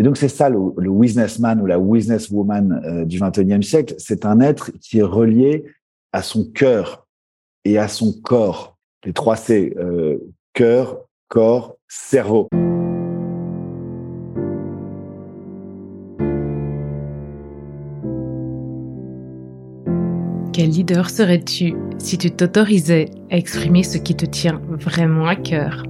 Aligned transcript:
Et 0.00 0.02
donc 0.02 0.16
c'est 0.16 0.28
ça 0.28 0.48
le, 0.48 0.90
businessman 0.90 1.60
ou 1.60 1.66
la 1.66 1.78
businesswoman 1.78 2.80
euh, 2.86 3.04
du 3.04 3.20
21e 3.20 3.60
siècle, 3.60 3.94
c'est 3.98 4.24
un 4.24 4.40
être 4.40 4.70
qui 4.80 5.00
est 5.00 5.02
relié 5.02 5.66
à 6.14 6.22
son 6.22 6.50
cœur 6.50 7.06
et 7.66 7.76
à 7.76 7.86
son 7.86 8.14
corps. 8.22 8.78
Les 9.04 9.12
trois 9.12 9.36
C, 9.36 9.74
euh, 9.76 10.16
cœur, 10.54 11.02
corps, 11.28 11.76
cerveau. 11.86 12.48
Quel 20.54 20.70
leader 20.70 21.10
serais-tu 21.10 21.74
si 21.98 22.16
tu 22.16 22.30
t'autorisais 22.30 23.10
à 23.30 23.36
exprimer 23.36 23.82
ce 23.82 23.98
qui 23.98 24.16
te 24.16 24.24
tient 24.24 24.62
vraiment 24.66 25.26
à 25.26 25.36
cœur? 25.36 25.82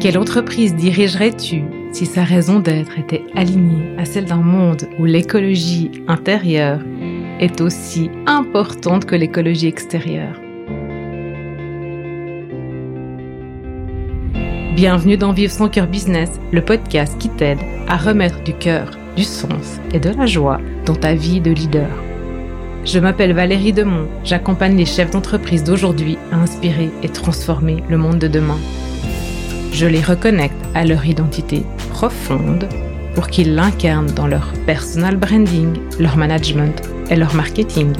Quelle 0.00 0.16
entreprise 0.16 0.76
dirigerais-tu? 0.76 1.75
Si 1.96 2.04
sa 2.04 2.24
raison 2.24 2.58
d'être 2.58 2.98
était 2.98 3.24
alignée 3.34 3.96
à 3.96 4.04
celle 4.04 4.26
d'un 4.26 4.42
monde 4.42 4.86
où 4.98 5.06
l'écologie 5.06 5.90
intérieure 6.08 6.80
est 7.40 7.62
aussi 7.62 8.10
importante 8.26 9.06
que 9.06 9.16
l'écologie 9.16 9.68
extérieure 9.68 10.38
Bienvenue 14.74 15.16
dans 15.16 15.32
Vivre 15.32 15.50
son 15.50 15.70
cœur 15.70 15.86
business, 15.86 16.30
le 16.52 16.62
podcast 16.62 17.16
qui 17.18 17.30
t'aide 17.30 17.60
à 17.88 17.96
remettre 17.96 18.42
du 18.42 18.52
cœur, 18.52 18.90
du 19.16 19.24
sens 19.24 19.80
et 19.94 19.98
de 19.98 20.10
la 20.10 20.26
joie 20.26 20.60
dans 20.84 20.96
ta 20.96 21.14
vie 21.14 21.40
de 21.40 21.50
leader. 21.50 21.88
Je 22.84 22.98
m'appelle 22.98 23.32
Valérie 23.32 23.72
Demont, 23.72 24.06
j'accompagne 24.22 24.76
les 24.76 24.84
chefs 24.84 25.12
d'entreprise 25.12 25.64
d'aujourd'hui 25.64 26.18
à 26.30 26.36
inspirer 26.36 26.90
et 27.02 27.08
transformer 27.08 27.82
le 27.88 27.96
monde 27.96 28.18
de 28.18 28.28
demain. 28.28 28.58
Je 29.72 29.86
les 29.86 30.02
reconnecte 30.02 30.56
à 30.74 30.84
leur 30.84 31.06
identité 31.06 31.64
profonde 31.96 32.68
pour 33.14 33.28
qu'ils 33.28 33.54
l'incarnent 33.54 34.10
dans 34.10 34.26
leur 34.26 34.52
personal 34.66 35.16
branding, 35.16 35.78
leur 35.98 36.18
management 36.18 36.82
et 37.08 37.16
leur 37.16 37.34
marketing. 37.34 37.94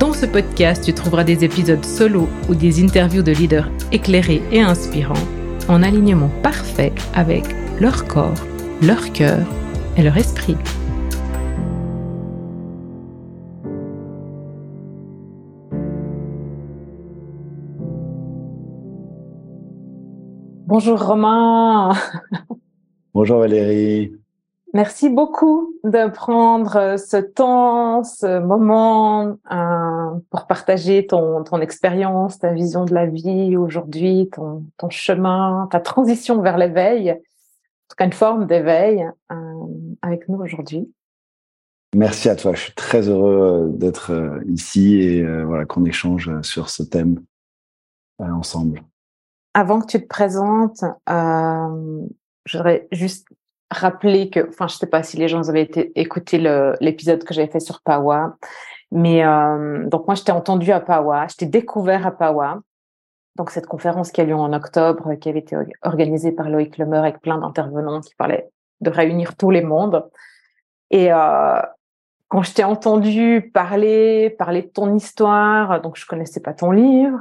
Dans 0.00 0.12
ce 0.12 0.26
podcast, 0.26 0.82
tu 0.84 0.92
trouveras 0.92 1.22
des 1.22 1.44
épisodes 1.44 1.84
solo 1.84 2.28
ou 2.48 2.56
des 2.56 2.82
interviews 2.82 3.22
de 3.22 3.30
leaders 3.30 3.70
éclairés 3.92 4.42
et 4.50 4.60
inspirants 4.60 5.28
en 5.68 5.84
alignement 5.84 6.30
parfait 6.42 6.92
avec 7.14 7.44
leur 7.80 8.04
corps, 8.06 8.44
leur 8.82 9.12
cœur 9.12 9.46
et 9.96 10.02
leur 10.02 10.16
esprit. 10.16 10.56
Bonjour 20.70 21.04
Romain. 21.04 21.94
Bonjour 23.14 23.40
Valérie. 23.40 24.12
Merci 24.72 25.08
beaucoup 25.08 25.74
de 25.82 26.08
prendre 26.08 26.96
ce 26.96 27.16
temps, 27.16 28.04
ce 28.04 28.38
moment 28.38 29.36
euh, 29.50 30.20
pour 30.30 30.46
partager 30.46 31.08
ton, 31.08 31.42
ton 31.42 31.60
expérience, 31.60 32.38
ta 32.38 32.52
vision 32.52 32.84
de 32.84 32.94
la 32.94 33.06
vie 33.06 33.56
aujourd'hui, 33.56 34.28
ton, 34.30 34.64
ton 34.76 34.90
chemin, 34.90 35.68
ta 35.72 35.80
transition 35.80 36.40
vers 36.40 36.56
l'éveil, 36.56 37.10
en 37.10 37.16
tout 37.16 37.96
cas 37.98 38.04
une 38.04 38.12
forme 38.12 38.46
d'éveil 38.46 39.04
euh, 39.32 39.34
avec 40.02 40.28
nous 40.28 40.38
aujourd'hui. 40.38 40.88
Merci 41.96 42.28
à 42.28 42.36
toi. 42.36 42.54
Je 42.54 42.60
suis 42.60 42.74
très 42.74 43.08
heureux 43.08 43.66
euh, 43.66 43.76
d'être 43.76 44.12
ici 44.46 45.00
et 45.00 45.24
voilà 45.24 45.64
qu'on 45.64 45.84
échange 45.84 46.30
sur 46.42 46.70
ce 46.70 46.84
thème 46.84 47.20
ensemble 48.20 48.84
avant 49.54 49.80
que 49.80 49.86
tu 49.86 50.00
te 50.00 50.06
présentes, 50.06 50.84
euh, 51.08 52.06
j'aurais 52.44 52.88
juste 52.92 53.28
rappeler 53.70 54.30
que, 54.30 54.48
enfin, 54.48 54.68
je 54.68 54.76
sais 54.76 54.86
pas 54.86 55.02
si 55.02 55.16
les 55.16 55.28
gens 55.28 55.48
avaient 55.48 55.70
écouté 55.94 56.38
l'épisode 56.80 57.24
que 57.24 57.34
j'avais 57.34 57.50
fait 57.50 57.60
sur 57.60 57.80
Pawa, 57.82 58.36
mais 58.90 59.24
euh, 59.24 59.84
donc 59.86 60.06
moi, 60.06 60.14
je 60.14 60.22
t'ai 60.22 60.32
entendu 60.32 60.72
à 60.72 60.80
Pawa, 60.80 61.26
je 61.28 61.36
t'ai 61.36 61.46
découvert 61.46 62.06
à 62.06 62.10
Pawa. 62.10 62.60
Donc 63.36 63.50
cette 63.50 63.66
conférence 63.66 64.10
qui 64.10 64.20
a 64.20 64.24
lieu 64.24 64.34
en 64.34 64.52
octobre, 64.52 65.14
qui 65.14 65.28
avait 65.28 65.38
été 65.38 65.56
organisée 65.82 66.32
par 66.32 66.48
Loïc 66.48 66.78
Lemer 66.78 66.98
avec 66.98 67.20
plein 67.20 67.38
d'intervenants 67.38 68.00
qui 68.00 68.14
parlaient 68.16 68.50
de 68.80 68.90
réunir 68.90 69.36
tous 69.36 69.50
les 69.50 69.62
mondes. 69.62 70.04
Et 70.90 71.12
euh, 71.12 71.60
quand 72.28 72.42
je 72.42 72.52
t'ai 72.52 72.64
entendu 72.64 73.50
parler, 73.54 74.30
parler 74.30 74.62
de 74.62 74.68
ton 74.68 74.94
histoire, 74.94 75.80
donc 75.80 75.96
je 75.96 76.06
connaissais 76.06 76.40
pas 76.40 76.52
ton 76.52 76.72
livre, 76.72 77.18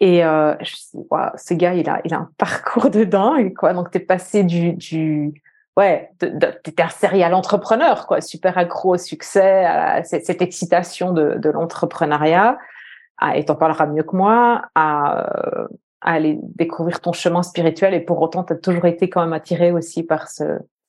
et 0.00 0.24
euh, 0.24 0.54
je 0.54 0.60
me 0.60 0.64
suis 0.64 0.98
dit, 0.98 1.06
ce 1.36 1.54
gars, 1.54 1.74
il 1.74 1.88
a, 1.88 2.00
il 2.04 2.14
a 2.14 2.18
un 2.18 2.30
parcours 2.38 2.90
de 2.90 3.04
dingue, 3.04 3.54
quoi. 3.54 3.74
Donc, 3.74 3.90
t'es 3.90 4.00
passé 4.00 4.42
du, 4.42 4.72
du, 4.72 5.34
ouais, 5.76 6.10
t'étais 6.18 6.82
un 6.82 6.88
serial 6.88 7.34
entrepreneur, 7.34 8.06
quoi, 8.06 8.22
super 8.22 8.56
accro 8.56 8.94
au 8.94 8.98
succès, 8.98 9.64
à 9.66 10.02
cette, 10.02 10.24
cette 10.24 10.40
excitation 10.40 11.12
de, 11.12 11.34
de 11.34 11.50
l'entrepreneuriat, 11.50 12.58
et 13.34 13.44
t'en 13.44 13.54
parleras 13.54 13.86
mieux 13.86 14.02
que 14.02 14.16
moi, 14.16 14.62
à, 14.74 15.26
à, 16.00 16.14
aller 16.14 16.38
découvrir 16.42 17.00
ton 17.00 17.12
chemin 17.12 17.42
spirituel, 17.42 17.92
et 17.92 18.00
pour 18.00 18.22
autant, 18.22 18.42
t'as 18.42 18.54
toujours 18.54 18.86
été 18.86 19.10
quand 19.10 19.20
même 19.20 19.34
attiré 19.34 19.70
aussi 19.70 20.02
par 20.02 20.28
ce 20.28 20.44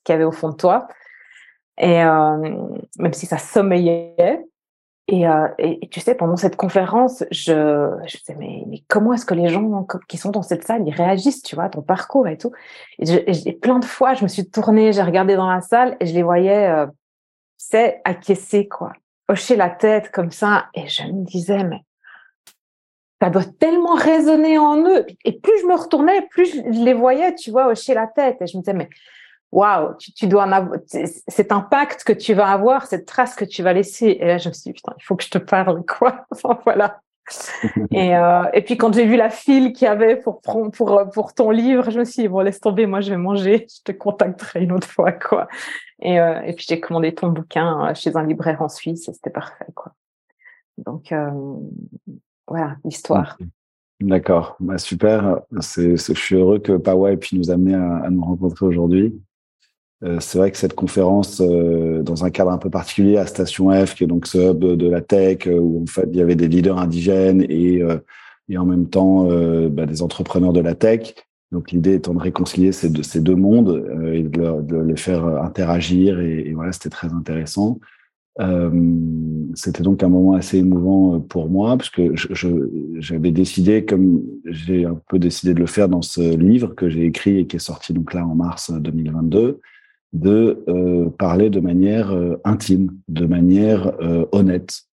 qu'il 0.05 0.13
y 0.13 0.15
avait 0.15 0.23
au 0.23 0.31
fond 0.31 0.49
de 0.49 0.55
toi. 0.55 0.87
Et 1.77 2.01
euh, 2.01 2.37
même 2.97 3.13
si 3.13 3.25
ça 3.25 3.37
sommeillait, 3.37 4.45
et, 5.07 5.27
euh, 5.27 5.47
et, 5.57 5.87
tu 5.89 5.99
sais, 5.99 6.15
pendant 6.15 6.37
cette 6.37 6.55
conférence, 6.55 7.23
je, 7.31 7.89
je 8.05 8.17
disais, 8.17 8.35
mais, 8.37 8.63
mais 8.67 8.83
comment 8.87 9.13
est-ce 9.13 9.25
que 9.25 9.33
les 9.33 9.49
gens 9.49 9.85
qui 10.07 10.17
sont 10.17 10.29
dans 10.29 10.43
cette 10.43 10.63
salle, 10.63 10.83
ils 10.87 10.93
réagissent, 10.93 11.41
tu 11.41 11.55
vois, 11.55 11.69
ton 11.69 11.81
parcours 11.81 12.27
et 12.27 12.37
tout. 12.37 12.51
Et, 12.99 13.53
plein 13.53 13.79
de 13.79 13.85
fois, 13.85 14.13
je 14.13 14.23
me 14.23 14.27
suis 14.27 14.49
tournée, 14.49 14.93
j'ai 14.93 15.01
regardé 15.01 15.35
dans 15.35 15.49
la 15.49 15.61
salle 15.61 15.97
et 15.99 16.05
je 16.05 16.13
les 16.13 16.23
voyais, 16.23 16.67
euh, 16.67 16.87
c'est 17.57 18.01
acquiescer, 18.05 18.67
quoi, 18.67 18.93
hocher 19.27 19.55
la 19.55 19.69
tête 19.69 20.11
comme 20.11 20.31
ça. 20.31 20.67
Et 20.75 20.87
je 20.87 21.03
me 21.03 21.25
disais, 21.25 21.63
mais 21.63 21.81
ça 23.21 23.29
doit 23.29 23.45
tellement 23.59 23.95
résonner 23.95 24.57
en 24.57 24.77
eux. 24.87 25.05
Et 25.25 25.33
plus 25.33 25.59
je 25.61 25.65
me 25.65 25.75
retournais, 25.75 26.21
plus 26.29 26.55
je 26.55 26.83
les 26.83 26.93
voyais, 26.93 27.35
tu 27.35 27.51
vois, 27.51 27.67
hocher 27.67 27.95
la 27.95 28.07
tête. 28.07 28.37
Et 28.41 28.47
je 28.47 28.55
me 28.55 28.61
disais, 28.61 28.73
mais 28.73 28.89
waouh, 29.51 29.95
tu, 29.97 30.27
dois 30.27 30.43
en 30.45 30.51
avoir, 30.51 30.79
cet 30.85 31.51
impact 31.51 32.03
que 32.03 32.13
tu 32.13 32.33
vas 32.33 32.47
avoir, 32.47 32.85
cette 32.85 33.05
trace 33.05 33.35
que 33.35 33.45
tu 33.45 33.63
vas 33.63 33.73
laisser. 33.73 34.17
Et 34.19 34.25
là, 34.25 34.37
je 34.37 34.49
me 34.49 34.53
suis 34.53 34.69
dit, 34.69 34.73
putain, 34.73 34.93
il 34.97 35.03
faut 35.03 35.15
que 35.15 35.23
je 35.23 35.29
te 35.29 35.37
parle, 35.37 35.83
quoi? 35.85 36.25
Enfin, 36.31 36.59
voilà. 36.63 37.01
et, 37.91 38.15
euh, 38.15 38.43
et 38.53 38.61
puis 38.61 38.77
quand 38.77 38.93
j'ai 38.93 39.05
vu 39.05 39.15
la 39.15 39.29
file 39.29 39.73
qu'il 39.73 39.85
y 39.85 39.87
avait 39.87 40.17
pour, 40.17 40.41
pour, 40.41 41.09
pour 41.13 41.33
ton 41.33 41.51
livre, 41.51 41.89
je 41.89 41.99
me 41.99 42.05
suis 42.05 42.23
dit, 42.23 42.27
bon, 42.27 42.39
laisse 42.39 42.59
tomber, 42.59 42.85
moi 42.87 43.01
je 43.01 43.11
vais 43.11 43.17
manger, 43.17 43.67
je 43.85 43.91
te 43.91 43.97
contacterai 43.97 44.63
une 44.63 44.71
autre 44.71 44.87
fois, 44.87 45.11
quoi. 45.11 45.47
Et, 46.01 46.19
euh, 46.19 46.41
et 46.41 46.53
puis 46.53 46.65
j'ai 46.67 46.79
commandé 46.79 47.13
ton 47.13 47.29
bouquin 47.29 47.89
euh, 47.89 47.93
chez 47.93 48.15
un 48.15 48.23
libraire 48.23 48.61
en 48.61 48.69
Suisse 48.69 49.07
et 49.07 49.13
c'était 49.13 49.29
parfait, 49.29 49.67
quoi. 49.75 49.93
Donc, 50.77 51.11
euh, 51.11 51.29
voilà, 52.47 52.77
l'histoire. 52.83 53.37
D'accord, 53.99 54.55
bah, 54.59 54.79
super. 54.79 55.41
C'est, 55.59 55.95
je 55.95 56.13
suis 56.13 56.35
heureux 56.35 56.57
que 56.57 56.73
Pawa 56.73 57.11
ait 57.11 57.17
pu 57.17 57.37
nous 57.37 57.51
amener 57.51 57.75
à, 57.75 57.97
à 57.97 58.09
nous 58.09 58.23
rencontrer 58.23 58.65
aujourd'hui. 58.65 59.21
Euh, 60.03 60.17
c'est 60.19 60.37
vrai 60.37 60.51
que 60.51 60.57
cette 60.57 60.73
conférence, 60.73 61.41
euh, 61.41 62.01
dans 62.01 62.25
un 62.25 62.31
cadre 62.31 62.51
un 62.51 62.57
peu 62.57 62.69
particulier 62.69 63.17
à 63.17 63.27
Station 63.27 63.69
F, 63.85 63.93
qui 63.93 64.03
est 64.03 64.07
donc 64.07 64.25
ce 64.25 64.51
hub 64.51 64.59
de 64.59 64.89
la 64.89 65.01
tech, 65.01 65.47
euh, 65.47 65.59
où 65.59 65.83
en 65.83 65.85
fait 65.85 66.07
il 66.11 66.17
y 66.17 66.21
avait 66.21 66.35
des 66.35 66.47
leaders 66.47 66.79
indigènes 66.79 67.45
et, 67.49 67.83
et 68.49 68.57
en 68.57 68.65
même 68.65 68.87
temps 68.87 69.27
bah, 69.69 69.85
des 69.85 70.01
entrepreneurs 70.01 70.53
de 70.53 70.59
la 70.59 70.75
tech. 70.75 71.13
Donc 71.51 71.71
l'idée 71.71 71.95
étant 71.95 72.13
de 72.13 72.19
réconcilier 72.19 72.71
ces 72.71 72.89
deux, 72.89 73.35
mondes 73.35 73.85
et 74.13 74.23
de, 74.23 74.81
les 74.81 74.95
faire 74.95 75.25
interagir. 75.25 76.19
Et, 76.19 76.53
voilà, 76.53 76.71
c'était 76.71 76.89
très 76.89 77.09
intéressant. 77.13 77.79
c'était 79.53 79.83
donc 79.83 80.01
un 80.01 80.09
moment 80.09 80.33
assez 80.33 80.57
émouvant 80.57 81.19
pour 81.19 81.49
moi, 81.49 81.77
puisque 81.77 82.01
j'avais 82.99 83.31
décidé, 83.31 83.85
comme 83.85 84.21
j'ai 84.45 84.85
un 84.85 84.99
peu 85.09 85.19
décidé 85.19 85.53
de 85.53 85.59
le 85.59 85.67
faire 85.67 85.89
dans 85.89 86.01
ce 86.01 86.35
livre 86.35 86.73
que 86.73 86.89
j'ai 86.89 87.05
écrit 87.05 87.39
et 87.39 87.47
qui 87.47 87.57
est 87.57 87.59
sorti 87.59 87.93
donc 87.93 88.13
là 88.13 88.25
en 88.25 88.35
mars 88.35 88.71
2022, 88.71 89.59
de 90.13 90.63
euh, 90.67 91.09
parler 91.09 91.49
de 91.49 91.59
manière 91.59 92.11
euh, 92.11 92.39
intime, 92.43 92.97
de 93.07 93.25
manière 93.25 93.93
euh, 94.01 94.25
honnête, 94.31 94.83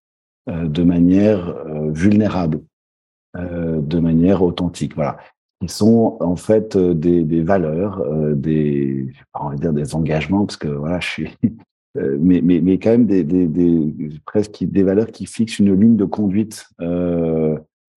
de 0.47 0.83
manière 0.83 1.55
vulnérable, 1.91 2.63
de 3.35 3.99
manière 3.99 4.43
authentique. 4.43 4.95
Voilà, 4.95 5.19
qui 5.61 5.69
sont 5.69 6.17
en 6.21 6.37
fait 6.37 6.75
des, 6.79 7.23
des 7.23 7.43
valeurs, 7.43 8.03
des, 8.35 9.13
envie 9.35 9.57
de 9.57 9.61
dire 9.61 9.75
des 9.75 9.95
engagements, 9.95 10.47
parce 10.47 10.57
que 10.57 10.69
voilà, 10.69 11.01
je 11.01 11.07
suis, 11.07 11.37
mais, 11.95 12.41
mais, 12.43 12.63
mais 12.63 12.79
quand 12.79 12.93
même 12.93 13.05
des, 13.05 13.25
des, 13.25 13.47
des, 13.47 13.95
presque 14.25 14.65
des 14.65 14.83
valeurs 14.83 15.09
qui 15.09 15.27
fixent 15.27 15.59
une 15.59 15.79
ligne 15.79 15.97
de 15.97 16.07
conduite 16.07 16.67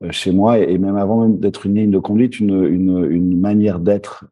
chez 0.09 0.31
moi 0.31 0.57
et, 0.57 0.77
même 0.77 0.95
avant 0.95 1.21
même 1.21 1.39
d'être 1.39 1.65
une 1.65 1.75
ligne 1.75 1.91
de 1.91 1.99
conduite, 1.99 2.39
une, 2.39 2.65
une, 2.65 3.05
une 3.11 3.39
manière 3.39 3.79
d'être 3.79 4.25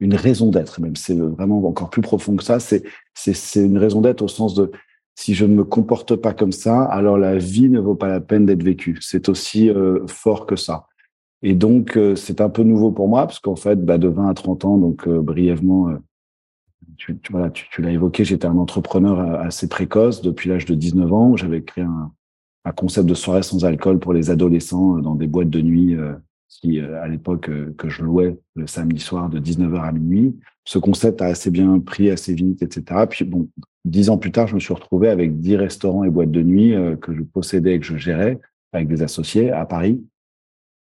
une 0.00 0.14
raison 0.14 0.50
d'être, 0.50 0.80
même 0.80 0.96
c'est 0.96 1.14
vraiment 1.14 1.64
encore 1.66 1.90
plus 1.90 2.00
profond 2.02 2.34
que 2.36 2.42
ça. 2.42 2.58
C'est 2.58 2.82
c'est 3.14 3.64
une 3.64 3.78
raison 3.78 4.00
d'être 4.00 4.22
au 4.22 4.28
sens 4.28 4.54
de 4.54 4.70
si 5.14 5.34
je 5.34 5.44
ne 5.44 5.54
me 5.54 5.64
comporte 5.64 6.16
pas 6.16 6.32
comme 6.32 6.52
ça, 6.52 6.84
alors 6.84 7.18
la 7.18 7.36
vie 7.36 7.68
ne 7.68 7.78
vaut 7.78 7.94
pas 7.94 8.08
la 8.08 8.20
peine 8.20 8.46
d'être 8.46 8.62
vécue. 8.62 8.98
C'est 9.02 9.28
aussi 9.28 9.68
euh, 9.68 10.06
fort 10.06 10.46
que 10.46 10.56
ça. 10.56 10.86
Et 11.42 11.54
donc, 11.54 11.98
c'est 12.16 12.40
un 12.42 12.50
peu 12.50 12.62
nouveau 12.62 12.90
pour 12.90 13.08
moi, 13.08 13.26
parce 13.26 13.38
qu'en 13.38 13.56
fait, 13.56 13.82
bah, 13.82 13.96
de 13.96 14.08
20 14.08 14.28
à 14.28 14.34
30 14.34 14.64
ans, 14.66 14.76
donc 14.76 15.08
brièvement, 15.08 15.88
tu, 16.98 17.18
tu, 17.18 17.32
tu, 17.54 17.66
tu 17.70 17.82
l'as 17.82 17.92
évoqué, 17.92 18.24
j'étais 18.24 18.46
un 18.46 18.58
entrepreneur 18.58 19.40
assez 19.40 19.66
précoce. 19.68 20.20
Depuis 20.20 20.50
l'âge 20.50 20.66
de 20.66 20.74
19 20.74 21.12
ans, 21.12 21.36
j'avais 21.36 21.62
créé 21.62 21.84
un, 21.84 22.12
un, 22.64 22.72
concept 22.72 23.08
de 23.08 23.14
soirée 23.14 23.42
sans 23.42 23.64
alcool 23.64 23.98
pour 23.98 24.12
les 24.12 24.30
adolescents 24.30 24.98
dans 24.98 25.14
des 25.14 25.26
boîtes 25.26 25.50
de 25.50 25.60
nuit 25.60 25.96
qui, 26.48 26.80
à 26.80 27.08
l'époque, 27.08 27.50
que 27.76 27.88
je 27.88 28.02
louais 28.02 28.38
le 28.54 28.66
samedi 28.66 29.00
soir 29.00 29.28
de 29.28 29.38
19h 29.38 29.80
à 29.80 29.92
minuit. 29.92 30.36
Ce 30.64 30.78
concept 30.78 31.22
a 31.22 31.26
assez 31.26 31.50
bien 31.50 31.78
pris, 31.78 32.10
assez 32.10 32.34
vite, 32.34 32.62
etc. 32.62 33.06
Puis 33.08 33.24
bon, 33.24 33.48
dix 33.84 34.10
ans 34.10 34.18
plus 34.18 34.32
tard, 34.32 34.46
je 34.46 34.54
me 34.54 34.60
suis 34.60 34.74
retrouvé 34.74 35.08
avec 35.08 35.38
dix 35.38 35.56
restaurants 35.56 36.04
et 36.04 36.10
boîtes 36.10 36.30
de 36.30 36.42
nuit 36.42 36.74
que 37.00 37.14
je 37.14 37.22
possédais 37.22 37.74
et 37.74 37.80
que 37.80 37.86
je 37.86 37.96
gérais 37.96 38.38
avec 38.72 38.88
des 38.88 39.02
associés 39.02 39.50
à 39.50 39.64
Paris. 39.64 40.04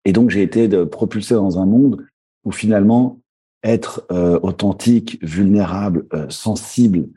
Et 0.05 0.13
donc, 0.13 0.29
j'ai 0.29 0.41
été 0.41 0.67
propulsé 0.85 1.33
dans 1.33 1.59
un 1.59 1.65
monde 1.65 2.05
où 2.43 2.51
finalement, 2.51 3.21
être 3.63 4.05
euh, 4.11 4.39
authentique, 4.43 5.17
vulnérable, 5.21 6.05
euh, 6.13 6.29
sensible, 6.29 7.07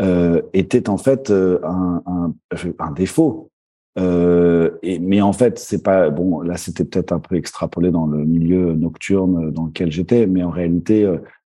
euh, 0.00 0.42
était 0.52 0.88
en 0.88 0.98
fait 0.98 1.30
euh, 1.30 1.60
un, 1.62 2.92
défaut. 2.92 3.51
Et, 3.96 4.98
mais 4.98 5.20
en 5.20 5.32
fait, 5.32 5.58
c'est 5.58 5.82
pas 5.82 6.10
bon. 6.10 6.40
Là, 6.40 6.56
c'était 6.56 6.84
peut-être 6.84 7.12
un 7.12 7.18
peu 7.18 7.36
extrapolé 7.36 7.90
dans 7.90 8.06
le 8.06 8.24
milieu 8.24 8.74
nocturne 8.74 9.50
dans 9.50 9.66
lequel 9.66 9.92
j'étais, 9.92 10.26
mais 10.26 10.42
en 10.42 10.50
réalité, 10.50 11.06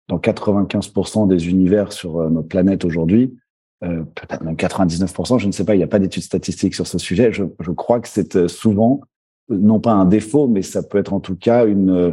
dans 0.07 0.17
95% 0.17 1.27
des 1.27 1.49
univers 1.49 1.93
sur 1.93 2.29
notre 2.31 2.47
planète 2.47 2.83
aujourd'hui, 2.83 3.37
peut-être 3.79 4.43
même 4.43 4.55
99%, 4.55 5.39
je 5.39 5.47
ne 5.47 5.51
sais 5.51 5.65
pas, 5.65 5.75
il 5.75 5.77
n'y 5.77 5.83
a 5.83 5.87
pas 5.87 5.99
d'études 5.99 6.23
statistiques 6.23 6.73
sur 6.73 6.87
ce 6.87 6.97
sujet. 6.97 7.31
Je, 7.31 7.43
je 7.59 7.71
crois 7.71 7.99
que 7.99 8.07
c'est 8.07 8.47
souvent 8.47 9.01
non 9.49 9.79
pas 9.79 9.91
un 9.91 10.05
défaut, 10.05 10.47
mais 10.47 10.63
ça 10.63 10.81
peut 10.81 10.97
être 10.97 11.13
en 11.13 11.19
tout 11.19 11.35
cas 11.35 11.65
une, 11.65 11.91
euh, 11.91 12.11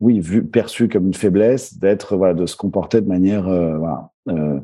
oui, 0.00 0.20
vu, 0.20 0.44
perçu 0.44 0.88
comme 0.88 1.06
une 1.06 1.14
faiblesse 1.14 1.78
d'être, 1.78 2.16
voilà, 2.16 2.34
de 2.34 2.46
se 2.46 2.56
comporter 2.56 3.00
de 3.00 3.06
manière, 3.06 3.46
euh, 3.48 3.76
voilà, 3.76 4.10
euh, 4.28 4.60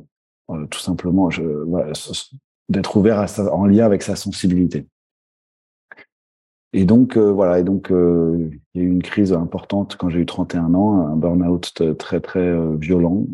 euh, 0.50 0.66
tout 0.66 0.80
simplement, 0.80 1.30
je, 1.30 1.42
voilà, 1.42 1.92
d'être 2.68 2.96
ouvert 2.96 3.20
à 3.20 3.26
sa, 3.26 3.52
en 3.54 3.66
lien 3.66 3.84
avec 3.84 4.02
sa 4.02 4.16
sensibilité. 4.16 4.86
Et 6.72 6.84
donc, 6.84 7.16
euh, 7.16 7.32
voilà, 7.32 7.60
et 7.60 7.64
donc, 7.64 7.88
il 7.90 8.60
y 8.74 8.80
a 8.80 8.82
eu 8.82 8.90
une 8.90 9.02
crise 9.02 9.32
importante 9.32 9.96
quand 9.96 10.10
j'ai 10.10 10.20
eu 10.20 10.26
31 10.26 10.74
ans, 10.74 11.06
un 11.06 11.16
burn-out 11.16 11.82
très, 11.98 12.20
très 12.20 12.76
violent. 12.76 13.26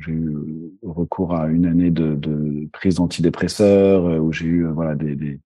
J'ai 0.00 0.12
eu 0.12 0.72
recours 0.82 1.34
à 1.34 1.48
une 1.48 1.66
année 1.66 1.90
de, 1.90 2.68
prise 2.72 2.96
d'antidépresseurs, 2.96 4.22
où 4.22 4.32
j'ai 4.32 4.46
eu, 4.46 4.66
voilà, 4.66 4.94
des, 4.94 5.40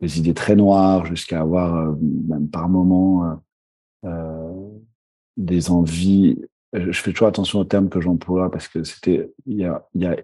des 0.00 0.18
idées 0.18 0.34
très 0.34 0.56
noires, 0.56 1.06
jusqu'à 1.06 1.40
avoir 1.40 1.76
euh, 1.76 1.94
même 2.00 2.48
par 2.48 2.68
moments 2.68 3.24
euh, 3.24 3.34
euh, 4.06 4.68
des 5.36 5.70
envies. 5.70 6.38
Je 6.72 6.92
fais 6.92 7.12
toujours 7.12 7.28
attention 7.28 7.60
aux 7.60 7.64
termes 7.64 7.88
que 7.88 8.00
j'emploie 8.00 8.50
parce 8.50 8.68
que 8.68 8.84
c'était 8.84 9.32
il 9.46 9.56
y 9.56 9.64
a, 9.64 9.86
y 9.94 10.06
a 10.06 10.16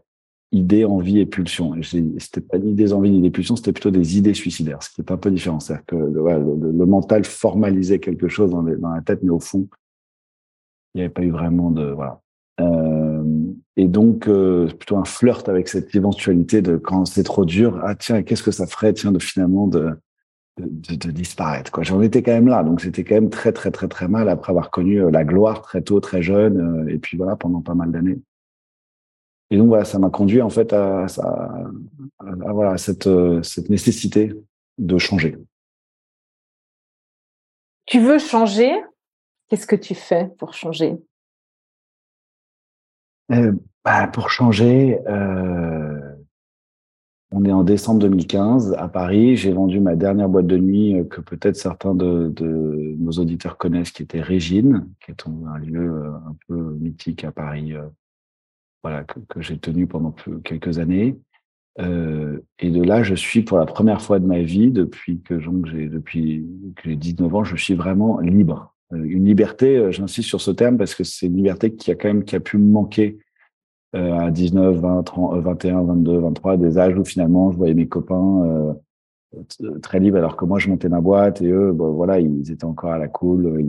idées, 0.52 0.84
envie 0.84 1.18
et 1.18 1.26
pulsions. 1.26 1.74
C'était 1.82 2.40
pas 2.40 2.58
ni 2.58 2.74
des 2.74 2.92
envies 2.92 3.10
ni 3.10 3.20
des 3.20 3.30
pulsions, 3.30 3.56
c'était 3.56 3.72
plutôt 3.72 3.90
des 3.90 4.18
idées 4.18 4.34
suicidaires. 4.34 4.82
C'était 4.82 5.12
un 5.12 5.16
peu 5.16 5.30
différent. 5.30 5.60
C'est-à-dire 5.60 5.86
que 5.86 5.96
le, 5.96 6.86
mental 6.86 7.24
formalisait 7.24 7.98
quelque 7.98 8.28
chose 8.28 8.50
dans, 8.50 8.62
la 8.62 9.02
tête, 9.02 9.20
mais 9.22 9.30
au 9.30 9.40
fond, 9.40 9.68
il 10.94 10.98
n'y 10.98 11.02
avait 11.02 11.12
pas 11.12 11.22
eu 11.22 11.30
vraiment 11.30 11.70
de 11.70 11.90
voilà. 11.90 12.20
Euh, 12.60 13.22
et 13.76 13.86
donc, 13.86 14.28
euh, 14.28 14.68
plutôt 14.68 14.96
un 14.96 15.04
flirt 15.04 15.48
avec 15.48 15.68
cette 15.68 15.94
éventualité 15.94 16.62
de 16.62 16.76
quand 16.76 17.04
c'est 17.04 17.24
trop 17.24 17.44
dur, 17.44 17.80
ah 17.82 17.94
tiens, 17.94 18.22
qu'est-ce 18.22 18.42
que 18.42 18.50
ça 18.50 18.66
ferait, 18.66 18.94
tiens, 18.94 19.12
de 19.12 19.18
finalement 19.18 19.66
de, 19.66 19.90
disparaître. 20.58 21.70
Quoi. 21.70 21.82
J'en 21.82 22.00
étais 22.00 22.22
quand 22.22 22.32
même 22.32 22.48
là, 22.48 22.64
donc 22.64 22.80
c'était 22.80 23.04
quand 23.04 23.16
même 23.16 23.28
très 23.28 23.52
très 23.52 23.70
très 23.70 23.88
très 23.88 24.08
mal 24.08 24.30
après 24.30 24.52
avoir 24.52 24.70
connu 24.70 25.02
euh, 25.02 25.10
la 25.10 25.22
gloire 25.22 25.60
très 25.60 25.82
tôt, 25.82 26.00
très 26.00 26.22
jeune, 26.22 26.88
et 26.88 26.96
puis 26.98 27.18
voilà 27.18 27.36
pendant 27.36 27.60
pas 27.60 27.74
mal 27.74 27.92
d'années. 27.92 28.18
Et 29.50 29.58
donc 29.58 29.68
voilà, 29.68 29.84
ça 29.84 29.98
m'a 29.98 30.10
conduit 30.10 30.42
en 30.42 30.50
fait 30.50 30.72
à, 30.72 31.04
à, 31.04 31.62
à, 32.18 32.26
à 32.26 32.52
voilà 32.52 32.76
cette 32.78 33.08
cette 33.42 33.70
nécessité 33.70 34.32
de 34.78 34.98
changer. 34.98 35.36
Tu 37.86 38.00
veux 38.00 38.18
changer? 38.18 38.72
Qu'est-ce 39.48 39.66
que 39.66 39.76
tu 39.76 39.94
fais 39.94 40.28
pour 40.38 40.54
changer? 40.54 40.96
Euh, 43.32 43.52
bah, 43.84 44.08
Pour 44.08 44.30
changer, 44.30 44.98
euh, 45.06 46.14
on 47.30 47.44
est 47.44 47.52
en 47.52 47.62
décembre 47.62 48.00
2015 48.00 48.74
à 48.76 48.88
Paris. 48.88 49.36
J'ai 49.36 49.52
vendu 49.52 49.78
ma 49.80 49.94
dernière 49.94 50.28
boîte 50.28 50.48
de 50.48 50.58
nuit 50.58 50.98
euh, 50.98 51.04
que 51.04 51.20
peut-être 51.20 51.56
certains 51.56 51.94
de, 51.94 52.28
de, 52.28 52.96
nos 52.98 53.12
auditeurs 53.12 53.56
connaissent, 53.56 53.92
qui 53.92 54.02
était 54.02 54.20
Régine, 54.20 54.88
qui 55.00 55.12
est 55.12 55.24
un 55.26 55.58
lieu 55.58 56.04
euh, 56.04 56.10
un 56.26 56.36
peu 56.48 56.56
mythique 56.80 57.22
à 57.24 57.30
Paris, 57.30 57.72
que, 59.28 59.40
j'ai 59.40 59.58
tenu 59.58 59.86
pendant 59.86 60.14
quelques 60.44 60.78
années. 60.78 61.18
Euh, 61.78 62.38
et 62.58 62.70
de 62.70 62.82
là, 62.82 63.02
je 63.02 63.14
suis 63.14 63.42
pour 63.42 63.58
la 63.58 63.66
première 63.66 64.00
fois 64.00 64.18
de 64.18 64.26
ma 64.26 64.40
vie, 64.40 64.70
depuis 64.70 65.20
que 65.20 65.38
j'ai 65.38 65.88
depuis 65.88 66.46
que 66.76 66.90
j'ai 66.90 66.96
19 66.96 67.34
ans, 67.34 67.44
je 67.44 67.56
suis 67.56 67.74
vraiment 67.74 68.20
libre. 68.20 68.76
Euh, 68.92 69.02
une 69.02 69.24
liberté, 69.24 69.76
euh, 69.76 69.90
j'insiste 69.90 70.28
sur 70.28 70.40
ce 70.40 70.50
terme 70.50 70.78
parce 70.78 70.94
que 70.94 71.04
c'est 71.04 71.26
une 71.26 71.36
liberté 71.36 71.74
qui 71.74 71.90
a 71.90 71.94
quand 71.94 72.08
même 72.08 72.24
qui 72.24 72.36
a 72.36 72.40
pu 72.40 72.58
me 72.58 72.70
manquer 72.70 73.18
euh, 73.96 74.14
à 74.14 74.30
19, 74.30 74.76
20, 74.76 75.02
30, 75.02 75.40
21, 75.42 75.82
22, 75.82 76.18
23, 76.18 76.56
des 76.56 76.78
âges 76.78 76.96
où 76.96 77.04
finalement 77.04 77.50
je 77.50 77.56
voyais 77.56 77.74
mes 77.74 77.88
copains 77.88 78.76
très 79.82 80.00
libres 80.00 80.18
alors 80.18 80.36
que 80.36 80.44
moi 80.44 80.58
je 80.58 80.68
montais 80.68 80.88
ma 80.88 81.00
boîte 81.00 81.42
et 81.42 81.48
eux, 81.48 81.70
voilà, 81.70 82.20
ils 82.20 82.50
étaient 82.50 82.64
encore 82.64 82.92
à 82.92 82.98
la 82.98 83.08
cool, 83.08 83.64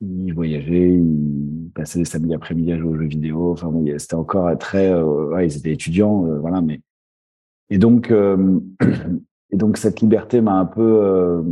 ils 0.00 0.32
voyageaient, 0.32 0.94
ils 0.94 1.70
passaient 1.74 1.98
des 1.98 2.04
samedis 2.04 2.34
après-midi 2.34 2.72
à 2.72 2.78
jouer 2.78 2.90
aux 2.90 2.98
jeux 2.98 3.06
vidéo. 3.08 3.52
Enfin 3.52 3.68
bon, 3.68 3.84
c'était 3.98 4.14
encore 4.14 4.56
très, 4.58 4.92
euh, 4.92 5.30
ouais, 5.34 5.46
ils 5.46 5.56
étaient 5.56 5.72
étudiants, 5.72 6.22
voilà, 6.40 6.60
mais 6.60 6.80
et 7.70 7.78
donc 7.78 8.10
et 9.50 9.56
donc 9.56 9.76
cette 9.76 10.00
liberté 10.00 10.40
m'a 10.40 10.54
un 10.54 10.66
peu 10.66 11.42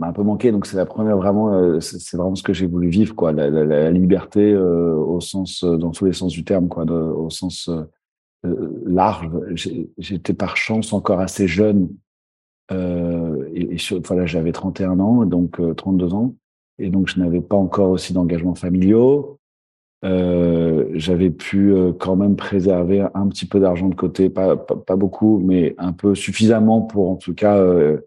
m'a 0.00 0.08
un 0.08 0.12
peu 0.12 0.22
manqué. 0.22 0.50
Donc 0.50 0.66
c'est 0.66 0.76
la 0.76 0.86
première 0.86 1.16
vraiment, 1.16 1.52
euh, 1.52 1.78
c'est 1.80 2.16
vraiment 2.16 2.34
ce 2.34 2.42
que 2.42 2.52
j'ai 2.52 2.66
voulu 2.66 2.88
vivre, 2.88 3.14
quoi, 3.14 3.32
la, 3.32 3.48
la, 3.48 3.64
la 3.64 3.90
liberté 3.90 4.52
euh, 4.52 4.94
au 4.94 5.20
sens, 5.20 5.62
euh, 5.62 5.76
dans 5.76 5.90
tous 5.90 6.06
les 6.06 6.12
sens 6.12 6.32
du 6.32 6.42
terme, 6.42 6.68
quoi, 6.68 6.84
au 6.84 7.30
sens 7.30 7.70
euh, 8.44 8.82
large. 8.86 9.30
J'étais 9.98 10.34
par 10.34 10.56
chance 10.56 10.92
encore 10.92 11.20
assez 11.20 11.46
jeune. 11.46 11.88
Euh, 12.72 13.48
et, 13.52 13.74
et 13.74 14.00
voilà, 14.06 14.26
j'avais 14.26 14.52
31 14.52 14.98
ans, 15.00 15.24
donc 15.26 15.60
32 15.76 16.14
ans, 16.14 16.34
et 16.80 16.90
donc 16.90 17.08
je 17.08 17.20
n'avais 17.20 17.40
pas 17.40 17.56
encore 17.56 17.90
aussi 17.90 18.12
d'engagement 18.12 18.54
familiaux. 18.54 19.38
Euh, 20.04 20.86
j'avais 20.94 21.30
pu 21.30 21.74
quand 21.98 22.16
même 22.16 22.34
préserver 22.34 23.06
un 23.14 23.28
petit 23.28 23.46
peu 23.46 23.60
d'argent 23.60 23.88
de 23.88 23.94
côté, 23.94 24.30
pas, 24.30 24.56
pas, 24.56 24.96
beaucoup, 24.96 25.38
mais 25.44 25.74
un 25.76 25.92
peu 25.92 26.14
suffisamment 26.14 26.80
pour 26.80 27.10
en 27.10 27.16
tout 27.16 27.34
cas 27.34 27.58
euh, 27.58 27.98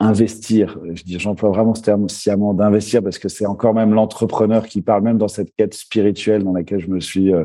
investir. 0.00 0.78
Je 0.92 1.02
dis, 1.02 1.18
j'emploie 1.18 1.50
vraiment 1.50 1.74
ce 1.74 1.82
terme 1.82 2.08
sciemment 2.08 2.54
d'investir 2.54 3.02
parce 3.02 3.18
que 3.18 3.28
c'est 3.28 3.46
encore 3.46 3.74
même 3.74 3.92
l'entrepreneur 3.92 4.66
qui 4.66 4.82
parle, 4.82 5.02
même 5.02 5.18
dans 5.18 5.28
cette 5.28 5.54
quête 5.56 5.74
spirituelle 5.74 6.42
dans 6.42 6.52
laquelle 6.52 6.80
je 6.80 6.88
me 6.88 7.00
suis 7.00 7.32
euh, 7.32 7.44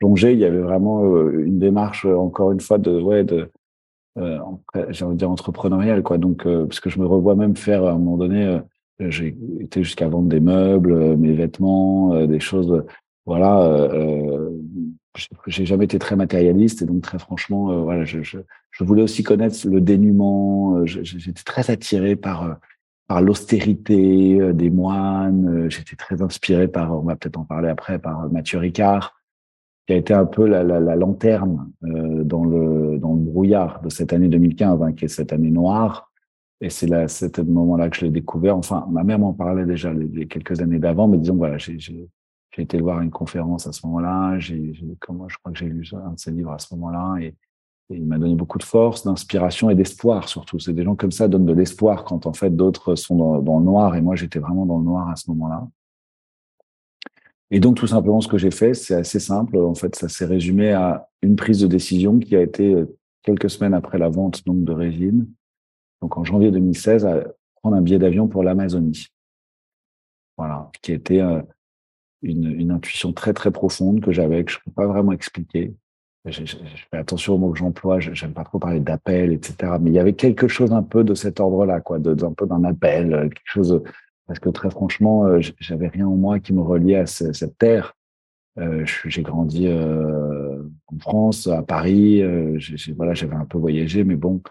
plongé. 0.00 0.32
Il 0.32 0.38
y 0.38 0.44
avait 0.44 0.58
vraiment 0.58 1.04
euh, 1.04 1.44
une 1.44 1.58
démarche, 1.58 2.04
euh, 2.06 2.16
encore 2.16 2.50
une 2.52 2.60
fois, 2.60 2.78
de, 2.78 3.00
ouais, 3.00 3.22
de, 3.22 3.50
euh, 4.18 4.38
j'ai 4.88 5.04
envie 5.04 5.14
de 5.14 5.18
dire 5.18 5.30
entrepreneuriale, 5.30 6.02
quoi. 6.02 6.18
Donc, 6.18 6.44
parce 6.44 6.80
que 6.80 6.90
je 6.90 6.98
me 6.98 7.06
revois 7.06 7.36
même 7.36 7.56
faire 7.56 7.84
à 7.84 7.90
un 7.90 7.98
moment 7.98 8.16
donné, 8.16 8.60
j'ai 9.08 9.36
été 9.60 9.82
jusqu'à 9.82 10.08
vendre 10.08 10.28
des 10.28 10.40
meubles, 10.40 11.16
mes 11.16 11.32
vêtements, 11.32 12.26
des 12.26 12.40
choses, 12.40 12.84
voilà, 13.24 13.88
j'ai 15.46 15.66
jamais 15.66 15.84
été 15.84 15.98
très 15.98 16.16
matérialiste 16.16 16.82
et 16.82 16.86
donc 16.86 17.02
très 17.02 17.18
franchement, 17.18 17.70
euh, 17.72 17.80
voilà, 17.82 18.04
je, 18.04 18.38
voulais 18.80 19.02
aussi 19.02 19.22
connaître 19.22 19.56
le 19.68 19.80
dénuement. 19.80 20.76
Euh, 20.76 20.86
j'étais 20.86 21.42
très 21.44 21.70
attiré 21.70 22.16
par 22.16 22.58
euh, 23.10 23.20
l'austérité 23.20 24.52
des 24.54 24.70
moines. 24.70 25.68
J'étais 25.68 25.96
très 25.96 26.22
inspiré 26.22 26.68
par, 26.68 26.92
on 26.92 27.02
va 27.02 27.16
peut-être 27.16 27.38
en 27.38 27.44
parler 27.44 27.68
après, 27.68 27.98
par 27.98 28.30
Mathieu 28.30 28.58
Ricard, 28.58 29.20
qui 29.86 29.94
a 29.94 29.96
été 29.96 30.14
un 30.14 30.26
peu 30.26 30.46
la, 30.46 30.62
la, 30.62 30.78
la 30.78 30.96
lanterne 30.96 31.70
euh, 31.84 32.22
dans 32.22 32.44
le 32.44 32.98
dans 32.98 33.14
le 33.14 33.20
brouillard 33.20 33.82
de 33.82 33.88
cette 33.88 34.12
année 34.12 34.28
2015, 34.28 34.82
hein, 34.82 34.92
qui 34.92 35.06
est 35.06 35.08
cette 35.08 35.32
année 35.32 35.50
noire. 35.50 36.09
Et 36.60 36.68
c'est 36.68 36.86
là, 36.86 37.08
c'était 37.08 37.42
le 37.42 37.50
moment-là 37.52 37.88
que 37.88 37.96
je 37.96 38.04
l'ai 38.04 38.10
découvert. 38.10 38.56
Enfin, 38.56 38.86
ma 38.90 39.02
mère 39.02 39.18
m'en 39.18 39.32
parlait 39.32 39.64
déjà 39.64 39.92
les, 39.92 40.26
quelques 40.26 40.60
années 40.60 40.78
d'avant, 40.78 41.08
mais 41.08 41.16
disons 41.16 41.36
voilà, 41.36 41.56
j'ai 41.56 41.78
été 42.58 42.80
voir 42.80 43.00
une 43.00 43.10
conférence 43.10 43.66
à 43.66 43.72
ce 43.72 43.86
moment-là. 43.86 44.38
J'ai, 44.38 44.74
je 44.74 44.84
crois 44.98 45.52
que 45.52 45.58
j'ai 45.58 45.66
lu 45.66 45.88
un 45.92 46.12
de 46.12 46.18
ses 46.18 46.30
livres 46.30 46.52
à 46.52 46.58
ce 46.58 46.74
moment-là 46.74 47.16
et, 47.20 47.34
il 47.92 48.06
m'a 48.06 48.18
donné 48.18 48.36
beaucoup 48.36 48.58
de 48.58 48.62
force, 48.62 49.04
d'inspiration 49.04 49.68
et 49.68 49.74
d'espoir 49.74 50.28
surtout. 50.28 50.60
C'est 50.60 50.72
des 50.72 50.84
gens 50.84 50.94
comme 50.94 51.10
ça 51.10 51.26
donnent 51.26 51.44
de 51.44 51.52
l'espoir 51.52 52.04
quand 52.04 52.24
en 52.24 52.32
fait 52.32 52.54
d'autres 52.54 52.94
sont 52.94 53.16
dans, 53.16 53.42
dans, 53.42 53.58
le 53.58 53.64
noir 53.64 53.96
et 53.96 54.00
moi 54.00 54.14
j'étais 54.14 54.38
vraiment 54.38 54.64
dans 54.64 54.78
le 54.78 54.84
noir 54.84 55.08
à 55.08 55.16
ce 55.16 55.28
moment-là. 55.32 55.66
Et 57.50 57.58
donc 57.58 57.76
tout 57.76 57.88
simplement 57.88 58.20
ce 58.20 58.28
que 58.28 58.38
j'ai 58.38 58.52
fait, 58.52 58.74
c'est 58.74 58.94
assez 58.94 59.18
simple. 59.18 59.56
En 59.58 59.74
fait, 59.74 59.96
ça 59.96 60.08
s'est 60.08 60.24
résumé 60.24 60.72
à 60.72 61.08
une 61.20 61.36
prise 61.36 61.60
de 61.60 61.66
décision 61.66 62.18
qui 62.18 62.36
a 62.36 62.42
été 62.42 62.74
euh, 62.74 62.96
quelques 63.22 63.50
semaines 63.50 63.74
après 63.74 63.98
la 63.98 64.08
vente 64.08 64.46
donc 64.46 64.62
de 64.64 64.72
résine. 64.72 65.26
Donc 66.02 66.16
en 66.16 66.24
janvier 66.24 66.50
2016, 66.50 67.06
prendre 67.56 67.76
un 67.76 67.82
billet 67.82 67.98
d'avion 67.98 68.28
pour 68.28 68.42
l'Amazonie. 68.42 69.06
Voilà, 70.36 70.70
qui 70.82 70.92
était 70.92 71.20
une, 72.22 72.46
une, 72.46 72.70
intuition 72.70 73.12
très 73.12 73.34
très 73.34 73.50
profonde 73.50 74.00
que 74.00 74.10
j'avais, 74.10 74.42
que 74.44 74.50
je 74.50 74.58
ne 74.58 74.62
peux 74.64 74.74
pas 74.74 74.86
vraiment 74.86 75.12
expliquer. 75.12 75.74
Je, 76.24 76.44
fais 76.44 76.96
attention 76.96 77.34
aux 77.34 77.38
mots 77.38 77.52
que 77.52 77.58
j'emploie, 77.58 78.00
j'aime 78.00 78.32
pas 78.32 78.44
trop 78.44 78.58
parler 78.58 78.80
d'appel, 78.80 79.32
etc. 79.32 79.74
Mais 79.80 79.90
il 79.90 79.94
y 79.94 79.98
avait 79.98 80.14
quelque 80.14 80.48
chose 80.48 80.72
un 80.72 80.82
peu 80.82 81.04
de 81.04 81.14
cet 81.14 81.40
ordre-là, 81.40 81.80
quoi, 81.80 81.98
de, 81.98 82.24
un 82.24 82.32
peu 82.32 82.46
d'un 82.46 82.64
appel, 82.64 83.30
quelque 83.32 83.40
chose, 83.44 83.82
parce 84.26 84.38
que 84.38 84.48
très 84.48 84.70
franchement, 84.70 85.40
j'avais 85.58 85.88
rien 85.88 86.06
en 86.06 86.16
moi 86.16 86.38
qui 86.38 86.52
me 86.52 86.62
reliait 86.62 86.96
à 86.96 87.06
cette 87.06 87.58
terre. 87.58 87.94
Euh, 88.58 88.84
j'ai 89.06 89.22
grandi 89.22 89.66
euh, 89.66 90.62
en 90.86 90.98
France, 90.98 91.46
à 91.46 91.62
Paris. 91.62 92.22
Euh, 92.22 92.58
voilà, 92.96 93.14
j'avais 93.14 93.34
un 93.34 93.44
peu 93.44 93.58
voyagé, 93.58 94.04
mais 94.04 94.16
bon, 94.16 94.42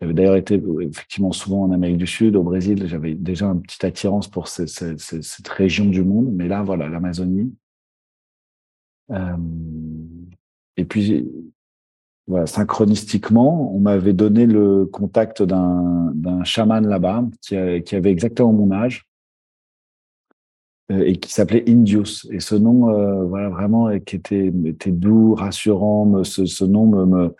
j'avais 0.00 0.14
d'ailleurs 0.14 0.36
été 0.36 0.62
effectivement 0.80 1.32
souvent 1.32 1.62
en 1.62 1.72
Amérique 1.72 1.98
du 1.98 2.06
Sud, 2.06 2.36
au 2.36 2.42
Brésil. 2.42 2.86
J'avais 2.86 3.14
déjà 3.14 3.46
une 3.46 3.62
petite 3.62 3.84
attirance 3.84 4.28
pour 4.28 4.46
cette 4.46 5.48
région 5.48 5.86
du 5.86 6.04
monde. 6.04 6.30
Mais 6.32 6.46
là, 6.46 6.62
voilà, 6.62 6.88
l'Amazonie. 6.88 7.52
Euh, 9.10 9.36
et 10.76 10.84
puis, 10.84 11.28
voilà, 12.28 12.46
synchronistiquement, 12.46 13.74
on 13.74 13.80
m'avait 13.80 14.12
donné 14.12 14.46
le 14.46 14.86
contact 14.86 15.42
d'un 15.42 16.44
chaman 16.44 16.86
là-bas 16.86 17.24
qui, 17.40 17.56
qui, 17.82 17.96
avait 17.96 18.12
exactement 18.12 18.52
mon 18.52 18.70
âge 18.70 19.08
euh, 20.92 21.02
et 21.04 21.16
qui 21.16 21.32
s'appelait 21.32 21.64
Indius. 21.66 22.28
Et 22.30 22.38
ce 22.38 22.54
nom, 22.54 22.90
euh, 22.90 23.24
voilà, 23.24 23.48
vraiment, 23.48 23.98
qui 23.98 24.14
était, 24.14 24.52
était 24.66 24.92
doux, 24.92 25.34
rassurant. 25.34 26.22
Ce, 26.22 26.64
nom 26.64 26.86
me, 26.86 27.34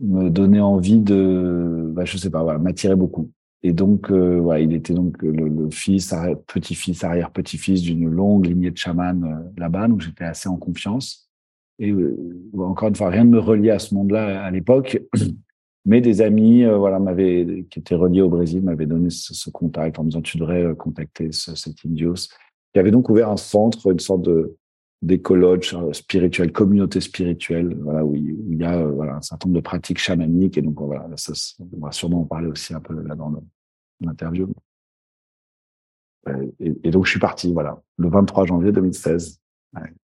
me, 0.00 0.28
donnait 0.30 0.60
envie 0.60 0.98
de, 0.98 1.90
bah, 1.92 2.04
je 2.04 2.16
sais 2.16 2.30
pas, 2.30 2.42
voilà, 2.42 2.58
m'attirait 2.58 2.96
beaucoup. 2.96 3.30
Et 3.62 3.72
donc, 3.72 4.10
euh, 4.10 4.40
voilà, 4.40 4.60
il 4.60 4.72
était 4.72 4.94
donc 4.94 5.20
le, 5.22 5.68
fils, 5.70 6.14
petit-fils, 6.46 7.04
arrière-petit-fils 7.04 7.82
d'une 7.82 8.08
longue 8.08 8.46
lignée 8.46 8.70
de 8.70 8.76
chamans 8.76 9.22
euh, 9.22 9.36
là-bas, 9.58 9.88
donc 9.88 10.00
j'étais 10.00 10.24
assez 10.24 10.48
en 10.48 10.56
confiance. 10.56 11.28
Et 11.78 11.94
encore 12.58 12.88
une 12.88 12.96
fois, 12.96 13.08
rien 13.08 13.24
ne 13.24 13.30
me 13.30 13.38
reliait 13.38 13.70
à 13.70 13.78
ce 13.78 13.94
monde-là 13.94 14.44
à 14.44 14.50
l'époque, 14.50 15.00
mais 15.86 16.00
des 16.00 16.20
amis, 16.20 16.64
voilà, 16.64 16.98
m'avaient, 16.98 17.66
qui 17.70 17.78
étaient 17.78 17.94
reliés 17.94 18.20
au 18.20 18.28
Brésil, 18.28 18.62
m'avaient 18.62 18.86
donné 18.86 19.08
ce, 19.08 19.48
contact 19.50 19.98
en 19.98 20.04
me 20.04 20.10
disant 20.10 20.20
tu 20.20 20.36
devrais 20.36 20.74
contacter 20.76 21.32
ce, 21.32 21.54
cet 21.54 21.76
Indios 21.86 22.28
qui 22.72 22.78
avait 22.78 22.90
donc 22.90 23.08
ouvert 23.08 23.30
un 23.30 23.36
centre, 23.36 23.90
une 23.90 23.98
sorte 23.98 24.22
de 24.22 24.56
d'écologe 25.02 25.76
spirituel, 25.92 26.52
communauté 26.52 27.00
spirituelle, 27.00 27.74
voilà, 27.80 28.04
où, 28.04 28.14
il 28.14 28.56
y 28.56 28.64
a 28.64 28.78
euh, 28.78 28.90
voilà, 28.90 29.16
un 29.16 29.22
certain 29.22 29.48
nombre 29.48 29.60
de 29.60 29.64
pratiques 29.64 29.98
chamaniques. 29.98 30.58
Et 30.58 30.62
donc, 30.62 30.78
voilà, 30.80 31.08
ça, 31.16 31.32
on 31.72 31.84
va 31.84 31.92
sûrement 31.92 32.22
en 32.22 32.26
parler 32.26 32.48
aussi 32.48 32.74
un 32.74 32.80
peu 32.80 33.00
là 33.02 33.14
dans 33.14 33.42
l'interview. 34.00 34.52
Euh, 36.28 36.46
et, 36.60 36.90
donc, 36.90 37.06
je 37.06 37.10
suis 37.10 37.20
parti, 37.20 37.52
voilà, 37.52 37.82
le 37.96 38.08
23 38.08 38.46
janvier 38.46 38.72
2016, 38.72 39.40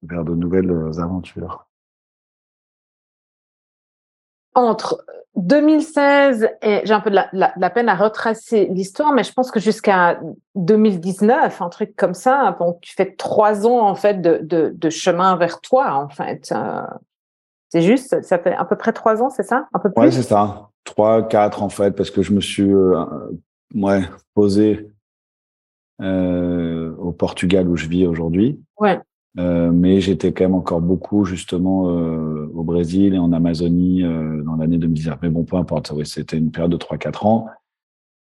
vers 0.03 0.25
de 0.25 0.35
nouvelles 0.35 0.71
aventures. 0.99 1.64
Entre 4.55 5.05
2016, 5.37 6.49
et 6.63 6.83
j'ai 6.85 6.95
un 6.95 7.01
peu 7.01 7.11
de 7.11 7.17
la, 7.17 7.53
la, 7.57 7.71
peine 7.71 7.89
à 7.89 7.97
retracer 7.97 8.67
l'histoire, 8.67 9.13
mais 9.13 9.25
je 9.25 9.33
pense 9.33 9.51
que 9.51 9.59
jusqu'à 9.59 10.21
2019, 10.55 11.61
un 11.61 11.69
truc 11.69 11.97
comme 11.97 12.15
ça, 12.15 12.57
bon, 12.59 12.79
tu 12.81 12.95
fais 12.95 13.15
trois 13.17 13.67
ans 13.67 13.81
en 13.81 13.97
fait 13.97 14.21
de, 14.21 14.39
de, 14.43 14.73
de 14.75 14.91
chemin 14.91 15.35
vers 15.37 15.61
toi, 15.61 15.95
en 15.95 16.09
fait. 16.09 16.53
Euh, 16.53 16.83
c'est 17.69 17.83
juste, 17.83 18.23
ça 18.23 18.39
fait 18.39 18.55
à 18.55 18.65
peu 18.65 18.77
près 18.77 18.93
trois 18.93 19.21
ans, 19.23 19.31
c'est 19.31 19.43
ça 19.43 19.67
Un 19.73 19.81
peu 19.81 19.91
plus? 19.91 20.05
Ouais, 20.05 20.11
c'est 20.13 20.23
ça. 20.23 20.71
Trois, 20.85 21.27
quatre 21.27 21.63
en 21.63 21.69
fait, 21.69 21.91
parce 21.91 22.11
que 22.13 22.23
je 22.23 22.33
me 22.33 22.41
suis 22.41 22.73
euh, 22.73 23.05
ouais, 23.75 24.03
posé 24.35 24.89
euh, 26.01 26.95
au 26.97 27.11
Portugal 27.11 27.69
où 27.69 27.77
je 27.77 27.89
vis 27.89 28.07
aujourd'hui. 28.07 28.63
Ouais. 28.79 29.01
Euh, 29.39 29.73
mais 29.73 30.01
j'étais 30.01 30.33
quand 30.33 30.45
même 30.45 30.55
encore 30.55 30.81
beaucoup 30.81 31.25
justement 31.25 31.89
euh, 31.91 32.49
au 32.55 32.63
Brésil 32.63 33.15
et 33.15 33.19
en 33.19 33.33
Amazonie 33.33 34.05
euh, 34.05 34.43
dans 34.43 34.55
l'année 34.57 34.79
2019. 34.79 35.19
Mais 35.23 35.29
bon, 35.29 35.43
peu 35.45 35.57
importe, 35.57 35.91
oui, 35.95 36.07
c'était 36.07 36.39
une 36.39 36.53
période 36.53 36.71
de 36.71 36.77
3-4 36.77 37.27
ans. 37.27 37.47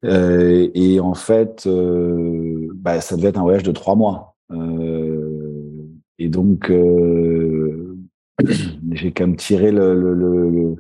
Euh, 0.04 0.70
et 0.74 1.00
en 1.00 1.14
fait, 1.14 1.66
euh, 1.66 2.68
bah, 2.76 3.00
ça 3.00 3.16
devait 3.16 3.30
être 3.30 3.40
un 3.40 3.44
voyage 3.44 3.64
de 3.64 3.72
trois 3.72 3.96
mois. 3.96 4.36
et 6.20 6.30
donc, 6.30 6.72
j'ai 8.92 9.12
quand 9.12 9.28
même 9.28 9.38
tiré 9.38 9.72
le, 9.72 10.00
le, 10.00 10.14
le, 10.14 10.76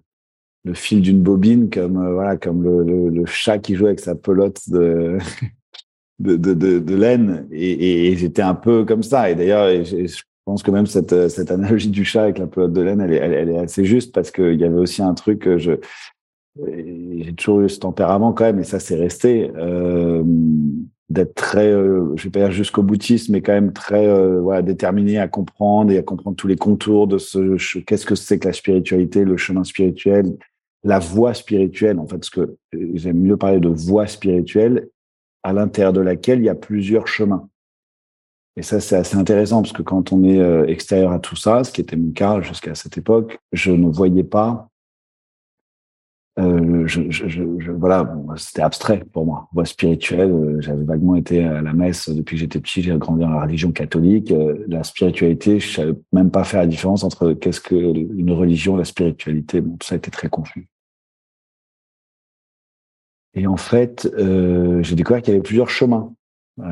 le 0.65 0.73
fil 0.73 1.01
d'une 1.01 1.21
bobine 1.21 1.69
comme 1.69 2.13
voilà 2.13 2.37
comme 2.37 2.63
le, 2.63 3.09
le, 3.09 3.25
chat 3.25 3.57
qui 3.57 3.75
joue 3.75 3.85
avec 3.87 3.99
sa 3.99 4.15
pelote 4.15 4.69
de 4.69 5.17
de, 6.19 6.35
de, 6.35 6.79
de, 6.79 6.95
laine 6.95 7.47
et, 7.51 8.15
j'étais 8.17 8.41
un 8.41 8.55
peu 8.55 8.85
comme 8.85 9.03
ça. 9.03 9.29
Et 9.29 9.35
d'ailleurs, 9.35 9.83
je 9.83 10.21
pense 10.45 10.63
que 10.63 10.71
même 10.71 10.87
cette, 10.87 11.29
cette 11.29 11.51
analogie 11.51 11.89
du 11.89 12.05
chat 12.05 12.23
avec 12.23 12.39
la 12.39 12.47
pelote 12.47 12.73
de 12.73 12.81
laine, 12.81 13.01
elle 13.01 13.13
est, 13.13 13.17
elle, 13.17 13.49
est 13.49 13.59
assez 13.59 13.85
juste 13.85 14.13
parce 14.13 14.31
qu'il 14.31 14.59
y 14.59 14.63
avait 14.63 14.79
aussi 14.79 15.01
un 15.01 15.13
truc 15.13 15.39
que 15.39 15.57
je 15.57 15.73
j'ai 17.19 17.33
toujours 17.33 17.61
eu 17.61 17.69
ce 17.69 17.79
tempérament 17.79 18.33
quand 18.33 18.45
même 18.45 18.59
et 18.59 18.63
ça 18.63 18.79
c'est 18.79 18.95
resté 18.95 19.51
euh, 19.55 20.23
d'être 21.09 21.35
très 21.35 21.67
euh, 21.67 22.15
je 22.15 22.23
vais 22.25 22.29
pas 22.29 22.39
dire 22.39 22.51
jusqu'au 22.51 22.83
boutiste 22.83 23.29
mais 23.29 23.41
quand 23.41 23.53
même 23.53 23.73
très 23.73 24.07
euh, 24.07 24.39
voilà 24.41 24.61
déterminé 24.61 25.19
à 25.19 25.27
comprendre 25.27 25.91
et 25.91 25.97
à 25.97 26.03
comprendre 26.03 26.35
tous 26.35 26.47
les 26.47 26.55
contours 26.55 27.07
de 27.07 27.17
ce 27.17 27.77
qu'est-ce 27.79 28.05
que 28.05 28.15
c'est 28.15 28.39
que 28.39 28.47
la 28.47 28.53
spiritualité 28.53 29.23
le 29.23 29.37
chemin 29.37 29.63
spirituel 29.63 30.35
la 30.83 30.99
voie 30.99 31.33
spirituelle 31.33 31.99
en 31.99 32.07
fait 32.07 32.17
parce 32.17 32.29
que 32.29 32.57
j'aime 32.93 33.19
mieux 33.19 33.37
parler 33.37 33.59
de 33.59 33.69
voie 33.69 34.07
spirituelle 34.07 34.87
à 35.47 35.53
l'intérieur 35.53 35.93
de 35.93 36.01
laquelle 36.01 36.39
il 36.39 36.45
y 36.45 36.49
a 36.49 36.55
plusieurs 36.55 37.07
chemins. 37.07 37.47
Et 38.57 38.63
ça, 38.63 38.81
c'est 38.81 38.97
assez 38.97 39.15
intéressant 39.15 39.61
parce 39.61 39.71
que 39.71 39.81
quand 39.81 40.11
on 40.11 40.23
est 40.25 40.39
euh, 40.39 40.65
extérieur 40.67 41.13
à 41.13 41.19
tout 41.19 41.37
ça, 41.37 41.63
ce 41.63 41.71
qui 41.71 41.79
était 41.79 41.95
mon 41.95 42.11
cas 42.11 42.41
jusqu'à 42.41 42.75
cette 42.75 42.97
époque, 42.97 43.39
je 43.53 43.71
ne 43.71 43.87
voyais 43.87 44.25
pas. 44.25 44.67
Euh, 46.37 46.85
je, 46.85 47.71
voilà, 47.71 48.13
c'était 48.35 48.61
abstrait 48.61 49.03
pour 49.13 49.25
moi. 49.25 49.47
Voie 49.53 49.65
spirituelle, 49.65 50.31
euh, 50.31 50.59
j'avais 50.59 50.83
vaguement 50.83 51.15
été 51.15 51.43
à 51.45 51.61
la 51.61 51.73
messe 51.73 52.09
depuis 52.09 52.35
que 52.35 52.41
j'étais 52.41 52.59
petit. 52.59 52.81
J'ai 52.81 52.97
grandi 52.97 53.21
dans 53.21 53.29
la 53.29 53.41
religion 53.41 53.71
catholique. 53.71 54.33
La 54.67 54.83
spiritualité, 54.83 55.61
je 55.61 55.73
savais 55.75 55.93
même 56.11 56.29
pas 56.29 56.43
faire 56.43 56.59
la 56.59 56.67
différence 56.67 57.05
entre 57.05 57.31
qu'est-ce 57.33 57.61
que 57.61 57.75
une 57.75 58.31
religion, 58.31 58.75
la 58.75 58.85
spiritualité. 58.85 59.61
Bon, 59.61 59.77
tout 59.77 59.87
ça 59.87 59.95
était 59.95 60.11
très 60.11 60.27
confus. 60.27 60.67
Et 63.37 63.45
en 63.45 63.55
fait, 63.55 64.11
euh, 64.17 64.81
j'ai 64.81 64.95
découvert 64.95 65.21
qu'il 65.21 65.31
y 65.31 65.35
avait 65.35 65.43
plusieurs 65.43 65.69
chemins, 65.69 66.11
euh, 66.59 66.63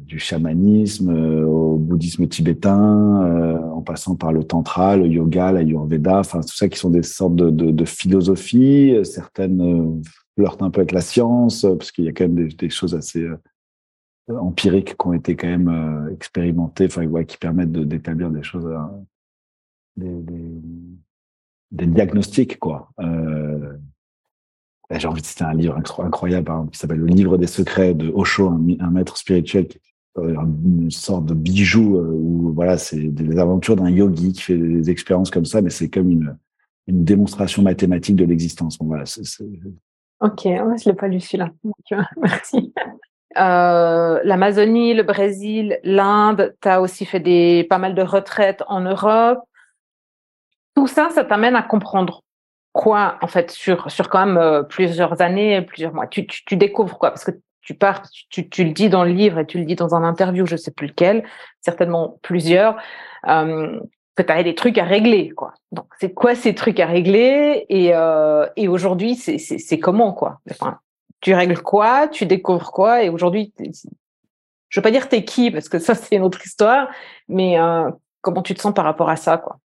du 0.00 0.18
chamanisme 0.18 1.10
euh, 1.10 1.46
au 1.46 1.76
bouddhisme 1.76 2.26
tibétain, 2.26 3.62
en 3.72 3.80
passant 3.80 4.16
par 4.16 4.32
le 4.32 4.42
tantra, 4.42 4.96
le 4.96 5.06
yoga, 5.06 5.52
l'ayurveda, 5.52 6.18
enfin 6.18 6.40
tout 6.40 6.56
ça 6.56 6.68
qui 6.68 6.76
sont 6.76 6.90
des 6.90 7.04
sortes 7.04 7.36
de, 7.36 7.84
philosophies. 7.84 8.96
Certaines 9.04 10.02
flirtent 10.36 10.62
un 10.62 10.70
peu 10.70 10.80
avec 10.80 10.90
la 10.90 11.00
science, 11.00 11.64
parce 11.78 11.92
qu'il 11.92 12.04
y 12.04 12.08
a 12.08 12.12
quand 12.12 12.28
même 12.28 12.48
des, 12.48 12.70
choses 12.70 12.96
assez 12.96 13.24
empiriques 14.28 14.96
qui 14.96 15.06
ont 15.06 15.12
été 15.12 15.36
quand 15.36 15.46
même 15.46 16.08
expérimentées, 16.12 16.86
enfin 16.86 17.06
qui 17.24 17.36
permettent 17.36 17.72
d'établir 17.72 18.30
des 18.30 18.42
choses, 18.42 18.68
des, 19.96 20.16
diagnostics 21.70 22.58
quoi. 22.58 22.90
J'ai 24.90 25.08
envie 25.08 25.22
de 25.22 25.26
citer 25.26 25.44
un 25.44 25.54
livre 25.54 25.76
incroyable 25.98 26.50
hein, 26.50 26.68
qui 26.70 26.78
s'appelle 26.78 26.98
Le 26.98 27.06
Livre 27.06 27.36
des 27.36 27.46
Secrets 27.46 27.94
de 27.94 28.10
Osho, 28.10 28.48
un, 28.48 28.90
maître 28.90 29.16
spirituel 29.16 29.66
euh, 30.18 30.36
une 30.64 30.90
sorte 30.90 31.24
de 31.26 31.34
bijou 31.34 31.96
euh, 31.96 32.10
où 32.12 32.52
voilà, 32.52 32.78
c'est 32.78 32.98
des 32.98 33.38
aventures 33.38 33.76
d'un 33.76 33.90
yogi 33.90 34.32
qui 34.32 34.42
fait 34.42 34.56
des 34.56 34.90
expériences 34.90 35.30
comme 35.30 35.44
ça, 35.44 35.60
mais 35.60 35.70
c'est 35.70 35.88
comme 35.88 36.10
une, 36.10 36.36
une 36.86 37.04
démonstration 37.04 37.62
mathématique 37.62 38.16
de 38.16 38.24
l'existence. 38.24 38.78
Bon, 38.78 38.86
voilà, 38.86 39.04
Ok, 40.20 40.42
je 40.44 40.88
l'ai 40.88 40.94
pas 40.94 41.08
lu 41.08 41.20
celui-là. 41.20 41.50
Merci. 42.16 42.72
Euh, 43.36 44.20
L'Amazonie, 44.22 44.94
le 44.94 45.02
Brésil, 45.02 45.80
l'Inde, 45.82 46.54
tu 46.60 46.68
as 46.68 46.80
aussi 46.80 47.04
fait 47.04 47.20
des, 47.20 47.66
pas 47.68 47.78
mal 47.78 47.94
de 47.94 48.02
retraites 48.02 48.62
en 48.68 48.80
Europe. 48.80 49.40
Tout 50.76 50.86
ça, 50.86 51.10
ça 51.10 51.24
t'amène 51.24 51.56
à 51.56 51.62
comprendre 51.62 52.22
quoi 52.74 53.18
en 53.22 53.28
fait 53.28 53.52
sur 53.52 53.90
sur 53.90 54.10
quand 54.10 54.26
même 54.26 54.36
euh, 54.36 54.62
plusieurs 54.62 55.22
années, 55.22 55.62
plusieurs 55.62 55.94
mois. 55.94 56.06
Tu, 56.08 56.26
tu, 56.26 56.44
tu, 56.44 56.56
découvres 56.56 56.98
quoi? 56.98 57.10
Parce 57.10 57.24
que 57.24 57.30
tu 57.62 57.72
pars, 57.72 58.02
tu, 58.28 58.50
tu, 58.50 58.64
le 58.64 58.72
dis 58.72 58.90
dans 58.90 59.04
le 59.04 59.12
livre 59.12 59.38
et 59.38 59.46
tu 59.46 59.58
le 59.58 59.64
dis 59.64 59.76
dans 59.76 59.94
un 59.94 60.04
interview, 60.04 60.44
je 60.44 60.56
sais 60.56 60.72
plus 60.72 60.88
lequel, 60.88 61.24
certainement 61.62 62.18
plusieurs, 62.20 62.76
euh, 63.28 63.80
que 64.16 64.22
tu 64.22 64.32
as 64.32 64.42
des 64.42 64.56
trucs 64.56 64.76
à 64.76 64.84
régler 64.84 65.30
quoi. 65.30 65.54
Donc 65.70 65.86
c'est 66.00 66.12
quoi 66.12 66.34
ces 66.34 66.54
trucs 66.54 66.80
à 66.80 66.86
régler? 66.86 67.64
Et 67.68 67.94
euh, 67.94 68.46
et 68.56 68.66
aujourd'hui 68.66 69.14
c'est 69.14 69.38
c'est 69.38 69.78
comment 69.78 70.12
quoi? 70.12 70.40
Enfin, 70.50 70.78
Tu 71.20 71.32
règles 71.32 71.62
quoi? 71.62 72.08
Tu 72.08 72.26
découvres 72.26 72.72
quoi? 72.72 73.04
Et 73.04 73.08
aujourd'hui, 73.08 73.54
je 74.68 74.80
veux 74.80 74.82
pas 74.82 74.90
dire 74.90 75.08
t'es 75.08 75.24
qui 75.24 75.52
parce 75.52 75.68
que 75.68 75.78
ça 75.78 75.94
c'est 75.94 76.16
une 76.16 76.22
autre 76.22 76.44
histoire, 76.44 76.88
mais 77.28 77.56
euh, 77.60 77.88
comment 78.20 78.42
tu 78.42 78.52
te 78.54 78.60
sens 78.60 78.74
par 78.74 78.84
rapport 78.84 79.10
à 79.10 79.16
ça 79.16 79.38
quoi? 79.38 79.58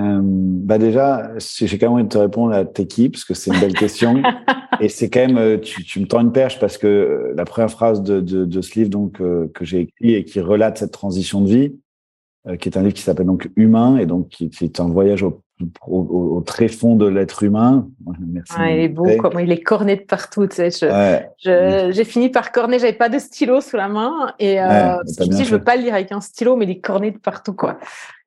Euh, 0.00 0.20
bah 0.22 0.78
déjà, 0.78 1.30
j'ai 1.38 1.78
quand 1.78 1.86
même 1.86 1.94
envie 1.94 2.04
de 2.04 2.08
te 2.08 2.18
répondre 2.18 2.52
à 2.52 2.64
tes 2.64 2.86
qui, 2.86 3.08
parce 3.08 3.24
que 3.24 3.34
c'est 3.34 3.52
une 3.52 3.60
belle 3.60 3.74
question. 3.74 4.22
et 4.80 4.88
c'est 4.88 5.10
quand 5.10 5.20
même, 5.20 5.38
euh, 5.38 5.58
tu, 5.58 5.84
tu, 5.84 6.00
me 6.00 6.06
tends 6.06 6.20
une 6.20 6.32
perche 6.32 6.58
parce 6.58 6.78
que 6.78 6.86
euh, 6.86 7.34
la 7.36 7.44
première 7.44 7.70
phrase 7.70 8.02
de, 8.02 8.20
de, 8.20 8.44
de 8.44 8.60
ce 8.60 8.78
livre 8.78 8.90
donc 8.90 9.18
que 9.18 9.64
j'ai 9.64 9.80
écrit 9.80 10.14
et 10.14 10.24
qui 10.24 10.40
relate 10.40 10.78
cette 10.78 10.92
transition 10.92 11.40
de 11.40 11.48
vie, 11.48 11.72
qui 12.58 12.68
est 12.68 12.78
un 12.78 12.82
livre 12.82 12.94
qui 12.94 13.02
s'appelle 13.02 13.26
donc 13.26 13.50
Humain 13.56 13.98
et 13.98 14.06
donc 14.06 14.28
qui, 14.28 14.48
qui 14.48 14.64
est 14.64 14.80
un 14.80 14.88
voyage 14.88 15.22
au 15.22 15.42
au, 15.86 16.36
au, 16.36 16.40
très 16.40 16.68
fond 16.68 16.96
de 16.96 17.06
l'être 17.06 17.42
humain. 17.42 17.88
Merci 18.20 18.54
il 18.58 18.78
est 18.80 18.88
beau, 18.88 19.06
comment 19.18 19.38
il 19.38 19.50
est 19.52 19.62
corné 19.62 19.96
de 19.96 20.02
partout. 20.02 20.46
Tu 20.46 20.70
sais, 20.70 21.90
j'ai 21.90 22.04
fini 22.04 22.28
par 22.28 22.52
corner, 22.52 22.78
j'avais 22.78 22.92
pas 22.92 23.08
de 23.08 23.18
stylo 23.18 23.60
sous 23.60 23.76
la 23.76 23.88
main 23.88 24.32
et 24.38 24.60
euh, 24.60 24.96
je 25.18 25.24
me 25.24 25.34
dis, 25.34 25.44
je 25.44 25.52
veux 25.52 25.62
pas 25.62 25.76
le 25.76 25.82
lire 25.82 25.94
avec 25.94 26.12
un 26.12 26.20
stylo, 26.20 26.56
mais 26.56 26.64
il 26.64 26.70
est 26.70 26.80
corné 26.80 27.10
de 27.10 27.18
partout, 27.18 27.54
quoi. 27.54 27.78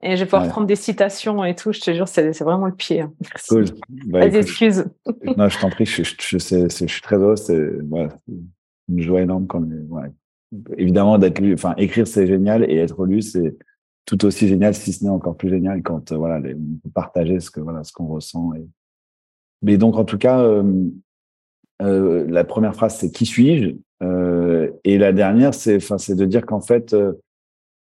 Et 0.06 0.18
je 0.18 0.24
vais 0.24 0.30
pouvoir 0.30 0.50
prendre 0.50 0.68
des 0.68 0.76
citations 0.76 1.44
et 1.46 1.56
tout. 1.56 1.72
Je 1.72 1.80
te 1.80 1.94
jure, 1.94 2.08
c'est 2.08 2.30
vraiment 2.44 2.66
le 2.66 2.76
pied. 2.76 3.02
Hein. 3.02 3.14
Cool. 3.48 3.66
Bah, 4.08 4.26
excuse. 4.26 4.86
non, 5.38 5.48
je 5.48 5.60
t'en 5.60 5.70
prie, 5.70 5.86
je, 5.86 6.04
je, 6.04 6.14
je, 6.20 6.38
je, 6.38 6.86
suis 6.86 7.02
très 7.02 7.16
heureux. 7.16 7.38
C'est 7.38 7.56
une 8.90 9.02
joie 9.02 9.22
énorme 9.22 9.48
quand. 9.48 9.64
Évidemment, 10.78 11.18
d'être 11.18 11.40
lu, 11.40 11.54
enfin, 11.54 11.74
écrire 11.78 12.06
c'est 12.06 12.28
génial 12.28 12.70
et 12.70 12.76
être 12.76 13.06
lu 13.06 13.22
c'est 13.22 13.56
tout 14.06 14.26
aussi 14.26 14.48
génial, 14.48 14.76
si 14.76 14.94
ce 14.94 15.04
n'est 15.04 15.10
encore 15.10 15.38
plus 15.38 15.50
génial 15.50 15.82
quand 15.82 16.12
euh, 16.12 16.18
voilà, 16.18 16.40
les, 16.40 16.54
on 16.54 16.80
peut 16.84 16.90
partager 16.94 17.40
ce 17.40 17.50
que 17.50 17.60
voilà 17.60 17.84
ce 17.84 17.94
qu'on 17.94 18.08
ressent. 18.08 18.54
Et... 18.54 18.68
Mais 19.62 19.78
donc 19.78 19.96
en 19.96 20.04
tout 20.04 20.18
cas, 20.18 20.42
euh, 20.42 20.90
euh, 21.82 22.26
la 22.30 22.44
première 22.44 22.76
phrase 22.76 22.98
c'est 22.98 23.12
qui 23.12 23.26
suis-je? 23.26 23.76
Et 24.84 24.98
la 24.98 25.14
dernière 25.14 25.54
c'est 25.54 25.78
de 26.14 26.26
dire 26.26 26.46
qu'en 26.46 26.60
fait, 26.60 26.94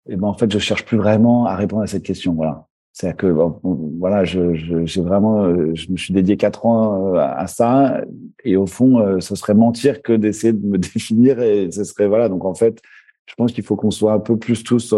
euh, 0.08 0.12
eh 0.12 0.16
ben 0.16 0.28
en 0.28 0.34
fait 0.34 0.52
je 0.52 0.58
cherche 0.58 0.84
plus 0.84 0.96
vraiment 0.96 1.46
à 1.46 1.56
répondre 1.56 1.82
à 1.82 1.86
cette 1.86 2.02
question. 2.02 2.34
Voilà, 2.34 2.66
c'est 2.92 3.16
que 3.16 3.26
voilà, 3.26 4.24
je 4.24 4.54
j'ai 4.54 5.00
vraiment 5.00 5.74
je 5.74 5.90
me 5.90 5.96
suis 5.96 6.12
dédié 6.12 6.36
quatre 6.36 6.66
ans 6.66 7.14
à 7.14 7.46
ça 7.46 8.02
et 8.44 8.56
au 8.56 8.66
fond 8.66 9.20
ce 9.20 9.34
serait 9.34 9.54
mentir 9.54 10.02
que 10.02 10.12
d'essayer 10.12 10.52
de 10.52 10.66
me 10.66 10.78
définir 10.94 11.40
et 11.40 11.70
ce 11.70 11.84
serait 11.84 12.08
voilà 12.08 12.28
donc 12.28 12.44
en 12.44 12.54
fait 12.54 12.80
je 13.26 13.34
pense 13.34 13.52
qu'il 13.52 13.64
faut 13.64 13.76
qu'on 13.76 13.90
soit 13.90 14.12
un 14.12 14.18
peu 14.18 14.36
plus 14.36 14.62
tous 14.62 14.94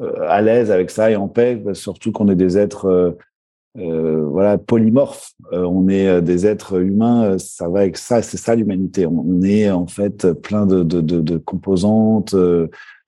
euh, 0.00 0.14
à 0.26 0.40
l'aise 0.40 0.70
avec 0.70 0.90
ça 0.90 1.10
et 1.10 1.16
en 1.16 1.28
paix, 1.28 1.62
surtout 1.74 2.12
qu'on 2.12 2.28
est 2.28 2.36
des 2.36 2.56
êtres 2.56 2.86
euh, 2.86 3.18
euh, 3.78 4.24
voilà 4.26 4.56
polymorphes. 4.56 5.32
on 5.52 5.88
est 5.88 6.22
des 6.22 6.46
êtres 6.46 6.80
humains, 6.80 7.38
ça 7.38 7.68
va 7.68 7.80
avec 7.80 7.96
ça, 7.96 8.22
c'est 8.22 8.36
ça 8.36 8.54
l'humanité. 8.54 9.06
On, 9.06 9.42
est 9.42 9.70
en 9.70 9.86
fait 9.86 10.32
plein 10.32 10.66
de, 10.66 10.82
de 10.82 11.38
composantes 11.38 12.34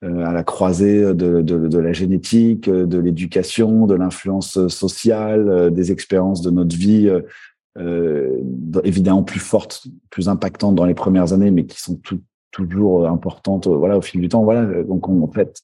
à 0.03 0.33
la 0.33 0.43
croisée 0.43 1.13
de, 1.13 1.77
la 1.77 1.93
génétique, 1.93 2.69
de 2.69 2.97
l'éducation, 2.99 3.85
de 3.87 3.95
l'influence 3.95 4.67
sociale, 4.67 5.71
des 5.73 5.91
expériences 5.91 6.41
de 6.41 6.51
notre 6.51 6.75
vie. 6.75 7.09
Euh, 7.79 8.37
évidemment 8.83 9.23
plus 9.23 9.39
fortes, 9.39 9.87
plus 10.11 10.29
impactantes 10.29 10.75
dans 10.75 10.85
les 10.85 10.93
premières 10.93 11.33
années, 11.33 11.49
mais 11.49 11.65
qui 11.65 11.81
sont 11.81 11.99
toujours 12.51 13.07
importantes 13.07 13.67
voilà, 13.67 13.97
au 13.97 14.01
fil 14.01 14.21
du 14.21 14.29
temps. 14.29 14.43
Voilà, 14.43 14.83
donc 14.83 15.09
en 15.09 15.27
fait, 15.31 15.63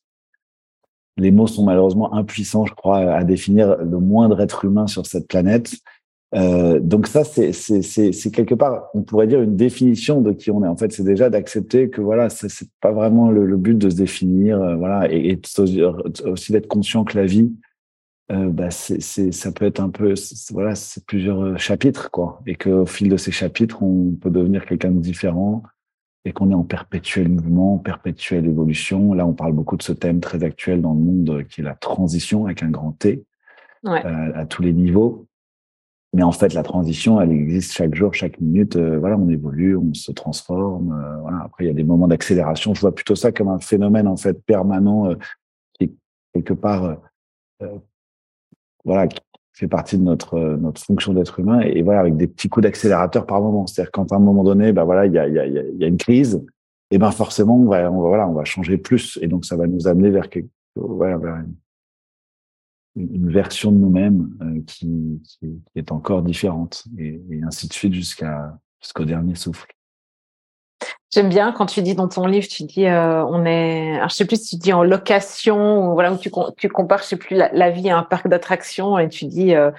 les 1.18 1.32
mots 1.32 1.48
sont 1.48 1.64
malheureusement 1.64 2.14
impuissants, 2.14 2.66
je 2.66 2.74
crois, 2.74 3.00
à 3.00 3.24
définir 3.24 3.78
le 3.78 4.00
moindre 4.00 4.42
être 4.42 4.66
humain 4.66 4.88
sur 4.88 5.06
cette 5.06 5.28
planète. 5.28 5.76
Euh, 6.36 6.80
donc 6.80 7.08
ça, 7.08 7.24
c'est 7.24 8.32
quelque 8.32 8.54
part, 8.54 8.90
on 8.94 9.02
pourrait 9.02 9.28
dire 9.28 9.42
une 9.42 9.56
définition 9.56 10.22
de 10.22 10.32
qui 10.32 10.52
on 10.52 10.64
est. 10.64 10.68
En 10.68 10.78
fait, 10.78 10.92
c'est 10.92 11.04
déjà 11.04 11.30
d'accepter 11.30 11.90
que 11.90 12.02
voilà, 12.02 12.30
c'est 12.30 12.70
pas 12.82 12.92
vraiment 12.92 13.32
le, 13.32 13.58
but 13.58 13.78
de 13.78 13.90
se 13.90 13.96
définir, 13.96 14.62
euh, 14.62 14.76
voilà, 14.76 15.12
et, 15.12 15.32
et 15.32 15.42
aussi 16.26 16.52
d'être 16.52 16.68
conscient 16.68 17.04
que 17.04 17.18
la 17.18 17.26
vie, 17.26 17.52
euh, 18.32 18.50
bah, 18.50 18.70
c'est 18.70 19.02
ça 19.32 19.52
peut 19.52 19.66
être 19.66 19.80
un 19.80 19.90
peu, 19.90 20.14
voilà, 20.52 20.76
c'est 20.76 21.04
plusieurs 21.06 21.58
chapitres, 21.58 22.12
quoi, 22.12 22.42
et 22.46 22.56
qu'au 22.56 22.86
fil 22.86 23.10
de 23.10 23.18
ces 23.18 23.32
chapitres, 23.32 23.82
on 23.82 24.12
peut 24.12 24.30
devenir 24.30 24.66
quelqu'un 24.66 24.92
de 24.92 25.00
différent, 25.00 25.64
et 26.26 26.32
qu'on 26.32 26.52
est 26.52 26.56
en 26.56 26.64
perpétuel 26.64 27.30
mouvement, 27.30 27.78
perpétuelle 27.78 28.46
évolution. 28.46 29.14
Là, 29.14 29.26
on 29.26 29.34
parle 29.34 29.54
beaucoup 29.54 29.78
de 29.78 29.84
ce 29.84 29.94
thème 29.94 30.20
très 30.20 30.44
actuel 30.44 30.82
dans 30.82 30.94
le 30.94 31.00
monde 31.00 31.30
euh, 31.30 31.44
qui 31.44 31.62
est 31.62 31.64
la 31.64 31.76
transition 31.76 32.46
avec 32.46 32.64
un 32.64 32.70
grand 32.70 32.92
T 32.92 33.24
euh, 33.86 34.32
à 34.36 34.46
tous 34.46 34.62
les 34.62 34.74
niveaux. 34.74 35.28
Mais 36.14 36.24
en 36.24 36.32
fait, 36.32 36.54
la 36.54 36.64
transition, 36.64 37.22
elle 37.22 37.32
existe 37.32 37.74
chaque 37.74 37.94
jour, 37.94 38.14
chaque 38.14 38.40
minute. 38.42 38.76
Euh, 38.76 38.98
voilà, 39.00 39.16
on 39.18 39.30
évolue, 39.30 39.78
on 39.78 39.94
se 39.94 40.12
transforme. 40.12 40.88
voilà. 41.22 41.42
Après, 41.44 41.66
il 41.66 41.68
y 41.68 41.72
a 41.72 41.74
des 41.74 41.84
moments 41.84 42.08
d'accélération. 42.08 42.74
Je 42.74 42.82
vois 42.82 42.96
plutôt 42.96 43.16
ça 43.16 43.32
comme 43.32 43.50
un 43.50 43.60
phénomène 43.60 44.08
en 44.08 44.18
fait 44.18 44.44
permanent 44.46 45.14
qui 45.74 45.86
est 45.86 45.92
quelque 46.34 46.54
part, 46.54 46.98
voilà, 48.86 49.08
fait 49.60 49.68
partie 49.68 49.98
de 49.98 50.04
notre 50.04 50.36
euh, 50.36 50.58
notre 50.58 50.82
fonction 50.82 51.14
d'être 51.14 51.40
humain 51.40 51.60
et, 51.60 51.82
voilà 51.82 52.00
avec 52.00 52.16
des 52.16 52.28
petits 52.28 52.50
coups 52.50 52.64
d'accélérateur 52.64 53.26
par 53.26 53.42
moment. 53.42 53.68
C'est-à-dire 53.68 53.92
quand 53.92 54.12
à 54.12 54.16
un 54.16 54.20
moment 54.20 54.44
donné, 54.44 54.72
ben 54.72 54.86
voilà, 54.86 55.06
il 55.06 55.14
y 55.14 55.20
a, 55.20 55.28
y, 55.28 55.38
a, 55.38 55.46
y 55.46 55.84
a 55.84 55.88
une 55.88 55.98
crise, 55.98 56.44
et 56.92 56.98
ben 56.98 57.12
forcément 57.12 57.58
on 57.58 57.66
va, 57.66 57.90
voilà, 57.90 58.28
on 58.28 58.34
va 58.34 58.46
changer 58.46 58.78
plus 58.78 59.20
et 59.22 59.28
donc 59.28 59.46
ça 59.46 59.58
va 59.58 59.68
nous 59.68 59.88
amener 59.88 60.10
vers 60.10 60.30
quelque, 60.30 60.50
voilà, 60.76 61.18
vers 61.18 61.36
une, 61.36 61.54
une, 62.96 63.32
version 63.32 63.72
de 63.72 63.78
nous-mêmes 63.78 64.30
euh, 64.42 64.62
qui, 64.66 65.22
qui, 65.24 65.62
est 65.76 65.92
encore 65.92 66.22
différente 66.22 66.84
et, 66.98 67.22
et 67.32 67.42
ainsi 67.44 67.68
de 67.68 67.74
suite 67.74 67.94
jusqu'à 67.94 68.58
jusqu'au 68.82 69.06
dernier 69.06 69.36
souffle. 69.36 69.68
J'aime 71.12 71.30
bien 71.30 71.52
quand 71.52 71.66
tu 71.66 71.82
dis 71.82 71.96
dans 71.96 72.08
ton 72.08 72.28
livre, 72.28 72.48
tu 72.48 72.64
dis 72.64 72.86
euh, 72.86 73.26
on 73.26 73.44
est, 73.44 73.96
alors 73.96 74.10
je 74.10 74.16
sais 74.16 74.26
plus 74.26 74.42
si 74.42 74.58
tu 74.58 74.64
dis 74.64 74.74
en 74.74 74.84
location 74.84 75.90
ou 75.90 75.94
voilà 75.94 76.14
où 76.14 76.18
tu 76.18 76.32
tu 76.58 76.70
compares, 76.70 77.00
je 77.00 77.08
sais 77.08 77.18
plus 77.18 77.36
la, 77.36 77.70
vie 77.72 77.90
à 77.90 77.98
un 77.98 78.04
parc 78.04 78.28
d'attractions 78.28 79.00
et 79.00 79.10
tu 79.10 79.26
dis 79.26 79.56
euh, 79.56 79.72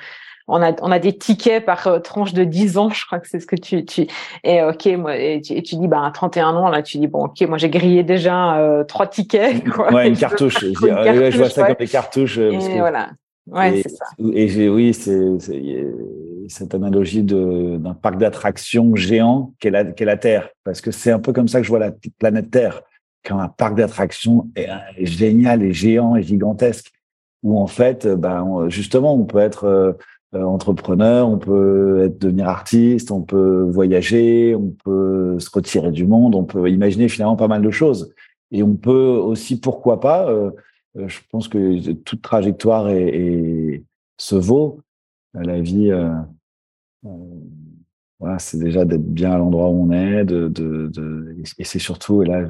on 0.50 0.62
a 0.62 0.72
on 0.82 0.90
a 0.90 0.98
des 0.98 1.16
tickets 1.16 1.64
par 1.64 1.86
euh, 1.86 1.98
tranche 1.98 2.32
de 2.32 2.44
10 2.44 2.78
ans, 2.78 2.90
je 2.90 3.06
crois 3.06 3.18
que 3.20 3.28
c'est 3.28 3.40
ce 3.40 3.46
que 3.46 3.56
tu 3.56 3.84
tu 3.84 4.06
et 4.44 4.62
ok 4.62 4.86
moi 4.98 5.16
et 5.16 5.40
tu, 5.40 5.60
dis 5.60 5.88
bah 5.88 6.04
à 6.04 6.10
31 6.10 6.56
ans 6.56 6.68
là 6.68 6.82
tu 6.82 6.98
dis 6.98 7.06
bon 7.06 7.24
ok 7.24 7.40
moi 7.42 7.58
j'ai 7.58 7.70
grillé 7.70 8.02
déjà 8.02 8.84
trois 8.88 9.06
tickets 9.06 9.68
quoi. 9.70 9.92
Ouais 9.92 10.08
une 10.08 10.16
cartouche. 10.16 10.58
je, 10.60 11.36
vois 11.36 11.50
ça 11.50 11.66
comme 11.66 11.76
des 11.76 11.86
cartouches. 11.86 12.38
Et 12.38 12.78
voilà. 12.78 13.10
Ouais, 13.46 13.82
c'est 13.82 13.88
ça. 13.88 14.04
Et 14.32 14.68
oui 14.68 14.94
c'est 14.94 15.18
cette 16.50 16.74
analogie 16.74 17.22
d'un 17.22 17.94
parc 17.94 18.18
d'attractions 18.18 18.94
géant 18.96 19.54
qu'est 19.60 19.70
la, 19.70 19.84
la 19.84 20.16
Terre, 20.16 20.50
parce 20.64 20.80
que 20.80 20.90
c'est 20.90 21.12
un 21.12 21.20
peu 21.20 21.32
comme 21.32 21.48
ça 21.48 21.60
que 21.60 21.64
je 21.64 21.70
vois 21.70 21.78
la 21.78 21.92
planète 22.18 22.50
Terre, 22.50 22.82
quand 23.24 23.38
un 23.38 23.48
parc 23.48 23.76
d'attractions 23.76 24.48
est, 24.56 24.68
génial 25.06 25.62
et 25.62 25.72
géant 25.72 26.16
et 26.16 26.22
gigantesque, 26.22 26.92
où 27.42 27.58
en 27.58 27.66
fait, 27.66 28.06
ben, 28.06 28.68
justement, 28.68 29.14
on 29.14 29.24
peut 29.24 29.38
être 29.38 29.64
euh, 29.64 29.92
entrepreneur, 30.32 31.28
on 31.28 31.38
peut 31.38 32.12
devenir 32.20 32.48
artiste, 32.48 33.10
on 33.10 33.22
peut 33.22 33.62
voyager, 33.68 34.54
on 34.54 34.70
peut 34.70 35.38
se 35.38 35.50
retirer 35.52 35.90
du 35.90 36.06
monde, 36.06 36.34
on 36.34 36.44
peut 36.44 36.70
imaginer 36.70 37.08
finalement 37.08 37.36
pas 37.36 37.48
mal 37.48 37.62
de 37.62 37.70
choses. 37.70 38.14
Et 38.52 38.62
on 38.62 38.76
peut 38.76 38.92
aussi, 38.92 39.60
pourquoi 39.60 40.00
pas, 40.00 40.28
euh, 40.28 40.50
euh, 40.96 41.08
je 41.08 41.18
pense 41.30 41.48
que 41.48 41.92
toute 41.92 42.22
trajectoire 42.22 42.88
est, 42.90 43.82
se 44.18 44.34
vaut. 44.36 44.80
La 45.34 45.60
vie, 45.60 45.92
c'est 48.38 48.58
déjà 48.58 48.84
d'être 48.84 49.06
bien 49.06 49.32
à 49.32 49.38
l'endroit 49.38 49.68
où 49.68 49.84
on 49.84 49.92
est, 49.92 50.26
et 51.58 51.64
c'est 51.64 51.78
surtout, 51.78 52.22
et 52.22 52.26
là, 52.26 52.42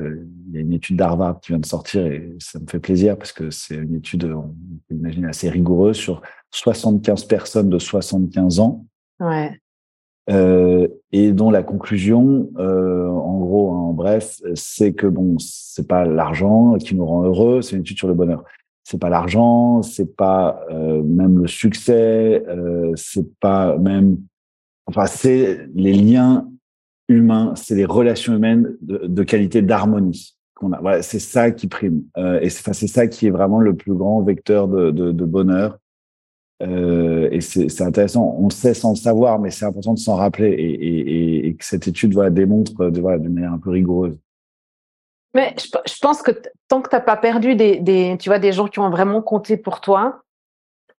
il 0.48 0.54
y 0.54 0.58
a 0.58 0.60
une 0.60 0.72
étude 0.72 0.96
d'Harvard 0.96 1.40
qui 1.40 1.52
vient 1.52 1.58
de 1.58 1.66
sortir 1.66 2.06
et 2.06 2.34
ça 2.38 2.58
me 2.58 2.66
fait 2.66 2.80
plaisir 2.80 3.16
parce 3.16 3.32
que 3.32 3.50
c'est 3.50 3.76
une 3.76 3.96
étude, 3.96 4.24
on 4.24 4.54
peut 4.88 4.94
imaginer, 4.94 5.28
assez 5.28 5.48
rigoureuse 5.48 5.96
sur 5.96 6.22
75 6.50 7.24
personnes 7.24 7.68
de 7.68 7.78
75 7.78 8.60
ans. 8.60 8.84
Ouais. 9.20 9.52
Euh, 10.28 10.86
et 11.12 11.32
dont 11.32 11.50
la 11.50 11.62
conclusion, 11.62 12.50
euh, 12.58 13.08
en 13.08 13.38
gros, 13.38 13.70
en 13.70 13.92
bref, 13.92 14.40
c'est 14.54 14.92
que 14.92 15.06
bon, 15.06 15.36
c'est 15.38 15.88
pas 15.88 16.04
l'argent 16.04 16.74
qui 16.74 16.94
nous 16.94 17.06
rend 17.06 17.24
heureux, 17.24 17.62
c'est 17.62 17.74
une 17.76 17.82
étude 17.82 17.98
sur 17.98 18.08
le 18.08 18.14
bonheur. 18.14 18.44
C'est 18.84 19.00
pas 19.00 19.08
l'argent, 19.08 19.82
c'est 19.82 20.16
pas 20.16 20.60
euh, 20.70 21.02
même 21.02 21.38
le 21.38 21.46
succès, 21.46 22.44
euh, 22.48 22.92
c'est 22.96 23.38
pas 23.38 23.76
même 23.78 24.18
Enfin, 24.90 25.06
c'est 25.06 25.68
les 25.76 25.92
liens 25.92 26.48
humains, 27.08 27.52
c'est 27.54 27.76
les 27.76 27.84
relations 27.84 28.34
humaines 28.34 28.76
de, 28.82 29.22
qualité 29.22 29.62
d'harmonie 29.62 30.36
qu'on 30.54 30.72
a. 30.72 30.80
Voilà, 30.80 31.02
c'est 31.02 31.20
ça 31.20 31.52
qui 31.52 31.68
prime. 31.68 32.02
Euh, 32.16 32.40
et 32.40 32.50
c'est, 32.50 32.88
ça 32.88 33.06
qui 33.06 33.28
est 33.28 33.30
vraiment 33.30 33.60
le 33.60 33.76
plus 33.76 33.94
grand 33.94 34.20
vecteur 34.22 34.66
de, 34.66 35.12
bonheur. 35.12 35.78
Euh, 36.62 37.28
et 37.32 37.40
c'est, 37.40 37.80
intéressant. 37.80 38.36
On 38.38 38.50
sait 38.50 38.74
sans 38.74 38.90
le 38.90 38.96
savoir, 38.96 39.38
mais 39.38 39.50
c'est 39.50 39.64
important 39.64 39.94
de 39.94 39.98
s'en 39.98 40.16
rappeler 40.16 40.50
et, 40.50 41.54
que 41.54 41.64
cette 41.64 41.88
étude 41.88 42.12
voilà, 42.12 42.30
démontre 42.30 42.90
de, 42.90 42.90
d'une 42.90 43.34
manière 43.34 43.52
un 43.52 43.58
peu 43.58 43.70
rigoureuse. 43.70 44.16
Mais 45.32 45.54
je, 45.58 45.98
pense 46.00 46.22
que 46.22 46.32
tant 46.68 46.82
que 46.82 46.90
tu 46.90 46.96
n'as 46.96 47.00
pas 47.00 47.16
perdu 47.16 47.54
des, 47.54 48.16
tu 48.18 48.28
vois, 48.28 48.38
des 48.38 48.52
gens 48.52 48.66
qui 48.66 48.80
ont 48.80 48.90
vraiment 48.90 49.22
compté 49.22 49.56
pour 49.56 49.80
toi, 49.80 50.22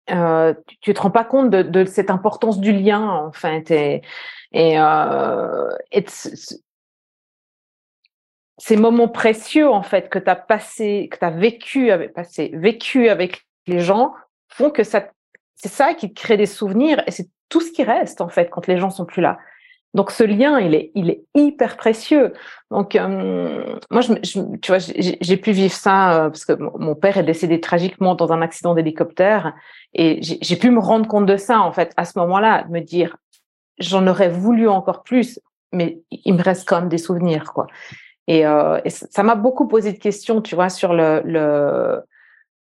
euh, 0.10 0.54
tu, 0.82 0.94
te 0.94 1.02
rends 1.02 1.12
pas 1.12 1.26
compte 1.26 1.50
de, 1.50 1.86
cette 1.86 2.10
importance 2.10 2.60
du 2.60 2.72
lien 2.72 3.08
en 3.08 3.32
fait 3.32 3.70
et, 3.70 4.02
et, 4.52 4.80
euh, 4.80 5.70
ces 8.58 8.78
moments 8.78 9.08
précieux 9.08 9.70
en 9.70 9.84
fait 9.84 10.10
que 10.10 10.18
tu 10.18 10.30
as 10.30 10.36
passé 10.36 11.08
que 11.12 11.18
tu 11.18 11.40
vécu 11.40 11.92
vécu 12.54 13.10
avec 13.10 13.46
les 13.68 13.80
gens 13.80 14.14
font 14.50 14.72
que 14.72 14.84
ça 14.84 15.08
c'est 15.62 15.70
ça 15.70 15.94
qui 15.94 16.14
crée 16.14 16.38
des 16.38 16.48
souvenirs 16.48 17.04
et 17.06 17.12
c'est 17.12 17.30
tout 17.50 17.62
ce 17.62 17.72
qui 17.72 17.84
reste 17.84 18.22
en 18.22 18.30
fait 18.30 18.50
quand 18.50 18.66
les 18.68 18.78
gens 18.78 18.90
sont 18.90 19.06
plus 19.06 19.22
là. 19.22 19.38
Donc 19.94 20.10
ce 20.10 20.24
lien, 20.24 20.58
il 20.60 20.74
est, 20.74 20.92
il 20.96 21.10
est 21.10 21.24
hyper 21.36 21.76
précieux. 21.76 22.34
Donc 22.72 22.96
euh, 22.96 23.76
moi, 23.92 24.02
tu 24.24 24.40
vois, 24.68 24.78
j'ai 24.80 25.38
pu 25.38 25.52
vivre 25.52 25.74
ça 25.74 26.16
euh, 26.16 26.30
parce 26.30 26.46
que 26.46 26.54
mon 26.54 26.96
père 26.96 27.18
est 27.18 27.24
décédé 27.24 27.60
tragiquement 27.60 28.16
dans 28.16 28.32
un 28.32 28.42
accident 28.42 28.74
d'hélicoptère 28.74 29.54
et 29.94 30.20
j'ai 30.22 30.56
pu 30.56 30.72
me 30.72 30.80
rendre 30.80 31.08
compte 31.08 31.26
de 31.26 31.38
ça 31.38 31.60
en 31.60 31.74
fait 31.74 31.94
à 31.98 32.06
ce 32.06 32.18
moment-là, 32.20 32.66
me 32.70 32.80
dire 32.80 33.18
j'en 33.78 34.08
aurais 34.08 34.30
voulu 34.30 34.68
encore 34.68 35.04
plus, 35.04 35.40
mais 35.74 36.02
il 36.10 36.34
me 36.34 36.42
reste 36.42 36.68
quand 36.68 36.80
même 36.80 36.90
des 36.90 36.98
souvenirs 36.98 37.52
quoi. 37.54 37.68
Et, 38.28 38.48
euh, 38.48 38.80
ça 38.88 39.24
m'a 39.24 39.36
beaucoup 39.36 39.68
posé 39.68 39.92
de 39.92 40.00
questions, 40.00 40.42
tu 40.42 40.56
vois, 40.56 40.70
sur 40.70 40.94
le 40.94 42.02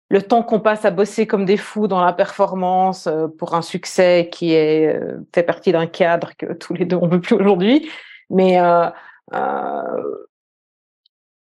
le 0.10 0.22
temps 0.22 0.44
qu'on 0.44 0.60
passe 0.60 0.86
à 0.86 0.92
bosser 0.92 1.28
comme 1.28 1.46
des 1.46 1.58
fous 1.58 1.88
dans 1.88 2.04
la 2.04 2.14
performance 2.14 3.08
euh, 3.08 3.28
pour 3.28 3.54
un 3.54 3.62
succès 3.62 4.30
qui 4.32 4.54
est 4.54 4.96
euh, 4.96 5.20
fait 5.34 5.44
partie 5.44 5.72
d'un 5.72 5.88
cadre 5.88 6.32
que 6.38 6.54
tous 6.54 6.74
les 6.74 6.86
deux 6.86 6.98
on 6.98 7.08
veut 7.08 7.22
plus 7.22 7.36
aujourd'hui. 7.36 7.90
Mais 8.30 8.60
euh, 8.60 8.90
euh, 9.34 10.26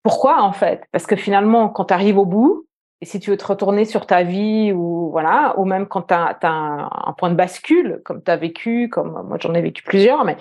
pourquoi 0.03 0.43
en 0.43 0.53
fait? 0.53 0.85
Parce 0.93 1.07
que 1.07 1.17
finalement, 1.17 1.69
quand 1.69 1.87
tu 1.87 1.95
arrives 1.95 2.19
au 2.19 2.25
bout, 2.25 2.67
et 3.01 3.05
si 3.05 3.19
tu 3.19 3.31
veux 3.31 3.37
te 3.37 3.45
retourner 3.45 3.85
sur 3.85 4.07
ta 4.07 4.23
vie 4.23 4.73
ou 4.73 5.11
voilà, 5.11 5.59
ou 5.59 5.65
même 5.65 5.87
quand 5.87 6.03
tu 6.03 6.15
as, 6.15 6.39
un, 6.43 6.89
un, 6.93 7.13
point 7.15 7.31
de 7.31 7.35
bascule, 7.35 8.01
comme 8.05 8.23
tu 8.23 8.31
as 8.31 8.37
vécu, 8.37 8.89
comme 8.89 9.27
moi 9.27 9.39
j'en 9.41 9.55
ai 9.55 9.61
vécu 9.61 9.83
plusieurs, 9.83 10.25
mais 10.25 10.37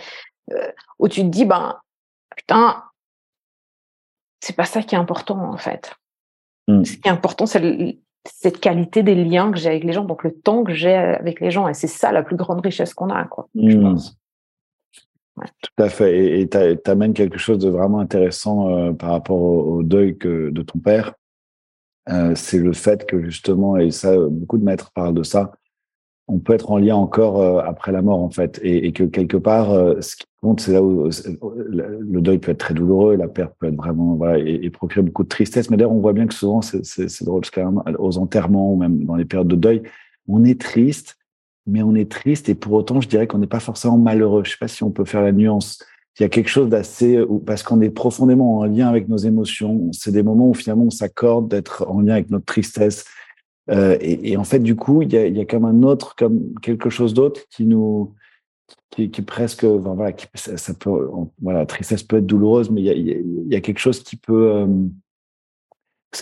euh, 0.51 0.71
où 0.99 1.07
tu 1.07 1.21
te 1.21 1.27
dis 1.27 1.45
ben 1.45 1.79
putain, 2.35 2.83
c'est 4.41 4.55
pas 4.55 4.65
ça 4.65 4.83
qui 4.83 4.95
est 4.95 4.97
important 4.97 5.39
en 5.39 5.57
fait. 5.57 5.95
Mmh. 6.67 6.85
Ce 6.85 6.97
qui 6.97 7.07
est 7.07 7.11
important, 7.11 7.45
c'est 7.45 7.99
cette 8.25 8.59
qualité 8.59 9.03
des 9.03 9.15
liens 9.15 9.51
que 9.51 9.57
j'ai 9.57 9.69
avec 9.69 9.83
les 9.83 9.93
gens, 9.93 10.05
donc 10.05 10.23
le 10.23 10.31
temps 10.31 10.63
que 10.63 10.73
j'ai 10.73 10.93
avec 10.93 11.39
les 11.39 11.51
gens. 11.51 11.67
Et 11.67 11.73
c'est 11.73 11.87
ça 11.87 12.11
la 12.11 12.23
plus 12.23 12.35
grande 12.35 12.61
richesse 12.61 12.93
qu'on 12.93 13.09
a, 13.09 13.25
quoi, 13.25 13.47
je 13.55 13.77
mmh. 13.77 13.81
pense. 13.81 14.17
Tout 15.61 15.83
à 15.83 15.89
fait. 15.89 16.39
Et 16.41 16.49
tu 16.49 16.91
amènes 16.91 17.13
quelque 17.13 17.37
chose 17.37 17.57
de 17.57 17.69
vraiment 17.69 17.99
intéressant 17.99 18.69
euh, 18.69 18.91
par 18.91 19.11
rapport 19.11 19.41
au, 19.41 19.81
deuil 19.81 20.17
que, 20.17 20.49
de 20.49 20.61
ton 20.61 20.79
père. 20.79 21.13
Euh, 22.09 22.33
c'est 22.35 22.59
le 22.59 22.73
fait 22.73 23.05
que 23.05 23.23
justement, 23.23 23.77
et 23.77 23.91
ça, 23.91 24.15
beaucoup 24.17 24.57
de 24.57 24.63
maîtres 24.63 24.91
parlent 24.91 25.13
de 25.13 25.23
ça, 25.23 25.51
on 26.27 26.39
peut 26.39 26.53
être 26.53 26.71
en 26.71 26.77
lien 26.77 26.95
encore 26.95 27.41
euh, 27.41 27.59
après 27.59 27.91
la 27.91 28.01
mort 28.01 28.21
en 28.21 28.29
fait, 28.29 28.59
et, 28.63 28.87
et 28.87 28.91
que 28.91 29.03
quelque 29.03 29.37
part, 29.37 29.67
ce 30.01 30.15
qui 30.15 30.25
compte, 30.41 30.61
c'est 30.61 30.73
là 30.73 30.81
où 30.81 31.07
le 31.07 32.21
deuil 32.21 32.39
peut 32.39 32.51
être 32.51 32.57
très 32.57 32.73
douloureux, 32.73 33.15
la 33.15 33.27
perte 33.27 33.53
peut 33.59 33.67
être 33.67 33.75
vraiment 33.75 34.15
voilà, 34.15 34.39
et, 34.39 34.59
et 34.63 34.69
procurer 34.69 35.03
beaucoup 35.03 35.23
de 35.23 35.29
tristesse. 35.29 35.69
Mais 35.69 35.77
d'ailleurs, 35.77 35.93
on 35.93 35.99
voit 35.99 36.13
bien 36.13 36.27
que 36.27 36.33
souvent, 36.33 36.61
c'est 36.61 37.23
drôle, 37.23 37.41
parce 37.41 37.97
aux 37.99 38.17
enterrements 38.17 38.73
ou 38.73 38.75
même 38.75 39.03
dans 39.05 39.15
les 39.15 39.25
périodes 39.25 39.47
de 39.47 39.55
deuil, 39.55 39.83
on 40.27 40.43
est 40.43 40.59
triste, 40.59 41.17
mais 41.67 41.83
on 41.83 41.95
est 41.95 42.09
triste 42.09 42.49
et 42.49 42.55
pour 42.55 42.73
autant, 42.73 43.01
je 43.01 43.07
dirais 43.07 43.27
qu'on 43.27 43.37
n'est 43.37 43.47
pas 43.47 43.59
forcément 43.59 43.97
malheureux. 43.97 44.43
Je 44.43 44.51
sais 44.51 44.57
pas 44.59 44.67
si 44.67 44.83
on 44.83 44.91
peut 44.91 45.05
faire 45.05 45.21
la 45.21 45.31
nuance. 45.31 45.83
Il 46.19 46.23
y 46.23 46.25
a 46.25 46.29
quelque 46.29 46.49
chose 46.49 46.69
d'assez, 46.69 47.23
parce 47.45 47.63
qu'on 47.63 47.79
est 47.81 47.89
profondément 47.89 48.57
en 48.59 48.65
lien 48.65 48.87
avec 48.87 49.07
nos 49.07 49.17
émotions. 49.17 49.89
C'est 49.93 50.11
des 50.11 50.23
moments 50.23 50.49
où 50.49 50.53
finalement 50.53 50.85
on 50.85 50.89
s'accorde 50.89 51.47
d'être 51.47 51.85
en 51.87 52.01
lien 52.01 52.13
avec 52.13 52.29
notre 52.29 52.45
tristesse, 52.45 53.05
euh, 53.69 53.97
et, 54.01 54.31
et, 54.31 54.37
en 54.37 54.43
fait, 54.43 54.59
du 54.59 54.75
coup, 54.75 55.01
il 55.01 55.11
y 55.11 55.39
a 55.39 55.45
comme 55.45 55.65
un 55.65 55.83
autre, 55.83 56.15
comme 56.15 56.53
quelque 56.61 56.89
chose 56.89 57.13
d'autre 57.13 57.41
qui 57.49 57.65
nous, 57.65 58.13
qui, 58.91 59.09
presque, 59.21 59.63
voilà, 59.63 60.13
ça, 60.35 60.73
peut, 60.73 61.09
voilà, 61.41 61.65
tristesse 61.65 62.03
peut 62.03 62.17
être 62.17 62.25
douloureuse, 62.25 62.69
mais 62.69 62.81
il 62.81 63.47
y 63.47 63.55
a, 63.55 63.61
quelque 63.61 63.79
chose 63.79 64.03
qui 64.03 64.17
peut, 64.17 64.51
euh, 64.51 64.67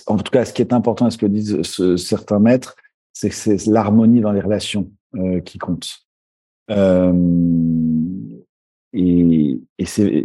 en 0.05 0.17
tout 0.17 0.31
cas, 0.31 0.45
ce 0.45 0.53
qui 0.53 0.61
est 0.61 0.73
important, 0.73 1.07
et 1.07 1.11
ce 1.11 1.17
que 1.17 1.25
disent 1.25 1.61
ce, 1.63 1.97
certains 1.97 2.39
maîtres, 2.39 2.75
c'est 3.11 3.29
que 3.29 3.35
c'est 3.35 3.65
l'harmonie 3.65 4.21
dans 4.21 4.31
les 4.31 4.41
relations 4.41 4.91
euh, 5.15 5.39
qui 5.41 5.57
compte. 5.57 5.89
Euh, 6.69 7.11
et, 8.93 9.59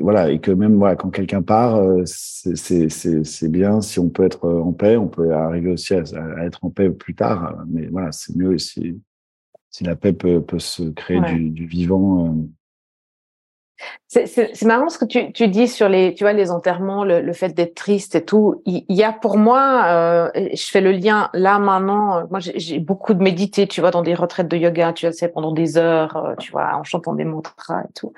voilà 0.00 0.30
et 0.30 0.40
que 0.40 0.50
même 0.50 0.76
voilà 0.76 0.96
quand 0.96 1.10
quelqu'un 1.10 1.42
part 1.42 1.82
c'est 2.06 3.48
bien 3.50 3.82
si 3.82 3.98
on 3.98 4.08
peut 4.08 4.24
être 4.24 4.48
en 4.48 4.72
paix 4.72 4.96
on 4.96 5.08
peut 5.08 5.32
arriver 5.34 5.70
aussi 5.70 5.94
à, 5.94 6.00
être 6.44 6.64
en 6.64 6.70
paix 6.70 6.88
plus 6.88 7.14
tard 7.14 7.62
mais 7.68 7.86
voilà 7.88 8.10
c'est 8.12 8.34
mieux 8.34 8.56
si 8.56 8.98
si 9.74 9.82
la 9.82 9.96
paix 9.96 10.12
peut, 10.12 10.40
peut 10.40 10.60
se 10.60 10.84
créer 10.84 11.20
du, 11.20 11.50
du, 11.50 11.66
vivant 11.66 12.28
euh. 12.28 12.30
c'est 14.06 14.62
marrant 14.62 14.88
ce 14.88 14.98
que 14.98 15.04
tu, 15.04 15.32
tu 15.32 15.48
dis 15.48 15.66
sur 15.66 15.88
les 15.88 16.14
tu 16.14 16.22
vois 16.22 16.32
les 16.32 16.52
enterrements 16.52 17.02
le, 17.04 17.20
le 17.20 17.32
fait 17.32 17.48
d'être 17.48 17.74
triste 17.74 18.14
et 18.14 18.24
tout. 18.24 18.62
Il, 18.66 18.84
y 18.88 19.02
a 19.02 19.12
pour 19.12 19.36
moi 19.36 19.82
euh, 19.86 20.30
je 20.36 20.64
fais 20.64 20.80
le 20.80 20.92
lien 20.92 21.28
là 21.34 21.58
maintenant 21.58 22.24
moi 22.30 22.38
j'ai 22.38 22.78
beaucoup 22.78 23.14
de 23.14 23.22
médité 23.24 23.66
tu 23.66 23.80
vois 23.80 23.90
dans 23.90 24.02
des 24.02 24.14
retraites 24.14 24.46
de 24.46 24.56
yoga 24.56 24.92
tu 24.92 25.12
sais 25.12 25.26
pendant 25.28 25.50
des 25.50 25.76
heures 25.76 26.36
tu 26.38 26.52
vois 26.52 26.76
en 26.76 26.84
chantant 26.84 27.14
des 27.14 27.24
mantras 27.24 27.80
et 27.80 27.92
tout 27.94 28.12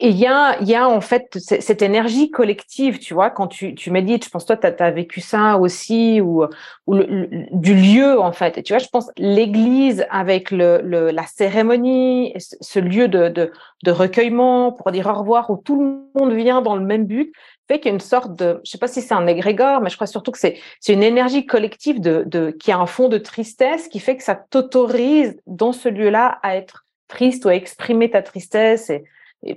et 0.00 0.08
il 0.08 0.16
y 0.16 0.26
a, 0.26 0.60
y 0.60 0.74
a 0.74 0.88
en 0.88 1.00
fait 1.00 1.38
cette 1.38 1.80
énergie 1.80 2.28
collective, 2.28 2.98
tu 2.98 3.14
vois, 3.14 3.30
quand 3.30 3.46
tu, 3.46 3.76
tu 3.76 3.92
médites, 3.92 4.24
je 4.24 4.30
pense 4.30 4.44
toi, 4.44 4.56
tu 4.56 4.66
as, 4.66 4.90
vécu 4.90 5.20
ça 5.20 5.56
aussi, 5.56 6.20
ou, 6.20 6.44
ou 6.88 6.94
le, 6.94 7.28
du 7.52 7.74
lieu, 7.74 8.18
en 8.20 8.32
fait. 8.32 8.58
Et 8.58 8.64
tu 8.64 8.72
vois, 8.72 8.80
je 8.80 8.88
pense 8.88 9.08
l'église 9.16 10.04
avec 10.10 10.50
le, 10.50 10.80
le, 10.82 11.12
la 11.12 11.24
cérémonie, 11.26 12.34
ce 12.38 12.80
lieu 12.80 13.06
de, 13.06 13.28
de, 13.28 13.52
de 13.84 13.90
recueillement 13.92 14.72
pour 14.72 14.90
dire 14.90 15.06
au 15.06 15.14
revoir, 15.14 15.48
où 15.50 15.58
tout 15.58 15.80
le 15.80 16.20
monde 16.20 16.32
vient 16.32 16.60
dans 16.60 16.74
le 16.74 16.84
même 16.84 17.06
but, 17.06 17.32
fait 17.68 17.78
qu'il 17.78 17.86
y 17.86 17.92
a 17.92 17.94
une 17.94 18.00
sorte 18.00 18.34
de, 18.34 18.60
je 18.64 18.72
sais 18.72 18.78
pas 18.78 18.88
si 18.88 19.00
c'est 19.00 19.14
un 19.14 19.28
égrégore, 19.28 19.80
mais 19.80 19.90
je 19.90 19.94
crois 19.94 20.08
surtout 20.08 20.32
que 20.32 20.38
c'est 20.38 20.58
c'est 20.80 20.92
une 20.92 21.02
énergie 21.02 21.46
collective 21.46 22.00
de, 22.00 22.24
de 22.26 22.50
qui 22.50 22.72
a 22.72 22.78
un 22.78 22.86
fond 22.86 23.08
de 23.08 23.16
tristesse 23.16 23.88
qui 23.88 24.00
fait 24.00 24.16
que 24.16 24.22
ça 24.22 24.34
t'autorise 24.34 25.40
dans 25.46 25.72
ce 25.72 25.88
lieu-là 25.88 26.38
à 26.42 26.56
être 26.56 26.84
triste 27.08 27.44
ou 27.44 27.48
à 27.48 27.54
exprimer 27.54 28.10
ta 28.10 28.22
tristesse 28.22 28.90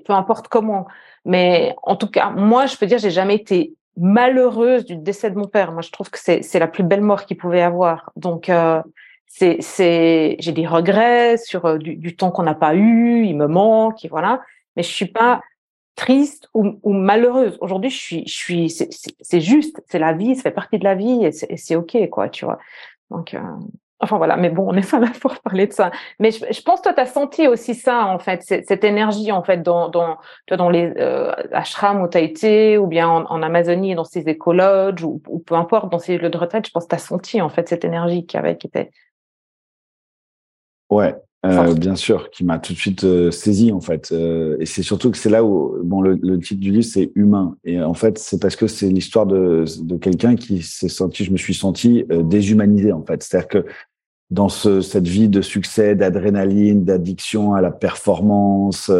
peu 0.05 0.13
importe 0.13 0.47
comment. 0.47 0.87
Mais 1.25 1.75
en 1.83 1.95
tout 1.95 2.09
cas, 2.09 2.29
moi, 2.29 2.65
je 2.65 2.77
peux 2.77 2.85
dire, 2.85 2.97
j'ai 2.97 3.11
jamais 3.11 3.35
été 3.35 3.73
malheureuse 3.97 4.85
du 4.85 4.95
décès 4.95 5.31
de 5.31 5.37
mon 5.37 5.47
père. 5.47 5.71
Moi, 5.71 5.81
je 5.81 5.91
trouve 5.91 6.09
que 6.09 6.19
c'est 6.19 6.59
la 6.59 6.67
plus 6.67 6.83
belle 6.83 7.01
mort 7.01 7.25
qu'il 7.25 7.37
pouvait 7.37 7.61
avoir. 7.61 8.11
Donc, 8.15 8.49
euh, 8.49 8.81
c'est 9.27 10.37
j'ai 10.39 10.51
des 10.51 10.67
regrets 10.67 11.37
sur 11.37 11.65
euh, 11.65 11.77
du, 11.77 12.15
temps 12.15 12.31
qu'on 12.31 12.43
n'a 12.43 12.55
pas 12.55 12.75
eu. 12.75 13.25
Il 13.25 13.35
me 13.35 13.47
manque, 13.47 14.05
voilà. 14.09 14.41
Mais 14.75 14.83
je 14.83 14.89
suis 14.89 15.07
pas 15.07 15.41
triste 15.95 16.47
ou, 16.53 16.79
ou 16.83 16.93
malheureuse. 16.93 17.57
Aujourd'hui, 17.59 17.89
je 17.89 17.97
suis, 17.97 18.27
je 18.27 18.35
suis, 18.35 18.69
c'est 18.69 19.41
juste, 19.41 19.81
c'est 19.87 19.99
la 19.99 20.13
vie, 20.13 20.35
ça 20.35 20.43
fait 20.43 20.51
partie 20.51 20.77
de 20.77 20.83
la 20.83 20.95
vie 20.95 21.25
et 21.25 21.31
c'est 21.31 21.75
ok, 21.75 22.09
quoi, 22.09 22.29
tu 22.29 22.45
vois. 22.45 22.59
Donc, 23.09 23.33
euh, 23.33 23.41
Enfin 23.99 24.17
voilà, 24.17 24.37
mais 24.37 24.49
bon, 24.49 24.65
on 24.67 24.75
est 24.75 24.89
pas 24.89 24.99
là 24.99 25.07
pour 25.21 25.39
parler 25.39 25.67
de 25.67 25.73
ça. 25.73 25.91
Mais 26.19 26.31
je, 26.31 26.45
je 26.51 26.61
pense 26.61 26.81
toi, 26.81 26.93
tu 26.93 26.99
as 26.99 27.07
senti 27.07 27.47
aussi 27.47 27.73
ça, 27.73 28.05
en 28.05 28.19
fait, 28.19 28.43
cette, 28.43 28.83
énergie, 28.83 29.31
en 29.31 29.43
fait, 29.43 29.63
dans, 29.63 29.89
dans, 29.89 30.17
dans 30.49 30.69
les 30.69 30.93
euh, 30.97 31.31
ashrams 31.51 32.01
où 32.01 32.07
tu 32.07 32.19
été, 32.19 32.77
ou 32.77 32.85
bien 32.85 33.09
en, 33.09 33.41
Amazonie, 33.41 33.95
dans 33.95 34.03
ces 34.03 34.29
écologes, 34.29 35.03
ou, 35.03 35.21
ou, 35.27 35.39
peu 35.39 35.55
importe, 35.55 35.91
dans 35.91 35.99
ces 35.99 36.17
lieux 36.17 36.29
de 36.29 36.37
retraite, 36.37 36.67
je 36.67 36.71
pense 36.71 36.83
que 36.83 36.89
tu 36.89 36.95
as 36.95 36.99
senti, 36.99 37.41
en 37.41 37.49
fait, 37.49 37.67
cette 37.67 37.85
énergie 37.85 38.25
qui 38.25 38.37
avait, 38.37 38.57
qui 38.57 38.67
était. 38.67 38.91
Ouais, 40.89 41.15
euh, 41.47 41.73
bien 41.73 41.95
sûr, 41.95 42.29
qui 42.29 42.43
m'a 42.43 42.59
tout 42.59 42.73
de 42.73 42.77
suite 42.77 43.03
euh, 43.03 43.31
saisi, 43.31 43.71
en 43.71 43.81
fait. 43.81 44.09
Euh, 44.11 44.57
et 44.59 44.65
c'est 44.65 44.83
surtout 44.83 45.11
que 45.11 45.17
c'est 45.17 45.29
là 45.29 45.43
où, 45.43 45.77
bon, 45.83 46.01
le, 46.01 46.17
le 46.21 46.39
titre 46.39 46.59
du 46.59 46.71
livre, 46.71 46.85
c'est 46.85 47.11
Humain. 47.15 47.55
Et 47.63 47.81
en 47.81 47.93
fait, 47.93 48.17
c'est 48.17 48.41
parce 48.41 48.55
que 48.55 48.67
c'est 48.67 48.89
l'histoire 48.89 49.25
de, 49.25 49.65
de 49.81 49.97
quelqu'un 49.97 50.35
qui 50.35 50.61
s'est 50.61 50.89
senti, 50.89 51.23
je 51.23 51.31
me 51.31 51.37
suis 51.37 51.53
senti 51.53 52.05
déshumanisé, 52.09 52.91
en 52.91 53.03
fait. 53.03 53.23
C'est-à-dire 53.23 53.47
que 53.47 53.65
dans 54.29 54.49
ce, 54.49 54.81
cette 54.81 55.07
vie 55.07 55.29
de 55.29 55.41
succès, 55.41 55.95
d'adrénaline, 55.95 56.83
d'addiction 56.83 57.53
à 57.53 57.61
la 57.61 57.71
performance, 57.71 58.91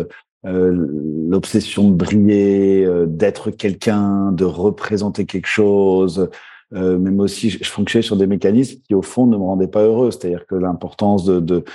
l'obsession 0.44 1.90
de 1.90 1.96
briller, 1.96 2.88
d'être 3.08 3.52
quelqu'un, 3.52 4.32
de 4.32 4.46
représenter 4.46 5.26
quelque 5.26 5.48
chose. 5.48 6.30
Même 6.72 7.20
aussi, 7.20 7.50
je, 7.50 7.70
fonctionnais 7.70 8.02
sur 8.02 8.16
des 8.16 8.28
mécanismes 8.28 8.80
qui, 8.88 8.94
au 8.94 9.02
fond, 9.02 9.26
ne 9.28 9.36
me 9.36 9.44
rendaient 9.44 9.68
pas 9.68 9.84
heureux. 9.84 10.12
C'est-à-dire 10.12 10.46
que 10.46 10.56
l'importance 10.56 11.26
de, 11.26 11.42
de 11.42 11.66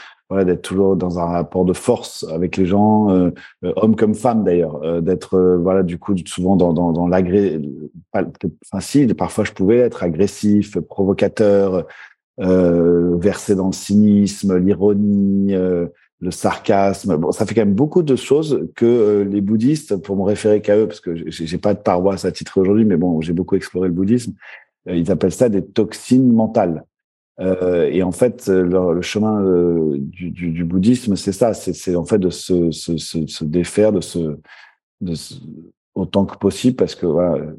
d'être 0.44 0.62
toujours 0.62 0.96
dans 0.96 1.18
un 1.18 1.26
rapport 1.26 1.64
de 1.64 1.72
force 1.72 2.26
avec 2.32 2.56
les 2.56 2.66
gens, 2.66 3.10
euh, 3.10 3.30
euh 3.64 3.72
hommes 3.76 3.96
comme 3.96 4.14
femmes 4.14 4.44
d'ailleurs, 4.44 4.80
d'être 5.02 5.58
voilà 5.62 5.82
du 5.82 5.98
coup 5.98 6.14
souvent 6.26 6.56
dans 6.56 6.72
dans, 6.72 7.08
parfois 9.14 9.44
je 9.44 9.52
pouvais 9.52 9.78
être 9.78 10.02
agressif, 10.02 10.78
provocateur, 10.80 11.86
euh, 12.40 13.16
versé 13.18 13.54
dans 13.54 13.66
le 13.66 13.72
cynisme, 13.72 14.56
l'ironie, 14.56 15.54
euh, 15.54 15.86
le 16.20 16.30
sarcasme. 16.30 17.16
Bon, 17.16 17.32
ça 17.32 17.44
fait 17.44 17.54
quand 17.54 17.62
même 17.62 17.74
beaucoup 17.74 18.02
de 18.02 18.16
choses 18.16 18.68
que 18.74 18.86
euh, 18.86 19.24
les 19.24 19.40
bouddhistes, 19.40 19.96
pour 19.96 20.16
me 20.16 20.22
référer 20.22 20.62
qu'à 20.62 20.76
eux, 20.76 20.86
parce 20.86 21.00
que 21.00 21.14
j'ai 21.28 21.58
pas 21.58 21.74
de 21.74 21.80
paroisse 21.80 22.24
à 22.24 22.32
titre 22.32 22.60
aujourd'hui, 22.60 22.84
mais 22.84 22.96
bon, 22.96 23.20
j'ai 23.20 23.32
beaucoup 23.32 23.56
exploré 23.56 23.88
le 23.88 23.94
bouddhisme. 23.94 24.32
Euh, 24.88 24.96
ils 24.96 25.10
appellent 25.10 25.32
ça 25.32 25.48
des 25.48 25.64
toxines 25.64 26.32
mentales. 26.32 26.84
Et 27.90 28.02
en 28.02 28.12
fait, 28.12 28.48
le, 28.48 28.94
le 28.94 29.02
chemin 29.02 29.42
du, 29.96 30.30
du, 30.30 30.64
bouddhisme, 30.64 31.16
c'est 31.16 31.32
ça. 31.32 31.54
C'est 31.54 31.96
en 31.96 32.04
fait 32.04 32.18
de 32.18 32.30
se, 32.30 33.44
défaire, 33.44 33.92
de 33.92 34.00
se 34.00 34.38
autant 35.94 36.24
que 36.24 36.36
possible 36.36 36.76
parce 36.76 36.94
que 36.94 37.06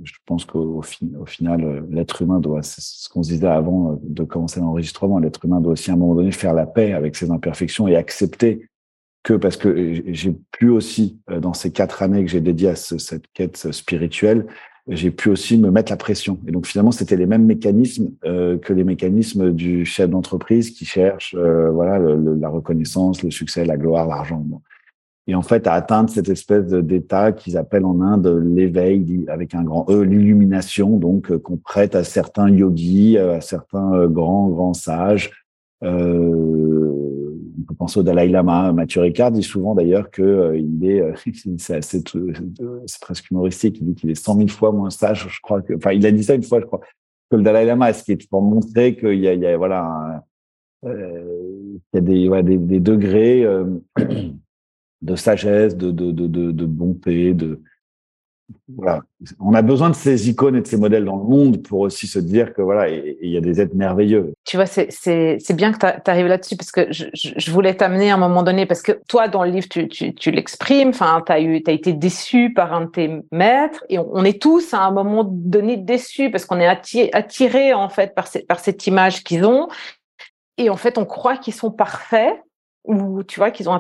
je 0.04 0.14
pense 0.26 0.46
qu'au 0.46 0.82
au 1.20 1.26
final, 1.26 1.86
l'être 1.90 2.22
humain 2.22 2.40
doit, 2.40 2.64
c'est 2.64 2.82
ce 2.82 3.08
qu'on 3.10 3.24
se 3.24 3.30
disait 3.30 3.48
avant 3.48 4.00
de 4.02 4.24
commencer 4.24 4.60
l'enregistrement, 4.60 5.20
l'être 5.20 5.46
humain 5.46 5.62
doit 5.62 5.74
aussi 5.74 5.92
à 5.92 5.94
un 5.94 5.98
moment 5.98 6.16
donné 6.16 6.32
faire 6.32 6.54
la 6.54 6.66
paix 6.66 6.94
avec 6.94 7.16
ses 7.16 7.30
imperfections 7.30 7.88
et 7.88 7.96
accepter 7.96 8.68
que 9.22 9.34
parce 9.34 9.56
que 9.56 10.02
j'ai 10.08 10.36
pu 10.52 10.70
aussi 10.70 11.20
dans 11.30 11.54
ces 11.54 11.72
quatre 11.72 12.02
années 12.02 12.26
que 12.26 12.32
j'ai 12.32 12.42
dédiées 12.42 12.70
à 12.70 12.76
cette 12.76 13.28
quête 13.34 13.72
spirituelle, 13.72 14.48
j'ai 14.88 15.12
pu 15.12 15.30
aussi 15.30 15.58
me 15.58 15.72
mettre 15.72 15.92
la 15.92 15.98
pression. 15.98 16.40
Et 16.48 16.52
donc 16.52 16.68
finalement, 16.68 16.92
c'était 16.92 17.16
les 17.16 17.26
mêmes 17.26 17.46
mécanismes 17.46 18.12
euh, 18.26 18.58
que 18.58 18.74
les 18.74 18.84
mécanismes 18.84 19.52
du 19.52 19.86
chef 19.86 20.10
d'entreprise 20.10 20.72
qui 20.72 20.86
cherche 20.86 21.36
euh, 21.38 21.70
voilà 21.72 22.00
la 22.00 22.50
reconnaissance, 22.50 23.24
le 23.24 23.32
succès, 23.32 23.66
la 23.66 23.78
gloire, 23.78 24.08
l'argent. 24.08 24.46
Et 25.26 25.36
en 25.36 25.42
fait, 25.42 25.68
à 25.68 25.74
atteindre 25.74 26.10
cette 26.10 26.28
espèce 26.28 26.66
d'état 26.66 27.32
qu'ils 27.32 27.58
appellent 27.58 27.86
en 27.86 28.02
Inde 28.02 28.28
l'éveil 28.28 29.26
avec 29.30 29.56
un 29.56 29.64
grand 29.64 29.86
E, 29.90 30.02
l'illumination, 30.02 30.98
donc 30.98 31.32
euh, 31.32 31.40
qu'on 31.40 31.56
prête 31.56 31.96
à 31.96 32.04
certains 32.04 32.50
yogis, 32.50 33.18
à 33.18 33.40
certains 33.40 34.08
grands 34.08 34.50
grands 34.50 34.74
sages. 34.74 35.32
On 37.64 37.66
peut 37.66 37.76
penser 37.76 38.00
au 38.00 38.04
Dalai 38.04 38.28
Lama. 38.28 38.74
Mathieu 38.74 39.02
Ricard 39.02 39.32
dit 39.32 39.44
souvent 39.44 39.74
d'ailleurs 39.74 40.12
que 40.12 40.22
euh, 40.22 40.58
il 40.58 40.86
est, 40.86 41.02
euh, 41.02 41.14
c'est 41.58 41.78
assez, 41.78 42.04
c'est 42.86 43.02
presque 43.02 43.32
humoristique. 43.32 43.78
Il 43.80 43.88
dit 43.88 43.96
qu'il 43.96 44.12
est 44.12 44.16
cent 44.16 44.36
mille 44.36 44.52
fois 44.52 44.72
moins 44.72 44.90
sage. 44.90 45.28
Je 45.30 45.42
crois 45.42 45.62
que, 45.62 45.74
enfin, 45.74 45.92
il 45.94 46.06
a 46.06 46.12
dit 46.12 46.24
ça 46.24 46.36
une 46.36 46.44
fois, 46.44 46.60
je 46.60 46.66
crois, 46.66 46.82
que 47.30 47.36
le 47.38 47.44
Dalai 47.44 47.66
Lama. 47.66 47.94
Ce 47.94 48.04
qui 48.04 48.12
est 48.12 48.30
pour 48.30 48.42
montrer 48.42 48.96
qu'il 48.96 49.20
y 49.20 49.28
a, 49.28 49.58
voilà, 49.58 50.24
euh, 50.86 51.80
il 51.94 51.96
y 51.96 51.98
a 51.98 52.02
des, 52.02 52.30
ouais, 52.30 52.44
des, 52.44 52.80
degrés 52.80 53.44
euh, 53.44 53.66
de 55.02 55.16
sagesse, 55.16 55.78
de, 55.78 55.92
de, 55.92 56.12
de, 56.12 56.52
de 56.52 56.66
bonté, 56.66 57.34
de 57.34 57.62
On 59.40 59.54
a 59.54 59.62
besoin 59.62 59.90
de 59.90 59.96
ces 59.96 60.30
icônes 60.30 60.56
et 60.56 60.62
de 60.62 60.68
ces 60.68 60.78
modèles 60.78 61.06
dans 61.06 61.18
le 61.18 61.24
monde 61.24 61.62
pour 61.64 61.82
aussi 61.82 62.08
se 62.08 62.20
dire 62.20 62.54
que 62.54 62.62
voilà, 62.62 62.90
il 62.90 63.30
y 63.30 63.38
a 63.38 63.42
des 63.42 63.62
êtres 63.62 63.76
merveilleux. 63.76 64.34
Tu 64.46 64.58
vois, 64.58 64.66
c'est 64.66 65.38
bien 65.54 65.72
que 65.72 65.78
tu 65.78 66.12
arrives 66.12 66.28
là-dessus 66.28 66.56
parce 66.56 66.72
que 66.72 66.88
je, 66.92 67.52
voulais 67.52 67.76
t'amener 67.76 68.12
à 68.12 68.16
un 68.16 68.18
moment 68.18 68.44
donné 68.44 68.66
parce 68.66 68.82
que 68.82 68.94
toi, 69.08 69.28
dans 69.28 69.44
le 69.44 69.52
livre, 69.52 69.68
tu, 69.70 69.88
tu, 69.88 70.14
tu 70.14 70.32
l'exprimes. 70.32 70.90
Enfin, 70.90 71.22
tu 71.26 71.32
as, 71.32 71.40
été 71.40 71.94
déçu 71.94 72.54
par 72.54 72.74
un 72.74 72.82
de 72.82 72.90
tes 72.90 73.22
maîtres 73.32 73.84
et 73.90 74.00
on, 74.00 74.24
est 74.24 74.42
tous 74.42 74.74
à 74.74 74.82
un 74.82 74.92
moment 74.92 75.24
donné 75.24 75.78
déçus 75.78 76.32
parce 76.32 76.46
qu'on 76.46 76.60
est 76.60 76.68
attiré, 76.68 77.10
attiré 77.14 77.74
en 77.74 77.90
fait 77.90 78.16
par, 78.16 78.28
par 78.48 78.60
cette 78.60 78.88
image 78.88 79.24
qu'ils 79.24 79.46
ont 79.46 79.68
et 80.58 80.70
en 80.70 80.78
fait, 80.78 80.98
on 80.98 81.06
croit 81.06 81.38
qu'ils 81.38 81.54
sont 81.54 81.72
parfaits 81.72 82.42
ou 82.84 83.24
tu 83.24 83.40
vois 83.40 83.52
qu'ils 83.52 83.70
ont 83.70 83.74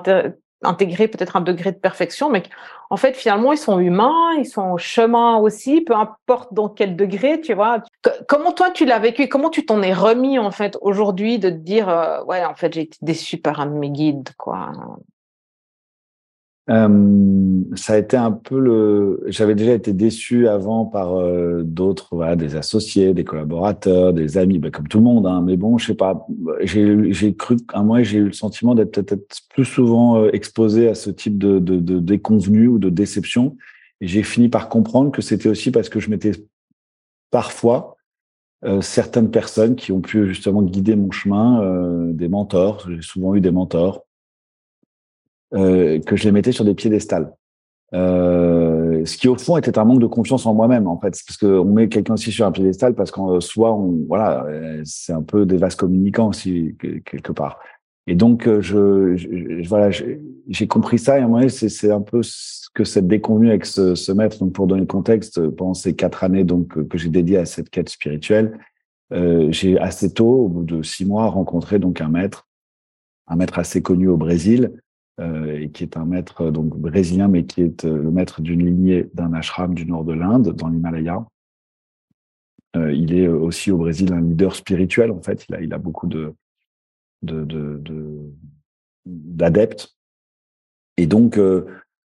intégrer 0.63 1.08
peut-être 1.08 1.36
un 1.36 1.41
degré 1.41 1.71
de 1.71 1.78
perfection, 1.78 2.30
mais 2.30 2.43
en 2.89 2.97
fait, 2.97 3.15
finalement, 3.15 3.52
ils 3.54 3.58
sont 3.58 3.80
humains, 3.80 4.34
ils 4.38 4.45
sont 4.45 4.71
au 4.71 4.78
chemin 4.78 5.38
aussi, 5.38 5.82
peu 5.82 5.95
importe 5.95 6.54
dans 6.54 6.69
quel 6.69 6.95
degré, 6.95 7.41
tu 7.41 7.54
vois. 7.54 7.84
comment 8.28 8.52
toi, 8.52 8.71
tu 8.71 8.86
l'as 8.86 8.99
vécu 8.99 9.28
Comment 9.28 9.49
tu 9.49 9.65
t'en 9.65 9.82
es 9.82 9.93
remis, 9.93 10.39
en 10.39 10.52
fait, 10.52 10.78
aujourd'hui, 10.82 11.39
de 11.39 11.49
te 11.49 11.56
dire, 11.56 11.89
euh, 11.89 12.23
ouais, 12.26 12.45
en 12.45 12.56
fait, 12.56 12.73
j'ai 12.73 12.82
été 12.82 12.97
déçu 13.02 13.38
par 13.38 13.60
un 13.60 13.67
de 13.67 13.73
mes 13.73 13.89
guides, 13.89 14.30
quoi 14.38 14.71
euh, 16.69 17.62
ça 17.76 17.93
a 17.93 17.97
été 17.97 18.15
un 18.15 18.32
peu 18.32 18.58
le. 18.58 19.21
J'avais 19.28 19.56
déjà 19.56 19.73
été 19.73 19.91
déçu 19.91 20.47
avant 20.47 20.86
par 20.86 21.15
euh, 21.15 21.62
d'autres, 21.63 22.15
voilà, 22.15 22.38
des 22.38 22.56
associés, 22.56 23.13
des 23.13 23.26
collaborateurs, 23.26 24.13
des 24.13 24.38
amis, 24.38 24.60
ben, 24.60 24.71
comme 24.71 24.88
tout 24.88 24.99
le 24.99 25.04
monde. 25.04 25.28
Hein, 25.28 25.41
mais 25.45 25.58
bon, 25.58 25.78
je 25.78 25.88
sais 25.88 25.95
pas. 25.95 26.26
J'ai 26.62 27.36
cru 27.36 27.58
un 27.73 27.84
mois, 27.84 28.02
j'ai 28.04 28.19
eu 28.19 28.26
le 28.26 28.32
sentiment 28.32 28.76
d'être 28.76 29.02
peut-être 29.02 29.41
plus 29.49 29.65
souvent 29.65 30.23
euh, 30.23 30.30
exposé 30.32 30.88
à 30.88 30.95
ce 30.95 31.10
type 31.10 31.38
de, 31.38 31.60
de, 31.60 32.67
ou 32.67 32.80
de 32.80 32.89
déception. 32.89 33.58
Et 33.99 34.08
j'ai 34.08 34.23
fini 34.23 34.47
par 34.47 34.69
comprendre 34.69 35.12
que 35.12 35.21
c'était 35.21 35.49
aussi 35.49 35.69
parce 35.69 35.89
que 35.89 35.99
je 35.99 36.10
m'étais 36.10 36.32
parfois 37.32 37.97
certaines 38.80 39.30
personnes 39.30 39.76
qui 39.76 39.91
ont 39.91 39.99
pu 39.99 40.26
justement 40.26 40.62
guider 40.62 40.95
mon 40.95 41.12
chemin, 41.12 41.62
des 42.13 42.30
mentors. 42.30 42.89
J'ai 42.89 43.02
souvent 43.02 43.36
eu 43.36 43.41
des 43.41 43.52
mentors 43.52 44.06
euh, 45.56 46.00
que 46.00 46.16
je 46.16 46.24
les 46.24 46.32
mettais 46.32 46.52
sur 46.52 46.66
des 46.66 46.74
piédestals. 46.74 47.32
Euh, 47.94 49.06
ce 49.06 49.18
qui 49.18 49.28
au 49.28 49.38
fond 49.38 49.56
était 49.56 49.78
un 49.78 49.86
manque 49.86 50.00
de 50.00 50.08
confiance 50.08 50.48
en 50.48 50.56
moi-même 50.56 50.88
en 50.88 51.00
fait, 51.00 51.13
parce 51.28 51.38
qu'on 51.38 51.66
met 51.66 51.89
quelqu'un 51.89 52.16
aussi 52.16 52.32
sur 52.32 52.48
un 52.48 52.52
piédestal 52.52 52.96
parce 52.96 53.12
qu'en 53.12 53.39
soi, 53.39 53.72
on, 53.72 54.04
voilà, 54.08 54.46
euh, 54.46 54.82
c'est 54.84 55.13
un 55.13 55.22
peu 55.22 55.46
des 55.46 55.58
vases 55.58 55.76
communicants 55.76 56.30
aussi 56.30 56.76
quelque 57.06 57.32
part. 57.32 57.60
Et 58.08 58.16
donc 58.16 58.50
je, 58.62 59.68
voilà, 59.68 59.92
j'ai 59.92 60.68
compris 60.68 60.98
ça 60.98 61.20
et 61.20 61.22
à 61.22 61.26
un 61.26 61.28
moment 61.28 61.48
c'est 61.48 61.92
un 61.92 62.02
peu 62.02 62.24
ce 62.24 62.68
que 62.74 62.84
cette 62.84 63.08
déconvenue 63.08 63.50
avec 63.50 63.66
ce, 63.66 64.12
maître. 64.12 64.39
Donc 64.39 64.54
pour 64.54 64.66
donner 64.66 64.82
le 64.82 64.88
contexte, 64.88 65.48
pendant 65.50 65.76
ces 65.76 65.96
quatre 65.96 66.24
années 66.24 66.44
donc 66.44 66.88
que 66.88 66.98
j'ai 66.98 67.10
dédié 67.10 67.38
à 67.38 67.46
cette 67.46 67.70
quête 67.70 67.89
spirituelle, 67.89 68.58
j'ai 69.12 69.78
assez 69.78 70.12
tôt, 70.12 70.46
au 70.46 70.50
bout 70.50 70.63
de 70.63 70.82
six 70.82 71.06
mois, 71.06 71.28
rencontré 71.28 71.78
donc 71.78 72.02
un 72.02 72.10
maître, 72.10 72.48
un 73.28 73.36
maître 73.36 73.60
assez 73.60 73.84
connu 73.84 74.08
au 74.08 74.18
Brésil, 74.18 74.72
euh, 75.19 75.67
qui 75.69 75.84
est 75.84 75.95
un 75.95 76.06
maître 76.06 76.49
donc 76.49 76.76
brésilien, 76.76 77.28
mais 77.28 77.45
qui 77.45 77.62
est 77.62 77.86
euh, 77.86 78.02
le 78.02 78.10
maître 78.10 78.41
d'une 78.41 78.65
lignée 78.65 79.12
d'un 79.13 79.32
ashram 79.34 79.76
du 79.76 79.86
nord 79.86 80.04
de 80.06 80.13
l'Inde, 80.13 80.56
dans 80.56 80.69
l'Himalaya. 80.69 81.23
Euh, 82.76 82.91
il 82.91 83.13
est 83.13 83.28
aussi 83.28 83.69
au 83.69 83.78
Brésil 83.78 84.12
un 84.12 84.21
leader 84.21 84.56
spirituel, 84.56 85.12
en 85.12 85.21
fait. 85.21 85.45
Il 85.62 85.71
a, 85.71 85.78
beaucoup 85.78 86.08
de 86.08 86.34
d'adeptes. 89.06 89.84
De, 89.86 91.04
et 91.04 91.06
donc, 91.06 91.39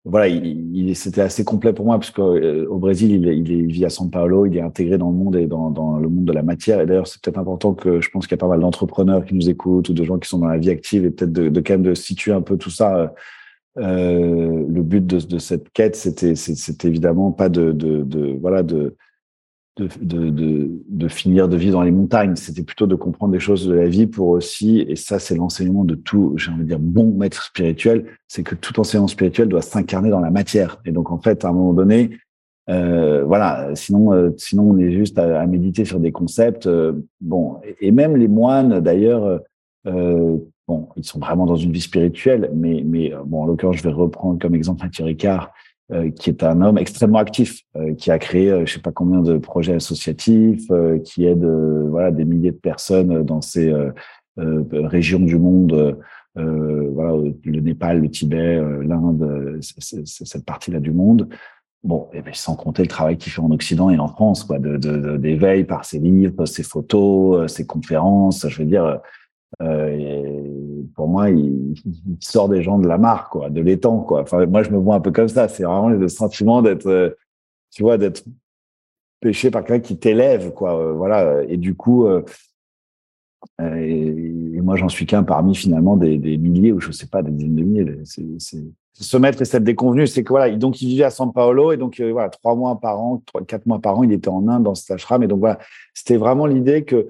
voilà, 0.06 0.28
il, 0.28 0.94
c'était 0.94 1.22
assez 1.22 1.44
complet 1.44 1.72
pour 1.72 1.86
moi 1.86 1.98
parce 1.98 2.12
euh, 2.18 2.66
au 2.68 2.78
Brésil, 2.78 3.10
il, 3.10 3.26
il, 3.26 3.50
il, 3.50 3.72
vit 3.72 3.86
à 3.86 3.88
São 3.88 4.10
Paulo, 4.10 4.44
il 4.44 4.54
est 4.54 4.60
intégré 4.60 4.98
dans 4.98 5.08
le 5.08 5.16
monde 5.16 5.36
et 5.36 5.46
dans, 5.46 5.70
dans 5.70 5.96
le 5.98 6.08
monde 6.10 6.26
de 6.26 6.32
la 6.32 6.42
matière. 6.42 6.80
Et 6.80 6.86
d'ailleurs, 6.86 7.06
c'est 7.06 7.22
peut-être 7.22 7.38
important 7.38 7.72
que 7.72 8.02
je 8.02 8.10
pense 8.10 8.26
qu'il 8.26 8.32
y 8.32 8.38
a 8.38 8.42
pas 8.42 8.48
mal 8.48 8.60
d'entrepreneurs 8.60 9.24
qui 9.24 9.34
nous 9.34 9.48
écoutent 9.48 9.88
ou 9.88 9.94
de 9.94 10.04
gens 10.04 10.18
qui 10.18 10.28
sont 10.28 10.38
dans 10.38 10.48
la 10.48 10.58
vie 10.58 10.68
active 10.68 11.06
et 11.06 11.10
peut-être 11.10 11.32
de, 11.32 11.48
de, 11.48 11.60
quand 11.60 11.74
même 11.74 11.82
de 11.82 11.94
situer 11.94 12.32
un 12.32 12.42
peu 12.42 12.58
tout 12.58 12.70
ça. 12.70 13.14
Euh, 13.78 14.66
le 14.68 14.82
but 14.82 15.06
de, 15.06 15.18
de 15.18 15.38
cette 15.38 15.70
quête, 15.70 15.96
c'était, 15.96 16.34
c'était 16.34 16.88
évidemment 16.88 17.32
pas 17.32 17.48
de, 17.48 17.72
de, 17.72 18.02
de 18.02 18.38
voilà 18.40 18.62
de 18.62 18.96
de, 19.76 19.88
de, 20.00 20.30
de, 20.30 20.70
de, 20.88 21.08
finir 21.08 21.48
de 21.48 21.56
vivre 21.56 21.72
dans 21.72 21.82
les 21.82 21.90
montagnes. 21.90 22.36
C'était 22.36 22.62
plutôt 22.62 22.86
de 22.86 22.94
comprendre 22.94 23.32
des 23.32 23.40
choses 23.40 23.66
de 23.66 23.74
la 23.74 23.86
vie 23.86 24.06
pour 24.06 24.28
aussi, 24.28 24.80
et 24.88 24.96
ça 24.96 25.18
c'est 25.18 25.34
l'enseignement 25.34 25.84
de 25.84 25.94
tout, 25.94 26.34
j'ai 26.36 26.50
envie 26.50 26.62
de 26.62 26.68
dire, 26.68 26.78
bon 26.78 27.12
maître 27.12 27.42
spirituel, 27.42 28.06
c'est 28.28 28.42
que 28.42 28.54
tout 28.54 28.78
enseignant 28.78 29.08
spirituel 29.08 29.48
doit 29.48 29.62
s'incarner 29.62 30.10
dans 30.10 30.20
la 30.20 30.30
matière. 30.30 30.80
Et 30.84 30.92
donc 30.92 31.10
en 31.10 31.18
fait, 31.18 31.44
à 31.44 31.48
un 31.48 31.52
moment 31.52 31.72
donné, 31.72 32.10
euh, 32.70 33.24
voilà, 33.24 33.74
sinon, 33.74 34.12
euh, 34.12 34.30
sinon 34.36 34.70
on 34.70 34.78
est 34.78 34.92
juste 34.92 35.18
à, 35.18 35.46
méditer 35.46 35.84
sur 35.84 36.00
des 36.00 36.12
concepts. 36.12 36.66
Euh, 36.66 36.92
bon, 37.20 37.60
et, 37.80 37.90
même 37.90 38.16
les 38.16 38.28
moines 38.28 38.80
d'ailleurs, 38.80 39.40
euh, 39.86 40.36
bon, 40.66 40.88
ils 40.96 41.04
sont 41.04 41.18
vraiment 41.18 41.46
dans 41.46 41.56
une 41.56 41.72
vie 41.72 41.80
spirituelle, 41.80 42.50
mais, 42.54 42.82
mais 42.86 43.12
bon, 43.26 43.42
en 43.42 43.46
l'occurrence, 43.46 43.76
je 43.76 43.82
vais 43.82 43.92
reprendre 43.92 44.38
comme 44.38 44.54
exemple 44.54 44.84
Mathieu 44.84 45.04
Ricard, 45.04 45.52
euh, 45.92 46.10
qui 46.10 46.30
est 46.30 46.42
un 46.42 46.62
homme 46.62 46.78
extrêmement 46.78 47.18
actif, 47.18 47.60
euh, 47.76 47.94
qui 47.94 48.10
a 48.10 48.18
créé 48.18 48.50
euh, 48.50 48.64
je 48.64 48.72
sais 48.72 48.80
pas 48.80 48.90
combien 48.90 49.20
de 49.20 49.36
projets 49.36 49.74
associatifs, 49.74 50.66
qui 51.04 51.26
aide 51.26 51.44
voilà 51.44 52.10
des 52.10 52.24
milliers 52.24 52.52
de 52.52 52.56
personnes 52.56 53.22
dans 53.22 53.42
ces 53.42 53.70
régions 54.38 55.20
du 55.20 55.36
monde, 55.36 55.98
voilà 56.36 57.12
le 57.44 57.60
Népal, 57.60 58.00
le 58.00 58.08
Tibet, 58.08 58.60
l'Inde, 58.82 59.58
cette 59.60 60.44
partie-là 60.46 60.80
du 60.80 60.90
monde. 60.90 61.28
Bon, 61.84 62.08
et 62.14 62.22
bien, 62.22 62.32
sans 62.32 62.56
compter 62.56 62.80
le 62.80 62.88
travail 62.88 63.18
qu'il 63.18 63.30
fait 63.30 63.42
en 63.42 63.50
Occident 63.50 63.90
et 63.90 63.98
en 63.98 64.08
France, 64.08 64.42
quoi, 64.42 64.58
de 64.58 65.18
d'éveil 65.18 65.64
par 65.64 65.84
ses 65.84 65.98
livres, 65.98 66.46
ses 66.46 66.62
photos, 66.62 67.52
ses 67.52 67.66
conférences. 67.66 68.48
Je 68.48 68.58
veux 68.58 68.64
dire, 68.64 68.84
euh, 68.86 68.96
et 69.60 70.44
pour 70.94 71.08
moi, 71.08 71.30
il, 71.30 71.74
sort 72.20 72.48
des 72.48 72.62
gens 72.62 72.78
de 72.78 72.86
la 72.86 72.98
mare, 72.98 73.28
quoi, 73.30 73.50
de 73.50 73.60
l'étang, 73.60 74.00
quoi. 74.00 74.22
Enfin, 74.22 74.46
moi, 74.46 74.62
je 74.62 74.70
me 74.70 74.78
vois 74.78 74.94
un 74.94 75.00
peu 75.00 75.10
comme 75.10 75.28
ça. 75.28 75.48
C'est 75.48 75.64
vraiment 75.64 75.88
le 75.88 76.08
sentiment 76.08 76.62
d'être, 76.62 76.86
euh, 76.86 77.10
tu 77.70 77.82
vois, 77.82 77.98
d'être 77.98 78.24
pêché 79.20 79.50
par 79.50 79.64
quelqu'un 79.64 79.80
qui 79.80 79.98
t'élève, 79.98 80.52
quoi. 80.52 80.78
Euh, 80.78 80.92
voilà. 80.92 81.42
Et 81.44 81.56
du 81.56 81.74
coup, 81.74 82.06
euh, 82.06 82.22
et, 83.60 84.60
moi, 84.60 84.76
j'en 84.76 84.88
suis 84.88 85.06
qu'un 85.06 85.22
parmi 85.22 85.54
finalement 85.54 85.96
des, 85.96 86.18
milliers 86.38 86.72
ou 86.72 86.80
je 86.80 86.92
sais 86.92 87.06
pas, 87.06 87.22
des 87.22 87.30
dizaines 87.30 87.56
de 87.56 87.62
milliers. 87.62 87.98
C'est 88.04 88.62
ce 88.96 89.16
maître 89.16 89.42
et 89.42 89.44
cette 89.44 89.64
déconvenue, 89.64 90.06
c'est 90.06 90.22
que 90.22 90.28
voilà, 90.28 90.54
donc 90.54 90.80
il 90.80 90.86
vivait 90.88 91.02
à 91.02 91.10
San 91.10 91.32
Paolo 91.32 91.72
et 91.72 91.76
donc 91.76 92.00
voilà, 92.00 92.28
trois 92.28 92.54
mois 92.54 92.78
par 92.78 93.00
an, 93.00 93.20
quatre 93.48 93.66
mois 93.66 93.80
par 93.80 93.98
an, 93.98 94.04
il 94.04 94.12
était 94.12 94.28
en 94.28 94.46
Inde 94.46 94.62
dans 94.62 94.76
cet 94.76 94.92
ashram 94.92 95.20
et 95.24 95.26
donc 95.26 95.40
voilà, 95.40 95.58
c'était 95.94 96.16
vraiment 96.16 96.46
l'idée 96.46 96.84
que 96.84 97.08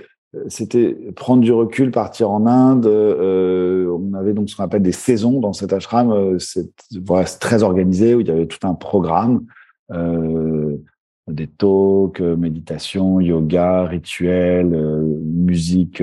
c'était 0.49 0.95
prendre 1.17 1.43
du 1.43 1.53
recul, 1.53 1.91
partir 1.91 2.31
en 2.31 2.47
Inde. 2.47 2.87
Euh, 2.87 3.87
on 3.89 4.15
avait 4.15 4.33
donc 4.33 4.49
ce 4.49 4.57
qu'on 4.57 4.65
appelle 4.65 4.83
des 4.83 4.93
saisons 4.93 5.41
dans 5.41 5.53
cet 5.53 5.73
ashram. 5.73 6.11
Euh, 6.11 6.39
c'est 6.39 6.71
très 7.41 7.63
organisé 7.63 8.15
où 8.15 8.21
il 8.21 8.29
y 8.29 8.31
avait 8.31 8.47
tout 8.47 8.67
un 8.67 8.75
programme, 8.75 9.45
euh, 9.93 10.77
des 11.29 11.47
talks, 11.47 12.21
méditation, 12.21 13.21
yoga, 13.21 13.85
rituels, 13.85 14.77
musique, 15.25 16.03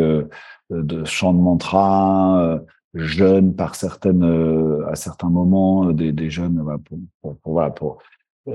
de 0.70 1.06
chant 1.06 1.34
de 1.34 1.40
mantra, 1.40 2.60
jeûne 2.96 3.54
par 3.54 3.76
certaines 3.76 4.84
à 4.88 4.96
certains 4.96 5.30
moments, 5.30 5.92
des, 5.92 6.12
des 6.12 6.30
jeunes 6.30 6.64
pour, 6.86 6.98
pour, 7.22 7.38
pour, 7.38 7.54
voilà, 7.54 7.70
pour 7.70 8.00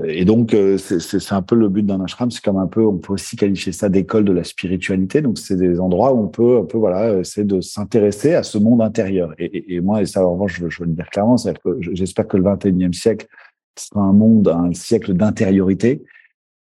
et 0.03 0.25
donc, 0.25 0.53
euh, 0.53 0.77
c'est 0.77 1.31
un 1.31 1.41
peu 1.41 1.55
le 1.55 1.69
but 1.69 1.85
d'un 1.85 2.03
ashram. 2.03 2.29
C'est 2.29 2.43
comme 2.43 2.57
un 2.57 2.67
peu, 2.67 2.85
on 2.85 2.97
peut 2.97 3.13
aussi 3.13 3.37
qualifier 3.37 3.71
ça 3.71 3.87
d'école 3.87 4.25
de 4.25 4.33
la 4.33 4.43
spiritualité. 4.43 5.21
Donc, 5.21 5.37
c'est 5.37 5.55
des 5.55 5.79
endroits 5.79 6.13
où 6.13 6.23
on 6.23 6.27
peut 6.27 6.59
un 6.59 6.65
peu, 6.65 6.77
voilà, 6.77 7.19
essayer 7.19 7.45
de 7.45 7.61
s'intéresser 7.61 8.33
à 8.33 8.43
ce 8.43 8.57
monde 8.57 8.81
intérieur. 8.81 9.33
Et, 9.39 9.75
et, 9.75 9.79
moi, 9.79 10.01
et 10.01 10.05
ça, 10.05 10.27
en 10.27 10.33
revanche, 10.33 10.59
je, 10.59 10.69
je 10.69 10.79
veux 10.83 10.89
le 10.89 10.93
dire 10.93 11.09
clairement, 11.09 11.37
c'est 11.37 11.57
que 11.57 11.77
j'espère 11.93 12.27
que 12.27 12.35
le 12.35 12.43
21e 12.43 12.91
siècle 12.91 13.27
sera 13.79 14.01
un 14.01 14.13
monde, 14.13 14.49
un 14.49 14.73
siècle 14.73 15.13
d'intériorité, 15.13 16.03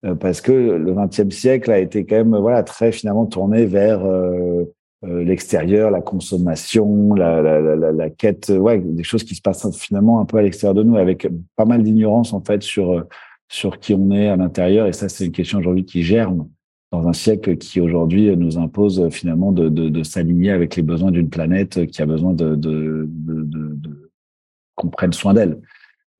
euh, 0.04 0.14
parce 0.14 0.40
que 0.40 0.52
le 0.52 0.92
20e 0.92 1.30
siècle 1.30 1.70
a 1.70 1.78
été 1.78 2.04
quand 2.04 2.16
même, 2.16 2.36
voilà, 2.36 2.62
très 2.62 2.92
finalement 2.92 3.26
tourné 3.26 3.64
vers 3.64 4.04
euh, 4.04 4.64
l'extérieur, 5.06 5.90
la 5.90 6.00
consommation, 6.00 7.14
la, 7.14 7.42
la, 7.42 7.60
la, 7.60 7.92
la, 7.92 8.10
quête, 8.10 8.52
ouais, 8.56 8.78
des 8.78 9.02
choses 9.02 9.24
qui 9.24 9.34
se 9.34 9.42
passent 9.42 9.76
finalement 9.76 10.20
un 10.20 10.24
peu 10.24 10.38
à 10.38 10.42
l'extérieur 10.42 10.74
de 10.74 10.82
nous, 10.82 10.96
avec 10.96 11.28
pas 11.56 11.64
mal 11.64 11.82
d'ignorance 11.82 12.32
en 12.32 12.40
fait 12.40 12.62
sur 12.62 13.04
sur 13.48 13.78
qui 13.78 13.94
on 13.94 14.10
est 14.10 14.28
à 14.28 14.36
l'intérieur. 14.36 14.86
Et 14.86 14.92
ça, 14.92 15.08
c'est 15.08 15.26
une 15.26 15.32
question 15.32 15.58
aujourd'hui 15.58 15.84
qui 15.84 16.02
germe 16.02 16.48
dans 16.92 17.06
un 17.08 17.12
siècle 17.12 17.56
qui 17.56 17.80
aujourd'hui 17.80 18.36
nous 18.36 18.58
impose 18.58 19.08
finalement 19.10 19.52
de, 19.52 19.68
de, 19.68 19.88
de 19.88 20.02
s'aligner 20.02 20.50
avec 20.50 20.76
les 20.76 20.82
besoins 20.82 21.10
d'une 21.10 21.28
planète 21.28 21.86
qui 21.86 22.02
a 22.02 22.06
besoin 22.06 22.32
de, 22.32 22.54
de, 22.54 23.08
de 23.08 24.10
qu'on 24.76 24.88
prenne 24.88 25.12
soin 25.12 25.34
d'elle. 25.34 25.60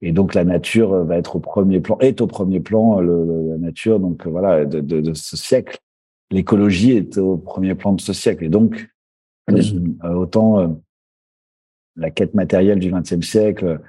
Et 0.03 0.13
donc 0.13 0.35
la 0.35 0.45
nature 0.45 1.05
va 1.05 1.17
être 1.17 1.37
au 1.37 1.41
premier 1.41 1.81
plan, 1.81 1.97
est 2.01 2.21
au 2.21 2.27
premier 2.27 2.61
plan 2.61 3.01
la 3.01 3.57
nature. 3.59 4.01
Donc 4.01 4.27
voilà 4.27 4.65
de, 4.65 4.81
de 4.81 5.15
ce 5.15 5.37
siècle, 5.37 5.79
l'écologie 6.35 6.93
est 6.93 7.19
au 7.19 7.37
premier 7.37 7.75
plan 7.75 7.93
de 7.93 8.01
ce 8.01 8.13
siècle. 8.13 8.45
Et 8.45 8.49
donc 8.49 8.89
euh, 9.51 10.15
autant 10.15 10.61
euh, 10.61 10.69
la 11.97 12.11
quête 12.11 12.35
matérielle 12.35 12.79
du 12.79 12.91
XXe 12.91 13.27
siècle 13.27 13.81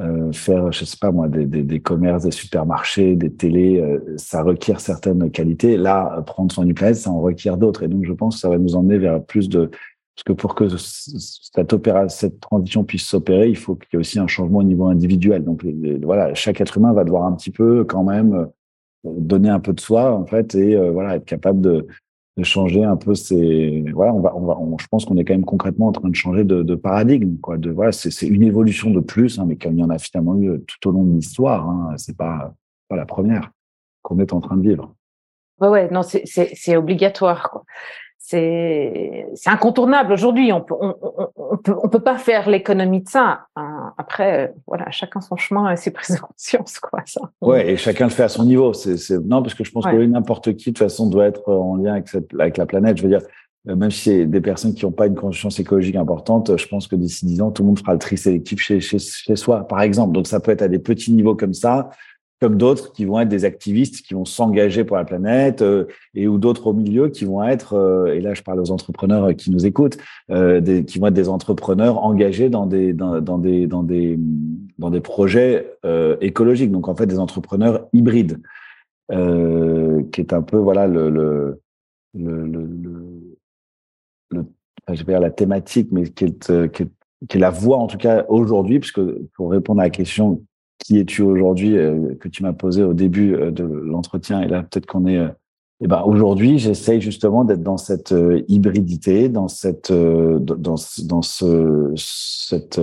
euh, 0.00 0.32
faire, 0.32 0.72
je 0.72 0.84
sais 0.86 0.96
pas 0.98 1.10
moi, 1.10 1.28
des, 1.28 1.44
des, 1.44 1.62
des, 1.62 1.80
commerces, 1.80 2.22
des 2.22 2.30
supermarchés, 2.30 3.16
des 3.16 3.30
télés, 3.30 3.80
euh, 3.80 4.14
ça 4.16 4.42
requiert 4.42 4.80
certaines 4.80 5.30
qualités. 5.30 5.76
Là, 5.76 6.22
prendre 6.26 6.50
soin 6.50 6.64
du 6.64 6.72
planète, 6.72 6.96
ça 6.96 7.10
en 7.10 7.20
requiert 7.20 7.58
d'autres. 7.58 7.82
Et 7.82 7.88
donc, 7.88 8.06
je 8.06 8.12
pense 8.14 8.36
que 8.36 8.40
ça 8.40 8.48
va 8.48 8.56
nous 8.56 8.76
emmener 8.76 8.96
vers 8.96 9.22
plus 9.22 9.50
de... 9.50 9.70
Parce 10.14 10.24
que 10.24 10.32
pour 10.32 10.54
que 10.54 10.68
cette, 10.68 11.72
opéra, 11.74 12.08
cette 12.08 12.40
transition 12.40 12.84
puisse 12.84 13.04
s'opérer, 13.04 13.48
il 13.48 13.56
faut 13.56 13.74
qu'il 13.74 13.88
y 13.92 13.96
ait 13.96 13.98
aussi 14.00 14.18
un 14.18 14.26
changement 14.26 14.58
au 14.58 14.62
niveau 14.62 14.86
individuel. 14.86 15.44
Donc, 15.44 15.66
voilà, 16.02 16.34
chaque 16.34 16.60
être 16.60 16.78
humain 16.78 16.92
va 16.94 17.04
devoir 17.04 17.24
un 17.24 17.32
petit 17.32 17.50
peu 17.50 17.84
quand 17.84 18.04
même 18.04 18.48
donner 19.04 19.48
un 19.48 19.60
peu 19.60 19.72
de 19.72 19.80
soi, 19.80 20.12
en 20.12 20.26
fait, 20.26 20.54
et 20.54 20.76
voilà, 20.90 21.16
être 21.16 21.24
capable 21.24 21.60
de, 21.60 21.86
changer 22.42 22.82
un 22.84 22.96
peu 22.96 23.14
ces 23.14 23.84
voilà 23.92 24.14
on 24.14 24.20
va 24.20 24.34
on 24.34 24.46
va 24.46 24.76
je 24.80 24.86
pense 24.86 25.04
qu'on 25.04 25.18
est 25.18 25.24
quand 25.26 25.34
même 25.34 25.44
concrètement 25.44 25.88
en 25.88 25.92
train 25.92 26.08
de 26.08 26.14
changer 26.14 26.42
de, 26.44 26.74
paradigme 26.74 27.36
quoi 27.36 27.58
de 27.58 27.70
voilà 27.70 27.92
c'est 27.92 28.26
une 28.26 28.42
évolution 28.42 28.88
de 28.88 29.00
plus 29.00 29.38
hein, 29.38 29.44
mais 29.46 29.56
comme 29.56 29.74
il 29.74 29.80
y 29.80 29.84
en 29.84 29.90
a 29.90 29.98
finalement 29.98 30.40
eu 30.40 30.58
tout 30.66 30.88
au 30.88 30.92
long 30.92 31.04
de 31.04 31.14
l'histoire 31.16 31.68
hein, 31.68 31.94
c'est 31.98 32.16
pas 32.16 32.54
pas 32.88 32.96
la 32.96 33.04
première 33.04 33.50
qu'on 34.00 34.18
est 34.20 34.32
en 34.32 34.40
train 34.40 34.56
de 34.56 34.62
vivre. 34.66 34.94
Ouais 35.60 35.68
ouais 35.68 35.90
non 35.90 36.00
c'est 36.02 36.76
obligatoire 36.76 37.50
quoi 37.50 37.64
c'est 38.30 39.26
incontournable 39.46 40.12
aujourd'hui. 40.12 40.52
On 40.52 40.60
peut 40.60 40.74
on, 40.80 40.94
on, 41.36 41.56
peut 41.56 41.74
on 41.82 41.88
peut 41.88 42.00
pas 42.00 42.16
faire 42.16 42.48
l'économie 42.48 43.02
de 43.02 43.08
ça. 43.08 43.46
Hein. 43.56 43.92
Après, 43.98 44.54
voilà, 44.66 44.90
chacun 44.90 45.20
son 45.20 45.36
chemin 45.36 45.72
et 45.72 45.76
ses 45.76 45.90
prises 45.90 46.16
de 46.16 46.20
conscience, 46.20 46.78
quoi. 46.78 47.00
Ça. 47.06 47.22
Ouais, 47.40 47.70
et 47.70 47.76
chacun 47.76 48.04
le 48.04 48.10
fait 48.10 48.22
à 48.22 48.28
son 48.28 48.44
niveau. 48.44 48.72
C'est 48.72 48.96
c'est 48.96 49.18
non 49.18 49.42
parce 49.42 49.54
que 49.54 49.64
je 49.64 49.72
pense 49.72 49.84
que 49.84 50.04
n'importe 50.04 50.54
qui 50.54 50.70
de 50.70 50.74
toute 50.74 50.78
façon 50.78 51.08
doit 51.08 51.26
être 51.26 51.50
en 51.52 51.76
lien 51.76 51.92
avec 51.94 52.08
cette 52.08 52.32
avec 52.38 52.56
la 52.56 52.66
planète. 52.66 52.98
Je 52.98 53.02
veux 53.02 53.08
dire, 53.08 53.22
euh, 53.68 53.74
même 53.74 53.90
si 53.90 54.02
c'est 54.02 54.26
des 54.26 54.40
personnes 54.40 54.74
qui 54.74 54.84
n'ont 54.84 54.92
pas 54.92 55.06
une 55.06 55.16
conscience 55.16 55.58
écologique 55.58 55.96
importante, 55.96 56.56
je 56.56 56.68
pense 56.68 56.86
que 56.86 56.96
d'ici 56.96 57.26
dix 57.26 57.42
ans, 57.42 57.50
tout 57.50 57.62
le 57.62 57.68
monde 57.68 57.78
fera 57.78 57.92
le 57.94 57.98
tri 57.98 58.16
sélectif 58.16 58.60
chez, 58.60 58.80
chez, 58.80 58.98
chez 58.98 59.36
soi, 59.36 59.66
par 59.66 59.82
exemple. 59.82 60.12
Donc, 60.12 60.26
ça 60.28 60.40
peut 60.40 60.52
être 60.52 60.62
à 60.62 60.68
des 60.68 60.78
petits 60.78 61.12
niveaux 61.12 61.34
comme 61.34 61.54
ça 61.54 61.90
comme 62.40 62.56
d'autres 62.56 62.92
qui 62.92 63.04
vont 63.04 63.20
être 63.20 63.28
des 63.28 63.44
activistes 63.44 64.04
qui 64.04 64.14
vont 64.14 64.24
s'engager 64.24 64.84
pour 64.84 64.96
la 64.96 65.04
planète 65.04 65.60
euh, 65.60 65.84
et 66.14 66.26
ou 66.26 66.38
d'autres 66.38 66.68
au 66.68 66.72
milieu 66.72 67.08
qui 67.08 67.26
vont 67.26 67.44
être 67.44 67.74
euh, 67.74 68.14
et 68.14 68.20
là 68.20 68.32
je 68.32 68.42
parle 68.42 68.60
aux 68.60 68.70
entrepreneurs 68.70 69.36
qui 69.36 69.50
nous 69.50 69.66
écoutent 69.66 69.98
euh, 70.30 70.60
des, 70.60 70.84
qui 70.84 70.98
vont 70.98 71.08
être 71.08 71.14
des 71.14 71.28
entrepreneurs 71.28 72.02
engagés 72.02 72.48
dans 72.48 72.64
des 72.66 72.94
dans, 72.94 73.20
des 73.20 73.66
dans 73.66 73.82
des 73.82 74.18
dans 74.78 74.90
des 74.90 75.00
projets 75.00 75.76
écologiques. 76.20 76.70
Donc 76.70 76.88
en 76.88 76.94
fait 76.94 77.06
des 77.06 77.18
entrepreneurs 77.18 77.86
hybrides 77.92 78.40
qui 79.10 80.20
est 80.20 80.32
un 80.32 80.42
peu 80.42 80.56
voilà 80.56 80.86
le 80.86 81.10
le 81.10 81.60
le, 82.14 82.46
le, 84.30 84.44
je 84.88 85.04
vais 85.04 85.12
dire 85.12 85.20
la 85.20 85.30
thématique 85.30 85.88
mais 85.92 86.08
qui 86.08 86.24
est, 86.24 86.70
qui 86.72 86.82
est 86.84 86.90
qui 87.28 87.36
est 87.36 87.40
la 87.40 87.50
voie 87.50 87.76
en 87.76 87.86
tout 87.86 87.98
cas 87.98 88.24
aujourd'hui 88.28 88.80
puisque 88.80 89.00
pour 89.34 89.50
répondre 89.50 89.80
à 89.80 89.84
la 89.84 89.90
question 89.90 90.42
qui 90.80 90.98
es-tu 90.98 91.22
aujourd'hui 91.22 91.76
euh, 91.76 92.14
que 92.18 92.28
tu 92.28 92.42
m'as 92.42 92.52
posé 92.52 92.82
au 92.82 92.94
début 92.94 93.34
euh, 93.34 93.50
de 93.50 93.64
l'entretien 93.64 94.40
et 94.40 94.48
là 94.48 94.62
peut-être 94.62 94.86
qu'on 94.86 95.06
est 95.06 95.18
euh, 95.18 95.28
eh 95.82 95.86
ben 95.86 96.02
aujourd'hui 96.02 96.58
j'essaye 96.58 97.00
justement 97.00 97.44
d'être 97.44 97.62
dans 97.62 97.78
cette 97.78 98.14
hybridité 98.48 99.30
dans 99.30 99.48
cette 99.48 99.90
dans 99.90 100.74
dans 101.04 101.22
ce 101.22 101.92
cette 101.96 102.78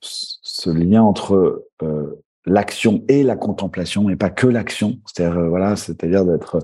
ce 0.00 0.70
lien 0.70 1.02
entre 1.02 1.66
l'action 2.46 3.04
et 3.08 3.24
la 3.24 3.36
contemplation 3.36 4.08
et 4.08 4.16
pas 4.16 4.30
que 4.30 4.46
l'action 4.46 5.00
c'est-à-dire 5.04 5.50
voilà 5.50 5.76
c'est-à-dire 5.76 6.24
d'être 6.24 6.60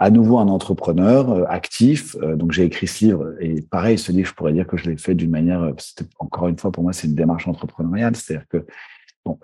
à 0.00 0.10
nouveau 0.10 0.38
un 0.38 0.48
entrepreneur 0.48 1.48
actif. 1.48 2.16
donc 2.16 2.50
j'ai 2.50 2.64
écrit 2.64 2.88
ce 2.88 3.04
livre 3.04 3.34
et 3.38 3.62
pareil, 3.62 3.98
ce 3.98 4.10
livre, 4.10 4.28
je 4.28 4.34
pourrais 4.34 4.52
dire 4.52 4.66
que 4.66 4.76
je 4.76 4.90
l'ai 4.90 4.96
fait 4.96 5.14
d'une 5.14 5.30
manière. 5.30 5.72
Encore 6.18 6.48
une 6.48 6.58
fois 6.58 6.72
pour 6.72 6.82
moi, 6.82 6.92
c'est 6.92 7.06
une 7.06 7.14
démarche 7.14 7.46
entrepreneuriale, 7.46 8.16
c'est-à-dire 8.16 8.48
que 8.48 8.66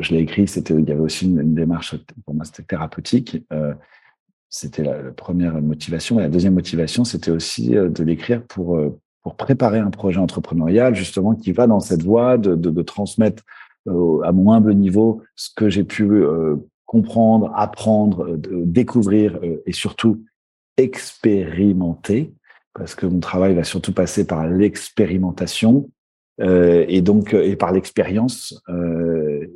Je 0.00 0.14
l'ai 0.14 0.20
écrit, 0.20 0.44
il 0.44 0.88
y 0.88 0.92
avait 0.92 1.00
aussi 1.00 1.26
une, 1.26 1.54
démarche, 1.54 1.96
pour 2.24 2.34
moi, 2.34 2.44
c'était 2.44 2.62
thérapeutique. 2.62 3.44
Euh, 3.52 3.74
c'était 4.48 4.82
la, 4.82 4.94
première 5.12 5.60
motivation. 5.60 6.18
Et 6.18 6.22
la 6.22 6.28
deuxième 6.28 6.54
motivation, 6.54 7.04
c'était 7.04 7.30
aussi 7.30 7.76
euh, 7.76 7.88
de 7.88 8.02
l'écrire 8.02 8.42
pour, 8.44 8.76
euh, 8.76 8.98
pour 9.22 9.36
préparer 9.36 9.78
un 9.78 9.90
projet 9.90 10.18
entrepreneurial, 10.18 10.94
justement, 10.94 11.34
qui 11.34 11.52
va 11.52 11.66
dans 11.66 11.80
cette 11.80 12.02
voie 12.02 12.38
de, 12.38 12.82
transmettre 12.82 13.42
à 13.86 14.32
mon 14.32 14.52
humble 14.52 14.74
niveau 14.74 15.22
ce 15.34 15.48
que 15.54 15.70
j'ai 15.70 15.84
pu 15.84 16.22
comprendre, 16.84 17.50
apprendre, 17.54 18.36
découvrir 18.36 19.38
et 19.64 19.72
surtout 19.72 20.24
expérimenter, 20.76 22.34
parce 22.74 22.94
que 22.94 23.06
mon 23.06 23.20
travail 23.20 23.54
va 23.54 23.64
surtout 23.64 23.94
passer 23.94 24.26
par 24.26 24.46
l'expérimentation, 24.46 25.88
et 26.38 27.00
donc 27.00 27.34
par 27.58 27.72
l'expérience. 27.72 28.62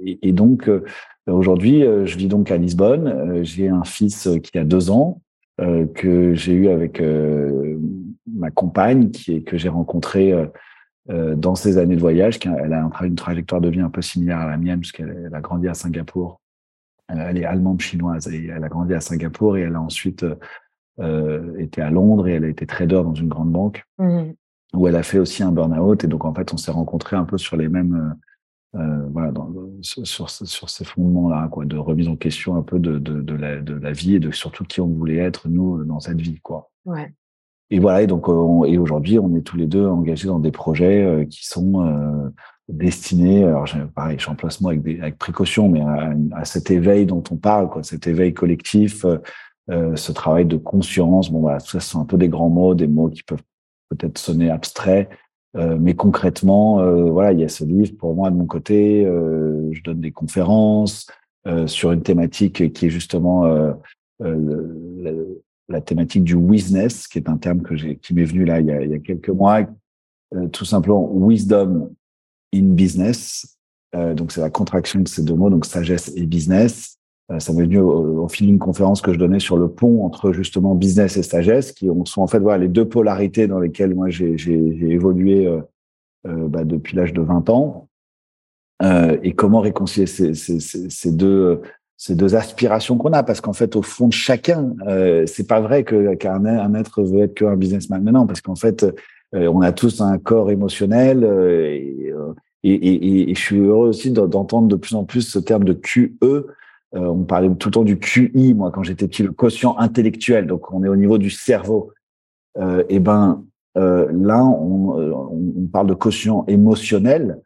Et, 0.05 0.19
et, 0.29 0.33
donc 0.33 0.69
euh, 0.69 0.85
aujourd'hui, 1.27 1.83
je 1.83 2.17
vis 2.17 2.29
donc 2.29 2.51
à 2.51 2.57
Lisbonne. 2.57 3.43
j'ai 3.45 3.69
un 3.69 3.85
fils 3.85 4.29
qui 4.43 4.59
a 4.59 4.65
deux 4.65 4.91
ans 4.91 5.21
que 5.59 6.35
j'ai 6.35 6.55
eu 6.55 6.69
avec 6.69 7.01
ma 8.27 8.51
compagne, 8.51 9.11
qui 9.11 9.37
est 9.37 9.43
que 9.43 9.57
j'ai 9.57 9.69
rencontré 9.69 10.35
dans 11.09 11.55
ces 11.55 11.79
années 11.79 11.95
de 11.95 12.01
voyage. 12.01 12.41
Elle 12.45 12.73
a 12.73 12.91
une 13.05 13.15
trajectoire 13.15 13.61
de 13.61 13.69
vie 13.69 13.81
un 13.81 13.91
peu 13.91 14.03
similaire 14.03 14.39
à 14.39 14.51
la 14.51 14.57
mienne, 14.57 14.81
puisqu'elle 14.81 15.31
a 15.33 15.41
grandi 15.41 15.69
à 15.69 15.75
Singapour. 15.75 16.41
Elle 17.09 17.39
est 17.39 17.45
allemande 17.45 17.81
chinoise 17.81 18.27
et 18.27 18.47
elle 18.47 18.65
a 18.65 18.69
grandi 18.69 18.95
à 18.95 19.01
Singapour 19.01 19.57
et 19.57 19.61
elle 19.61 19.77
a 19.77 19.81
ensuite 19.81 20.27
euh, 20.99 21.57
été 21.59 21.83
à 21.83 21.91
Londres 21.91 22.27
et 22.27 22.33
elle 22.33 22.45
a 22.45 22.49
été 22.49 22.67
trader 22.67 23.03
dans 23.05 23.15
une 23.15 23.29
grande 23.29 23.53
banque. 23.53 23.85
Mmh 23.99 24.33
où 24.75 24.89
elle 24.89 24.97
a 24.97 25.03
fait 25.03 25.19
aussi 25.19 25.43
un 25.43 25.53
burn-out. 25.53 26.05
Et 26.05 26.07
donc, 26.07 26.25
en 26.25 26.35
fait, 26.35 26.53
on 26.53 26.57
s'est 26.57 26.71
rencontrés 26.71 27.17
un 27.17 27.25
peu 27.25 27.39
sur 27.39 27.57
les 27.57 27.69
mêmes, 27.69 28.17
euh, 28.75 28.79
euh 28.79 29.09
voilà, 29.13 29.33
dans, 29.33 29.51
sur, 29.83 30.31
sur, 30.31 30.71
ces 30.71 30.85
fondements-là, 30.85 31.49
quoi, 31.51 31.65
de 31.65 31.77
remise 31.77 32.09
en 32.09 32.17
question 32.17 32.57
un 32.57 32.63
peu 32.63 32.79
de, 32.79 32.99
de, 32.99 33.21
de, 33.21 33.35
la, 33.35 33.61
de 33.61 33.75
la 33.75 33.93
vie 33.93 34.15
et 34.17 34.21
de 34.21 34.31
surtout 34.31 34.65
qui 34.65 34.81
on 34.81 34.89
voulait 34.89 35.17
être, 35.17 35.49
nous, 35.49 35.85
dans 35.85 36.01
cette 36.01 36.21
vie, 36.21 36.41
quoi. 36.41 36.71
Ouais. 36.85 37.13
Et 37.71 37.79
voilà, 37.79 38.03
et 38.03 38.07
donc, 38.07 38.29
euh, 38.29 38.65
et 38.65 38.77
aujourd'hui, 38.79 39.19
on 39.19 39.35
est 39.35 39.43
tous 39.43 39.57
les 39.57 39.67
deux 39.67 39.87
engagés 39.87 40.29
dans 40.29 40.39
des 40.39 40.53
projets 40.53 41.05
euh, 41.05 41.25
qui 41.25 41.47
sont 41.47 42.33
destinés, 42.69 43.45
alors 43.45 43.67
pareil, 43.95 44.19
j'emploie 44.19 44.51
ce 44.51 44.63
mot 44.63 44.71
avec, 44.71 44.83
des, 44.83 45.01
avec 45.01 45.19
précaution, 45.19 45.69
mais 45.69 45.81
à, 45.81 46.13
à, 46.33 46.45
cet 46.45 46.71
éveil 46.71 47.07
dont 47.07 47.23
on 47.31 47.37
parle, 47.37 47.69
quoi, 47.69 47.83
cet 47.83 48.07
éveil 48.07 48.33
collectif, 48.33 49.05
euh, 49.71 49.95
ce 49.95 50.11
travail 50.11 50.45
de 50.45 50.57
conscience. 50.57 51.31
Bon, 51.31 51.41
voilà, 51.41 51.61
tout 51.61 51.69
ça, 51.69 51.81
ce 51.81 51.91
sont 51.91 52.01
un 52.01 52.05
peu 52.05 52.17
des 52.17 52.29
grands 52.29 52.51
mots, 52.51 52.75
des 52.75 52.89
mots 52.89 53.09
qui 53.09 53.23
peuvent 53.23 53.43
peut-être 53.91 54.19
sonner 54.19 54.51
abstrait, 54.51 55.09
euh, 55.57 55.77
mais 55.79 55.95
concrètement, 55.95 56.81
euh, 56.81 57.11
voilà, 57.11 57.33
il 57.33 57.41
y 57.41 57.45
a 57.45 57.49
ce 57.49 57.65
livre 57.65 57.93
pour 57.99 58.15
moi 58.15 58.31
de 58.31 58.37
mon 58.37 58.47
côté. 58.47 59.05
Euh, 59.05 59.69
je 59.73 59.83
donne 59.83 60.01
des 60.01 60.13
conférences 60.13 61.07
sur 61.67 61.91
une 61.91 62.03
thématique 62.03 62.73
qui 62.73 62.87
est 62.87 62.91
justement 62.91 63.45
la, 64.21 65.81
thématique 65.81 66.23
du 66.23 66.37
wisness, 66.37 67.09
qui 67.09 67.19
est 67.19 67.29
un 67.29 67.37
terme 67.37 67.63
que 67.63 67.75
qui 67.75 68.15
m'est 68.15 68.23
venu 68.23 68.45
là 68.45 68.61
il 68.61 68.67
y 68.67 68.71
a, 68.71 68.81
il 68.81 68.93
y 68.93 68.95
a 68.95 69.01
quelques 69.01 69.31
mois. 69.31 69.67
tout 70.53 70.65
simplement, 70.65 71.11
wisdom 71.13 71.91
in 72.55 72.75
business. 72.75 73.59
donc 73.93 74.31
c'est 74.31 74.41
la 74.41 74.51
contraction 74.51 75.01
de 75.01 75.09
ces 75.09 75.25
deux 75.25 75.35
mots, 75.35 75.51
donc 75.51 75.67
sagesse 75.67 76.13
et 76.15 76.27
business. 76.27 76.97
Euh, 77.31 77.39
ça 77.39 77.53
m'est 77.53 77.63
venu 77.63 77.79
au, 77.79 78.29
fil 78.29 78.47
d'une 78.47 78.59
conférence 78.59 79.01
que 79.01 79.13
je 79.13 79.19
donnais 79.19 79.41
sur 79.41 79.57
le 79.57 79.69
pont 79.69 80.05
entre 80.05 80.33
justement 80.33 80.75
business 80.75 81.17
et 81.17 81.23
sagesse, 81.23 81.73
qui 81.73 81.89
sont 82.05 82.23
en 82.23 82.27
fait 82.27 82.41
les 82.59 82.69
deux 82.69 82.89
polarités 82.89 83.47
dans 83.47 83.61
lesquelles 83.61 83.95
moi 83.95 84.09
j'ai 84.11 84.37
évolué 84.83 85.47
euh, 85.47 85.61
euh, 86.27 86.49
bah, 86.49 86.65
depuis 86.65 86.97
l'âge 86.97 87.13
de 87.13 87.23
20 87.23 87.51
ans. 87.51 87.89
Et 89.23 89.35
comment 89.35 89.61
réconcilier 89.61 90.07
ces, 90.09 91.13
deux 91.13 92.35
aspirations 92.35 92.97
qu'on 92.97 93.13
a, 93.13 93.23
parce 93.23 93.41
qu'en 93.41 93.53
fait, 93.53 93.77
au 93.77 93.83
fond 93.83 94.09
de 94.09 94.13
chacun, 94.13 94.75
c'est 95.27 95.47
pas 95.47 95.61
vrai 95.61 95.85
qu'un 95.85 96.45
un 96.45 96.75
être 96.75 97.05
veut 97.05 97.21
être 97.21 97.35
qu'un 97.35 97.55
businessman. 97.55 98.03
Mais 98.03 98.11
non, 98.11 98.27
parce 98.27 98.41
qu'en 98.41 98.57
fait, 98.57 98.85
on 99.33 99.61
a 99.61 99.71
tous 99.71 100.01
un 100.01 100.19
corps 100.19 100.51
émotionnel 100.51 101.23
et, 102.65 103.35
je 103.35 103.41
suis 103.41 103.61
heureux 103.61 103.91
aussi 103.91 104.11
d'entendre 104.11 104.67
de 104.67 104.75
plus 104.75 104.97
en 104.97 105.05
plus 105.05 105.23
ce 105.23 105.39
terme 105.39 105.63
de 105.63 105.75
QE. 105.75 106.17
On 106.93 107.25
parlait 107.25 107.49
tout 107.55 107.69
le 107.69 107.73
temps 107.73 107.85
du 107.85 107.99
QI, 107.99 108.55
moi, 108.55 108.71
quand 108.71 108.83
j'étais 108.83 109.09
petit, 109.09 109.23
le 109.23 109.33
quotient 109.33 109.79
intellectuel. 109.79 110.47
Donc, 110.47 110.73
on 110.73 110.85
est 110.85 110.89
au 110.89 110.97
niveau 110.97 111.19
du 111.19 111.31
cerveau. 111.31 111.93
et 112.89 112.99
ben, 112.99 113.45
là, 113.75 114.45
on, 114.45 115.31
on, 115.33 115.67
parle 115.73 115.87
de 115.87 115.95
quotient 115.95 116.45
émotionnel. 116.49 117.41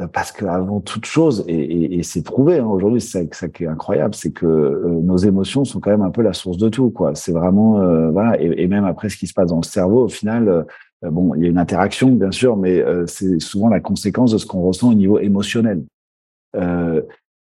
Euh, 0.00 0.06
parce 0.06 0.32
qu'avant 0.32 0.80
toute 0.80 1.04
chose, 1.04 1.44
et, 1.48 2.02
c'est 2.02 2.22
prouvé 2.22 2.58
hein, 2.58 2.66
aujourd'hui, 2.66 3.00
c'est 3.00 3.32
ça 3.34 3.48
qui 3.48 3.64
est 3.64 3.66
incroyable, 3.66 4.14
c'est 4.14 4.30
que 4.30 4.46
euh, 4.46 5.00
nos 5.02 5.16
émotions 5.16 5.64
sont 5.64 5.80
quand 5.80 5.90
même 5.90 6.02
un 6.02 6.10
peu 6.10 6.22
la 6.22 6.32
source 6.32 6.58
de 6.58 6.68
tout. 6.68 6.90
quoi. 6.90 7.14
C'est 7.14 7.32
vraiment 7.32 7.80
euh, 7.80 8.10
voilà, 8.10 8.40
et, 8.40 8.62
et, 8.62 8.66
même 8.68 8.84
après 8.84 9.08
ce 9.08 9.16
qui 9.16 9.26
se 9.26 9.34
passe 9.34 9.50
dans 9.50 9.56
le 9.56 9.64
cerveau, 9.64 10.04
au 10.04 10.08
final, 10.08 10.66
bon, 11.02 11.34
il 11.34 11.42
y 11.42 11.46
a 11.46 11.48
une 11.48 11.58
interaction 11.58 12.10
bien 12.12 12.30
sûr, 12.30 12.56
mais 12.56 12.84
c'est 13.06 13.40
souvent 13.40 13.68
la 13.68 13.80
conséquence 13.80 14.32
de 14.32 14.38
ce 14.38 14.46
qu'on 14.46 14.60
ressent 14.62 14.90
au 14.90 14.94
niveau 14.94 15.18
émotionnel. 15.18 15.84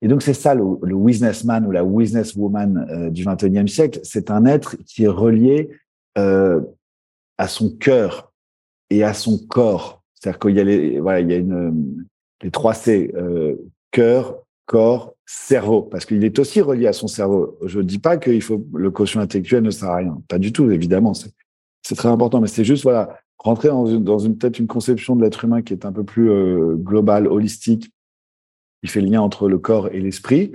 Et 0.01 0.07
donc 0.07 0.21
c'est 0.21 0.33
ça 0.33 0.53
le, 0.53 0.63
le 0.83 0.95
businessman 0.97 1.65
ou 1.65 1.71
la 1.71 1.83
businesswoman 1.83 3.09
du 3.11 3.23
21e 3.23 3.67
siècle, 3.67 3.99
c'est 4.03 4.29
un 4.29 4.45
être 4.45 4.75
qui 4.85 5.03
est 5.03 5.07
relié 5.07 5.69
à 6.15 7.47
son 7.47 7.69
cœur 7.77 8.31
et 8.89 9.03
à 9.03 9.13
son 9.13 9.37
corps. 9.47 10.01
C'est-à-dire 10.15 10.39
qu'il 10.39 10.55
y 10.55 10.59
a 10.59 10.63
les, 10.63 10.99
voilà, 10.99 11.19
il 11.19 11.29
y 11.29 11.33
a 11.33 11.37
une 11.37 12.05
les 12.43 12.51
trois 12.51 12.73
C, 12.73 13.11
euh, 13.15 13.55
cœur, 13.91 14.43
corps, 14.65 15.15
cerveau, 15.25 15.81
parce 15.81 16.05
qu'il 16.05 16.23
est 16.23 16.37
aussi 16.39 16.61
relié 16.61 16.87
à 16.87 16.93
son 16.93 17.07
cerveau. 17.07 17.57
Je 17.65 17.79
ne 17.79 17.83
dis 17.83 17.99
pas 17.99 18.17
qu'il 18.17 18.41
faut 18.41 18.65
le 18.73 18.91
quotient 18.91 19.21
intellectuel 19.21 19.63
ne 19.63 19.71
sert 19.71 19.89
à 19.89 19.97
rien, 19.97 20.21
pas 20.27 20.39
du 20.39 20.51
tout, 20.51 20.69
évidemment, 20.71 21.13
c'est 21.13 21.95
très 21.95 22.09
important, 22.09 22.41
mais 22.41 22.47
c'est 22.47 22.65
juste 22.65 22.83
voilà 22.83 23.17
rentrer 23.37 23.69
dans 23.69 23.85
une, 23.85 24.03
dans 24.03 24.19
une 24.19 24.37
peut-être 24.37 24.59
une 24.59 24.67
conception 24.67 25.15
de 25.15 25.23
l'être 25.23 25.45
humain 25.45 25.61
qui 25.61 25.73
est 25.73 25.85
un 25.85 25.91
peu 25.91 26.03
plus 26.03 26.29
euh, 26.29 26.75
globale, 26.75 27.27
holistique, 27.27 27.91
qui 28.81 28.89
fait 28.89 29.01
le 29.01 29.07
lien 29.07 29.21
entre 29.21 29.49
le 29.49 29.57
corps 29.57 29.89
et 29.89 29.99
l'esprit, 29.99 30.51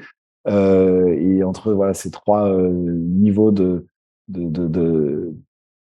euh, 0.49 1.15
et 1.19 1.45
entre 1.45 1.73
voilà 1.73 1.95
ces 1.95 2.11
trois 2.11 2.49
euh, 2.49 2.69
niveaux 2.73 3.53
de 3.53 3.87
de, 4.29 4.49
de, 4.49 5.35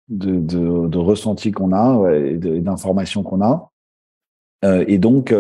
de 0.09 0.99
ressenti 0.99 1.53
qu'on 1.53 1.73
a 1.73 2.13
et 2.13 2.37
d'informations 2.37 3.23
qu'on 3.23 3.41
a. 3.41 3.71
Euh, 4.65 4.85
et 4.87 4.99
donc, 4.99 5.35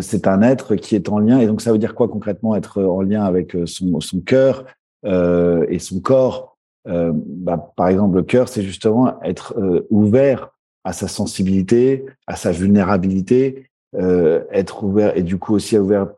c'est 0.00 0.26
un 0.26 0.40
être 0.42 0.74
qui 0.76 0.94
est 0.94 1.08
en 1.10 1.18
lien. 1.18 1.38
Et 1.38 1.46
donc, 1.46 1.60
ça 1.60 1.70
veut 1.70 1.78
dire 1.78 1.94
quoi 1.94 2.08
concrètement 2.08 2.56
être 2.56 2.82
en 2.82 3.02
lien 3.02 3.24
avec 3.24 3.56
son, 3.66 4.00
son 4.00 4.20
cœur 4.20 4.64
et 5.04 5.78
son 5.78 6.00
corps? 6.00 6.56
Bah, 6.86 7.72
Par 7.76 7.88
exemple, 7.88 8.16
le 8.16 8.22
cœur, 8.22 8.48
c'est 8.48 8.62
justement 8.62 9.20
être 9.22 9.54
ouvert 9.90 10.50
à 10.84 10.94
sa 10.94 11.06
sensibilité, 11.06 12.06
à 12.26 12.36
sa 12.36 12.52
vulnérabilité, 12.52 13.68
être 13.92 14.82
ouvert 14.82 15.14
et 15.16 15.22
du 15.22 15.38
coup 15.38 15.54
aussi 15.54 15.76
ouvert. 15.76 16.08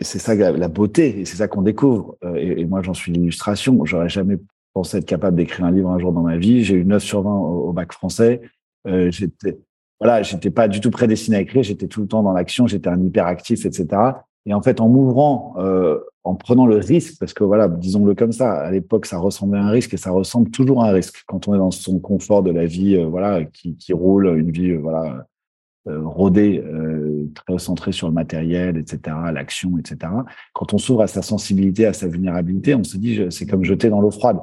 C'est 0.00 0.18
ça 0.18 0.34
la 0.34 0.68
beauté 0.68 1.20
et 1.20 1.24
c'est 1.24 1.36
ça 1.36 1.48
qu'on 1.48 1.62
découvre. 1.62 2.16
Et, 2.36 2.60
et, 2.60 2.64
moi, 2.64 2.82
j'en 2.82 2.94
suis 2.94 3.12
l'illustration. 3.12 3.84
J'aurais 3.84 4.08
jamais 4.08 4.36
pensé 4.72 4.96
être 4.96 5.06
capable 5.06 5.36
d'écrire 5.36 5.66
un 5.66 5.70
livre 5.70 5.90
un 5.90 5.98
jour 5.98 6.12
dans 6.12 6.22
ma 6.22 6.36
vie. 6.36 6.64
J'ai 6.64 6.74
eu 6.74 6.84
9 6.84 7.02
sur 7.02 7.22
20 7.22 7.30
au, 7.30 7.72
bac 7.72 7.92
français. 7.92 8.40
J'étais 8.84 9.58
voilà, 10.02 10.24
j'étais 10.24 10.50
pas 10.50 10.66
du 10.66 10.80
tout 10.80 10.90
prédestiné 10.90 11.36
à 11.36 11.40
écrire, 11.42 11.62
j'étais 11.62 11.86
tout 11.86 12.00
le 12.00 12.08
temps 12.08 12.24
dans 12.24 12.32
l'action, 12.32 12.66
j'étais 12.66 12.88
un 12.88 13.00
hyperactif, 13.00 13.64
etc. 13.64 13.86
Et 14.46 14.52
en 14.52 14.60
fait, 14.60 14.80
en 14.80 14.88
m'ouvrant, 14.88 15.54
euh, 15.58 16.00
en 16.24 16.34
prenant 16.34 16.66
le 16.66 16.78
risque, 16.78 17.20
parce 17.20 17.32
que 17.32 17.44
voilà, 17.44 17.68
disons-le 17.68 18.16
comme 18.16 18.32
ça, 18.32 18.52
à 18.52 18.70
l'époque, 18.72 19.06
ça 19.06 19.18
ressemblait 19.18 19.60
à 19.60 19.62
un 19.62 19.70
risque 19.70 19.94
et 19.94 19.96
ça 19.96 20.10
ressemble 20.10 20.50
toujours 20.50 20.82
à 20.82 20.88
un 20.88 20.92
risque 20.92 21.22
quand 21.28 21.46
on 21.46 21.54
est 21.54 21.58
dans 21.58 21.70
son 21.70 22.00
confort 22.00 22.42
de 22.42 22.50
la 22.50 22.66
vie, 22.66 22.96
euh, 22.96 23.06
voilà, 23.06 23.44
qui, 23.44 23.76
qui, 23.76 23.92
roule, 23.92 24.36
une 24.36 24.50
vie, 24.50 24.72
euh, 24.72 24.78
voilà, 24.78 25.24
euh, 25.88 26.00
rodée, 26.04 26.62
euh, 26.64 27.28
très 27.34 27.58
centrée 27.58 27.92
sur 27.92 28.08
le 28.08 28.14
matériel, 28.14 28.76
etc., 28.76 29.16
l'action, 29.32 29.78
etc. 29.78 30.12
Quand 30.52 30.74
on 30.74 30.78
s'ouvre 30.78 31.02
à 31.02 31.06
sa 31.06 31.22
sensibilité, 31.22 31.86
à 31.86 31.92
sa 31.92 32.06
vulnérabilité, 32.06 32.74
on 32.74 32.84
se 32.84 32.96
dit, 32.96 33.20
c'est 33.30 33.46
comme 33.46 33.64
jeter 33.64 33.90
dans 33.90 34.00
l'eau 34.00 34.10
froide. 34.10 34.38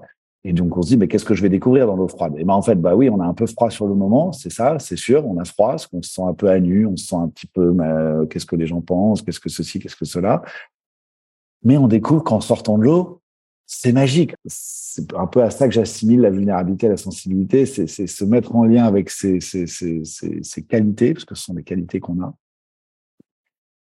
Et 0.45 0.53
donc 0.53 0.75
on 0.77 0.81
se 0.81 0.89
dit, 0.89 0.97
mais 0.97 1.07
qu'est-ce 1.07 1.25
que 1.25 1.33
je 1.33 1.41
vais 1.41 1.49
découvrir 1.49 1.85
dans 1.85 1.97
l'eau 1.97 2.07
froide? 2.07 2.33
Et 2.37 2.45
ben 2.45 2.53
en 2.53 2.61
fait, 2.61 2.75
bah 2.75 2.95
oui, 2.95 3.09
on 3.09 3.19
a 3.19 3.25
un 3.25 3.33
peu 3.33 3.45
froid 3.45 3.69
sur 3.69 3.87
le 3.87 3.93
moment, 3.93 4.31
c'est 4.31 4.51
ça, 4.51 4.79
c'est 4.79 4.95
sûr, 4.95 5.25
on 5.27 5.37
a 5.37 5.43
froid, 5.43 5.71
parce 5.71 5.87
qu'on 5.87 6.01
se 6.01 6.11
sent 6.11 6.21
un 6.21 6.33
peu 6.33 6.49
à 6.49 6.59
nu, 6.59 6.85
on 6.85 6.95
se 6.95 7.07
sent 7.07 7.15
un 7.15 7.27
petit 7.27 7.47
peu, 7.47 7.75
euh, 7.79 8.25
qu'est-ce 8.25 8.45
que 8.45 8.55
les 8.55 8.65
gens 8.65 8.81
pensent, 8.81 9.21
qu'est-ce 9.21 9.39
que 9.39 9.49
ceci, 9.49 9.79
qu'est-ce 9.79 9.97
que 9.97 10.05
cela. 10.05 10.41
Mais 11.63 11.77
on 11.77 11.87
découvre 11.87 12.23
qu'en 12.23 12.39
sortant 12.39 12.77
de 12.77 12.83
l'eau, 12.83 13.18
c'est 13.71 13.93
magique. 13.93 14.33
C'est 14.47 15.13
un 15.13 15.27
peu 15.27 15.43
à 15.43 15.51
ça 15.51 15.67
que 15.67 15.73
j'assimile 15.73 16.21
la 16.21 16.31
vulnérabilité, 16.31 16.87
la 16.87 16.97
sensibilité, 16.97 17.67
c'est 17.67 17.85
se 17.87 18.25
mettre 18.25 18.55
en 18.55 18.65
lien 18.65 18.83
avec 18.85 19.11
ces, 19.11 19.37
qualités, 20.67 21.13
parce 21.13 21.25
que 21.25 21.35
ce 21.35 21.43
sont 21.43 21.53
des 21.53 21.63
qualités 21.63 21.99
qu'on 21.99 22.19
a. 22.21 22.33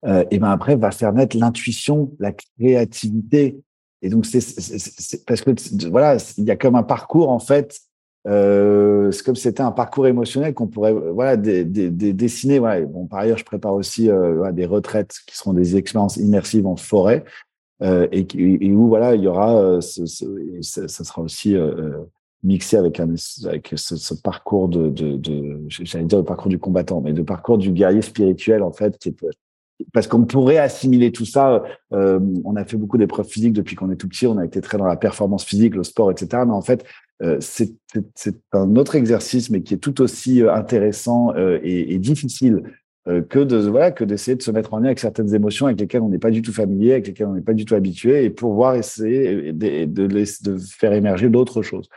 Euh, 0.07 0.25
et 0.31 0.39
ben 0.39 0.49
après, 0.49 0.75
va 0.75 0.89
faire 0.89 1.13
naître 1.13 1.37
l'intuition, 1.37 2.11
la 2.19 2.31
créativité, 2.31 3.59
et 4.01 4.09
donc, 4.09 4.25
c'est 4.25 5.25
parce 5.25 5.41
que 5.41 5.51
voilà, 5.89 6.17
il 6.37 6.43
y 6.43 6.51
a 6.51 6.55
comme 6.55 6.75
un 6.75 6.83
parcours 6.83 7.29
en 7.29 7.39
fait. 7.39 7.79
Euh, 8.27 9.11
c'est 9.11 9.23
comme 9.23 9.35
si 9.35 9.43
c'était 9.43 9.61
un 9.61 9.71
parcours 9.71 10.07
émotionnel 10.07 10.53
qu'on 10.53 10.67
pourrait 10.67 10.93
voilà 10.93 11.37
dessiner. 11.37 12.59
Bon, 12.59 13.05
par 13.05 13.19
ailleurs, 13.19 13.37
je 13.37 13.45
prépare 13.45 13.73
aussi 13.73 14.09
euh, 14.09 14.51
des 14.51 14.65
retraites 14.65 15.15
qui 15.27 15.37
seront 15.37 15.53
des 15.53 15.75
expériences 15.75 16.17
immersives 16.17 16.67
en 16.67 16.75
forêt 16.75 17.23
et, 17.81 18.25
et, 18.35 18.71
où 18.71 18.87
voilà, 18.87 19.15
il 19.15 19.21
y 19.21 19.27
aura 19.27 19.57
euh, 19.57 19.81
ce, 19.81 20.05
ça, 20.61 20.87
sera 20.87 21.21
aussi 21.21 21.55
euh, 21.55 21.75
euh, 21.77 22.05
mixé 22.43 22.77
avec 22.77 22.99
un 22.99 23.09
avec 23.45 23.73
ce, 23.75 24.13
parcours 24.13 24.69
de, 24.69 24.93
j'allais 25.67 26.05
dire 26.05 26.19
le 26.19 26.25
parcours 26.25 26.49
du 26.49 26.59
combattant, 26.59 27.01
mais 27.01 27.11
le 27.11 27.25
parcours 27.25 27.57
du 27.57 27.71
guerrier 27.71 28.01
spirituel 28.01 28.63
en 28.63 28.71
fait 28.71 28.97
parce 29.93 30.07
qu'on 30.07 30.25
pourrait 30.25 30.57
assimiler 30.57 31.11
tout 31.11 31.25
ça. 31.25 31.63
Euh, 31.93 32.19
on 32.43 32.55
a 32.55 32.65
fait 32.65 32.77
beaucoup 32.77 32.97
d'épreuves 32.97 33.27
physiques 33.27 33.53
depuis 33.53 33.75
qu'on 33.75 33.91
est 33.91 33.95
tout 33.95 34.07
petit. 34.07 34.27
On 34.27 34.37
a 34.37 34.45
été 34.45 34.61
très 34.61 34.77
dans 34.77 34.85
la 34.85 34.95
performance 34.95 35.43
physique, 35.43 35.75
le 35.75 35.83
sport, 35.83 36.11
etc. 36.11 36.43
Mais 36.45 36.53
en 36.53 36.61
fait, 36.61 36.85
euh, 37.21 37.37
c'est 37.39 37.75
un 38.51 38.75
autre 38.75 38.95
exercice, 38.95 39.49
mais 39.49 39.61
qui 39.61 39.73
est 39.73 39.77
tout 39.77 40.01
aussi 40.01 40.41
euh, 40.41 40.53
intéressant 40.53 41.33
euh, 41.35 41.59
et, 41.63 41.97
difficile 41.97 42.55
euh, 42.55 42.69
que 43.05 43.39
de 43.39 43.57
voilà 43.57 43.91
que 43.91 44.03
d'essayer 44.03 44.35
de 44.35 44.41
se 44.41 44.49
mettre 44.49 44.73
en 44.73 44.79
lien 44.79 44.85
avec 44.85 44.99
certaines 44.99 45.33
émotions 45.35 45.67
avec 45.67 45.79
lesquelles 45.79 46.01
on 46.01 46.09
n'est 46.09 46.17
pas 46.17 46.31
du 46.31 46.41
tout 46.41 46.51
familier, 46.51 46.93
avec 46.93 47.07
lesquelles 47.07 47.27
on 47.27 47.33
n'est 47.33 47.41
pas 47.41 47.53
du 47.53 47.63
tout 47.63 47.75
habitué, 47.75 48.23
et 48.23 48.31
pouvoir 48.31 48.75
essayer 48.75 49.53
de, 49.53 49.85
de, 49.85 50.07
de 50.07 50.57
faire 50.57 50.93
émerger 50.93 51.29
d'autres 51.29 51.61
choses. 51.61 51.87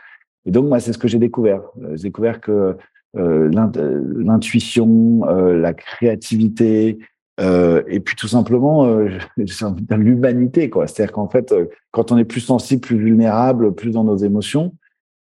Et 0.45 0.51
donc 0.51 0.67
moi, 0.67 0.79
c'est 0.79 0.93
ce 0.93 0.99
que 0.99 1.07
j'ai 1.07 1.17
découvert. 1.17 1.63
J'ai 1.93 2.03
découvert 2.03 2.39
que 2.39 2.77
l'intuition, 3.15 5.25
la 5.25 5.73
créativité, 5.73 6.99
euh, 7.39 7.83
et 7.87 7.99
puis 7.99 8.15
tout 8.15 8.27
simplement, 8.27 8.85
euh, 8.85 9.09
l'humanité, 9.91 10.69
quoi. 10.69 10.87
C'est-à-dire 10.87 11.13
qu'en 11.13 11.29
fait, 11.29 11.51
euh, 11.51 11.65
quand 11.91 12.11
on 12.11 12.17
est 12.17 12.25
plus 12.25 12.41
sensible, 12.41 12.81
plus 12.81 12.97
vulnérable, 12.97 13.73
plus 13.73 13.91
dans 13.91 14.03
nos 14.03 14.17
émotions, 14.17 14.73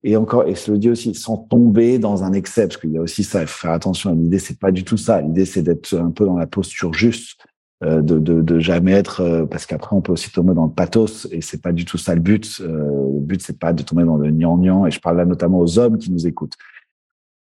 et 0.08 0.16
encore, 0.18 0.48
et 0.48 0.54
je 0.54 0.72
le 0.72 0.78
dis 0.78 0.92
aussi, 0.92 1.16
sans 1.16 1.36
tomber 1.36 1.98
dans 1.98 2.24
un 2.24 2.32
excès, 2.32 2.68
parce 2.68 2.78
qu'il 2.78 2.92
y 2.92 2.98
a 3.00 3.02
aussi 3.02 3.24
ça. 3.24 3.42
Il 3.42 3.48
faut 3.48 3.62
faire 3.62 3.72
attention. 3.72 4.14
L'idée, 4.14 4.38
c'est 4.38 4.60
pas 4.60 4.72
du 4.72 4.84
tout 4.84 4.98
ça. 4.98 5.20
L'idée, 5.20 5.46
c'est 5.46 5.64
d'être 5.64 5.96
un 5.96 6.12
peu 6.12 6.26
dans 6.26 6.38
la 6.38 6.46
posture 6.46 6.94
juste, 6.94 7.44
euh, 7.84 8.04
de, 8.04 8.20
de, 8.20 8.60
jamais 8.60 8.92
être, 8.92 9.22
euh, 9.22 9.46
parce 9.48 9.66
qu'après, 9.66 9.96
on 9.96 10.02
peut 10.02 10.12
aussi 10.12 10.32
tomber 10.32 10.54
dans 10.54 10.66
le 10.66 10.72
pathos, 10.72 11.28
et 11.32 11.42
c'est 11.42 11.60
pas 11.60 11.72
du 11.72 11.86
tout 11.86 11.98
ça 11.98 12.14
le 12.14 12.22
but. 12.22 12.60
le 12.60 13.20
but, 13.20 13.42
c'est 13.42 13.58
pas 13.58 13.74
de 13.74 13.82
tomber 13.82 14.04
dans 14.04 14.18
le 14.18 14.30
gnangnan. 14.30 14.86
Et 14.86 14.92
je 14.92 15.00
parle 15.00 15.18
là 15.18 15.26
notamment 15.26 15.60
aux 15.60 15.80
hommes 15.80 15.98
qui 15.98 16.12
nous 16.12 16.28
écoutent. 16.28 16.54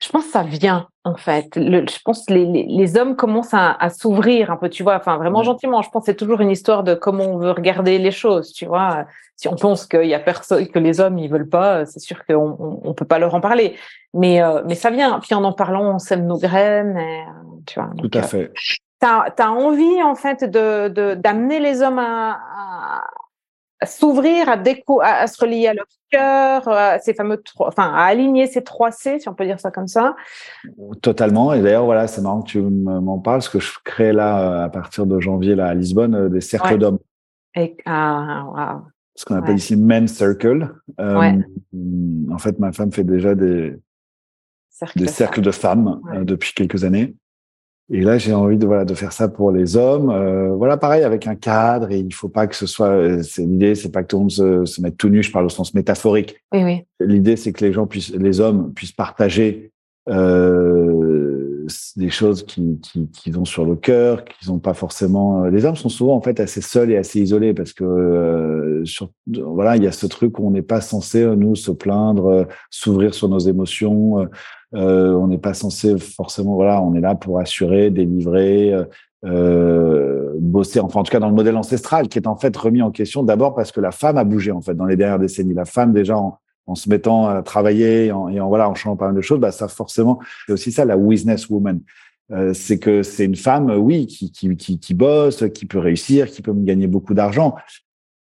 Je 0.04 0.10
pense 0.10 0.26
que 0.26 0.32
ça 0.32 0.44
vient 0.44 0.88
en 1.06 1.16
fait. 1.16 1.56
Le, 1.56 1.86
je 1.88 2.00
pense 2.04 2.26
que 2.26 2.34
les, 2.34 2.46
les, 2.46 2.66
les 2.68 2.98
hommes 2.98 3.16
commencent 3.16 3.54
à, 3.54 3.72
à 3.72 3.90
s'ouvrir 3.90 4.52
un 4.52 4.58
peu, 4.58 4.70
tu 4.70 4.84
vois, 4.84 4.96
enfin 4.96 5.18
vraiment 5.18 5.44
gentiment. 5.44 5.82
Je 5.82 5.90
pense 5.90 6.04
que 6.04 6.12
c'est 6.12 6.18
toujours 6.18 6.42
une 6.42 6.52
histoire 6.52 6.84
de 6.84 6.94
comment 6.94 7.24
on 7.24 7.38
veut 7.38 7.52
regarder 7.52 7.98
les 8.00 8.12
choses, 8.12 8.52
tu 8.52 8.66
vois. 8.66 9.06
Si 9.38 9.48
on 9.48 9.56
pense 9.56 9.86
qu'il 9.86 10.06
y 10.06 10.14
a 10.14 10.20
personne, 10.20 10.68
que 10.68 10.80
les 10.80 11.00
hommes 11.00 11.18
ils 11.18 11.30
veulent 11.30 11.50
pas, 11.50 11.86
c'est 11.86 12.00
sûr 12.00 12.26
qu'on 12.26 12.58
on, 12.60 12.82
on, 12.84 12.94
peut 12.94 13.06
pas 13.06 13.18
leur 13.18 13.34
en 13.34 13.40
parler. 13.40 13.78
Mais 14.14 14.42
euh, 14.42 14.62
mais 14.66 14.76
ça 14.76 14.90
vient. 14.90 15.20
Puis 15.20 15.34
en 15.34 15.44
en 15.46 15.54
parlant, 15.54 15.96
on 15.96 16.00
sème 16.00 16.26
nos 16.28 16.38
graines, 16.38 16.98
et, 16.98 17.22
euh, 17.22 17.62
tu 17.66 17.80
vois. 17.80 17.90
Tout 17.98 18.12
à 18.14 18.24
fait. 18.24 18.52
Tu 19.02 19.08
as, 19.08 19.34
as, 19.38 19.52
envie 19.52 20.04
en 20.04 20.16
fait 20.16 20.44
de 20.44 21.16
d'amener 21.16 21.60
les 21.62 21.82
hommes 21.82 22.00
à, 22.00 22.40
s'ouvrir, 23.86 24.48
à, 24.50 25.28
se 25.28 25.42
relier 25.42 25.68
à 25.68 25.74
leur 25.74 25.86
cœur, 26.10 26.68
à 26.68 27.00
ces 27.00 27.14
fameux, 27.14 27.42
enfin, 27.60 27.92
à 27.94 28.06
aligner 28.06 28.48
ces 28.48 28.64
trois 28.64 28.92
C, 28.92 29.20
si 29.20 29.30
on 29.30 29.34
peut 29.34 29.46
dire 29.46 29.60
ça 29.60 29.72
comme 29.72 29.88
ça. 29.88 30.16
Totalement. 31.02 31.54
Et 31.54 31.62
d'ailleurs, 31.62 31.86
voilà, 31.86 32.08
c'est 32.08 32.22
marrant 32.22 32.42
que 32.42 32.50
tu 32.50 32.62
m'en 32.62 33.20
parles, 33.20 33.38
parce 33.38 33.50
que 33.50 33.60
je 33.60 33.72
crée 33.84 34.14
là, 34.14 34.64
à 34.64 34.70
partir 34.70 35.06
de 35.06 35.20
janvier, 35.20 35.56
là, 35.56 35.68
à 35.68 35.74
Lisbonne, 35.74 36.16
euh, 36.16 36.30
des 36.30 36.42
cercles 36.42 36.74
ouais. 36.74 36.78
d'hommes. 36.78 37.00
Ah, 37.86 38.46
wow. 38.46 38.82
Ce 39.16 39.26
qu'on 39.26 39.36
appelle 39.36 39.52
ouais. 39.52 39.58
ici 39.58 39.76
men's 39.76 40.12
circle. 40.12 40.74
Euh, 41.00 41.20
ouais. 41.20 41.38
En 42.32 42.38
fait, 42.38 42.58
ma 42.60 42.72
femme 42.72 42.92
fait 42.92 43.04
déjà 43.04 43.36
des, 43.36 43.76
cercle 44.70 45.00
des 45.00 45.06
de 45.06 45.10
cercles 45.10 45.36
femmes. 45.36 45.44
de 45.44 45.52
femmes 45.52 46.02
euh, 46.14 46.24
depuis 46.24 46.54
quelques 46.54 46.84
années. 46.84 47.16
Et 47.94 48.02
là, 48.02 48.18
j'ai 48.18 48.34
envie 48.34 48.58
de 48.58 48.66
voilà 48.66 48.86
de 48.86 48.96
faire 48.96 49.12
ça 49.12 49.28
pour 49.28 49.52
les 49.52 49.78
hommes. 49.78 50.10
Euh, 50.10 50.50
voilà, 50.56 50.78
pareil 50.78 51.04
avec 51.04 51.28
un 51.28 51.36
cadre. 51.36 51.92
Et 51.92 52.00
il 52.00 52.12
faut 52.12 52.28
pas 52.28 52.48
que 52.48 52.56
ce 52.56 52.66
soit. 52.66 52.88
Euh, 52.88 53.22
c'est 53.22 53.44
l'idée, 53.44 53.76
c'est 53.76 53.92
pas 53.92 54.02
que 54.02 54.08
tout 54.08 54.16
le 54.16 54.22
monde 54.22 54.32
se, 54.32 54.66
se 54.66 54.82
mette 54.82 54.98
tout 54.98 55.10
nu. 55.10 55.22
Je 55.22 55.32
parle 55.32 55.46
au 55.46 55.50
sens 55.50 55.76
métaphorique. 55.76 56.42
Oui, 56.52 56.64
oui. 56.64 56.82
L'idée, 57.00 57.36
c'est 57.36 57.54
que 57.54 57.64
les 57.64 57.72
gens 57.72 57.86
puissent, 57.86 58.12
les 58.16 58.40
hommes 58.40 58.74
puissent 58.74 58.94
partager 58.94 59.72
euh, 60.10 61.68
des 61.96 62.10
choses 62.10 62.44
qu'ils 62.44 62.80
qui, 62.80 63.12
qui 63.12 63.38
ont 63.38 63.46
sur 63.46 63.64
le 63.64 63.76
cœur, 63.76 64.26
qu'ils 64.26 64.50
n'ont 64.50 64.58
pas 64.58 64.74
forcément. 64.74 65.44
Les 65.46 65.64
hommes 65.64 65.76
sont 65.76 65.90
souvent 65.90 66.16
en 66.16 66.22
fait 66.22 66.40
assez 66.40 66.62
seuls 66.62 66.90
et 66.90 66.98
assez 66.98 67.22
isolés 67.22 67.54
parce 67.54 67.74
que 67.74 67.84
euh, 67.84 68.84
sur, 68.86 69.12
voilà, 69.28 69.78
il 69.78 69.84
y 69.84 69.88
a 69.88 69.92
ce 69.92 70.08
truc 70.08 70.40
où 70.40 70.48
on 70.48 70.52
n'est 70.52 70.64
pas 70.64 70.82
censé 70.82 71.24
nous 71.36 71.56
se 71.56 71.70
plaindre, 71.70 72.48
s'ouvrir 72.72 73.14
sur 73.14 73.30
nos 73.30 73.38
émotions. 73.38 74.28
Euh, 74.76 75.14
on 75.14 75.28
n'est 75.28 75.38
pas 75.38 75.54
censé 75.54 75.98
forcément, 75.98 76.56
voilà, 76.56 76.82
on 76.82 76.94
est 76.96 77.02
là 77.02 77.16
pour 77.16 77.40
assurer, 77.40 77.92
délivrer, 77.92 78.74
euh, 78.74 78.86
euh, 79.26 80.34
bosser. 80.40 80.80
Enfin, 80.80 81.02
en 81.02 81.04
tout 81.04 81.12
cas, 81.12 81.20
dans 81.20 81.30
le 81.30 81.36
modèle 81.36 81.58
ancestral, 81.58 82.08
qui 82.08 82.18
est 82.18 82.28
en 82.28 82.36
fait 82.36 82.56
remis 82.58 82.82
en 82.82 82.92
question 82.92 83.24
d'abord 83.24 83.56
parce 83.56 83.72
que 83.72 83.82
la 83.82 83.92
femme 83.92 84.18
a 84.18 84.24
bougé 84.24 84.52
en 84.52 84.62
fait 84.62 84.74
dans 84.74 84.86
les 84.86 84.96
dernières 84.96 85.20
décennies. 85.20 85.54
La 85.54 85.66
femme 85.66 85.94
déjà 85.94 86.18
en, 86.18 86.40
se 86.76 86.90
mettant 86.90 87.28
à 87.28 87.44
travailler 87.44 88.06
et 88.06 88.12
en, 88.12 88.48
voilà 88.48 88.70
en 88.70 88.74
changeant 88.74 88.96
pas 88.96 89.08
mal 89.08 89.16
de 89.16 89.22
choses, 89.22 89.40
bah 89.40 89.52
ça 89.52 89.68
forcément 89.68 90.20
c'est 90.48 90.54
aussi 90.54 90.72
ça 90.72 90.86
la 90.86 90.96
business 90.96 91.50
woman. 91.50 91.82
c'est 92.54 92.80
que 92.80 93.04
c'est 93.04 93.26
une 93.26 93.36
femme, 93.36 93.70
oui, 93.70 94.08
qui, 94.08 94.32
qui, 94.32 94.56
qui, 94.56 94.80
qui 94.80 94.94
bosse, 94.94 95.44
qui 95.54 95.66
peut 95.66 95.80
réussir, 95.80 96.32
qui 96.32 96.42
peut 96.42 96.54
gagner 96.54 96.88
beaucoup 96.88 97.14
d'argent, 97.14 97.54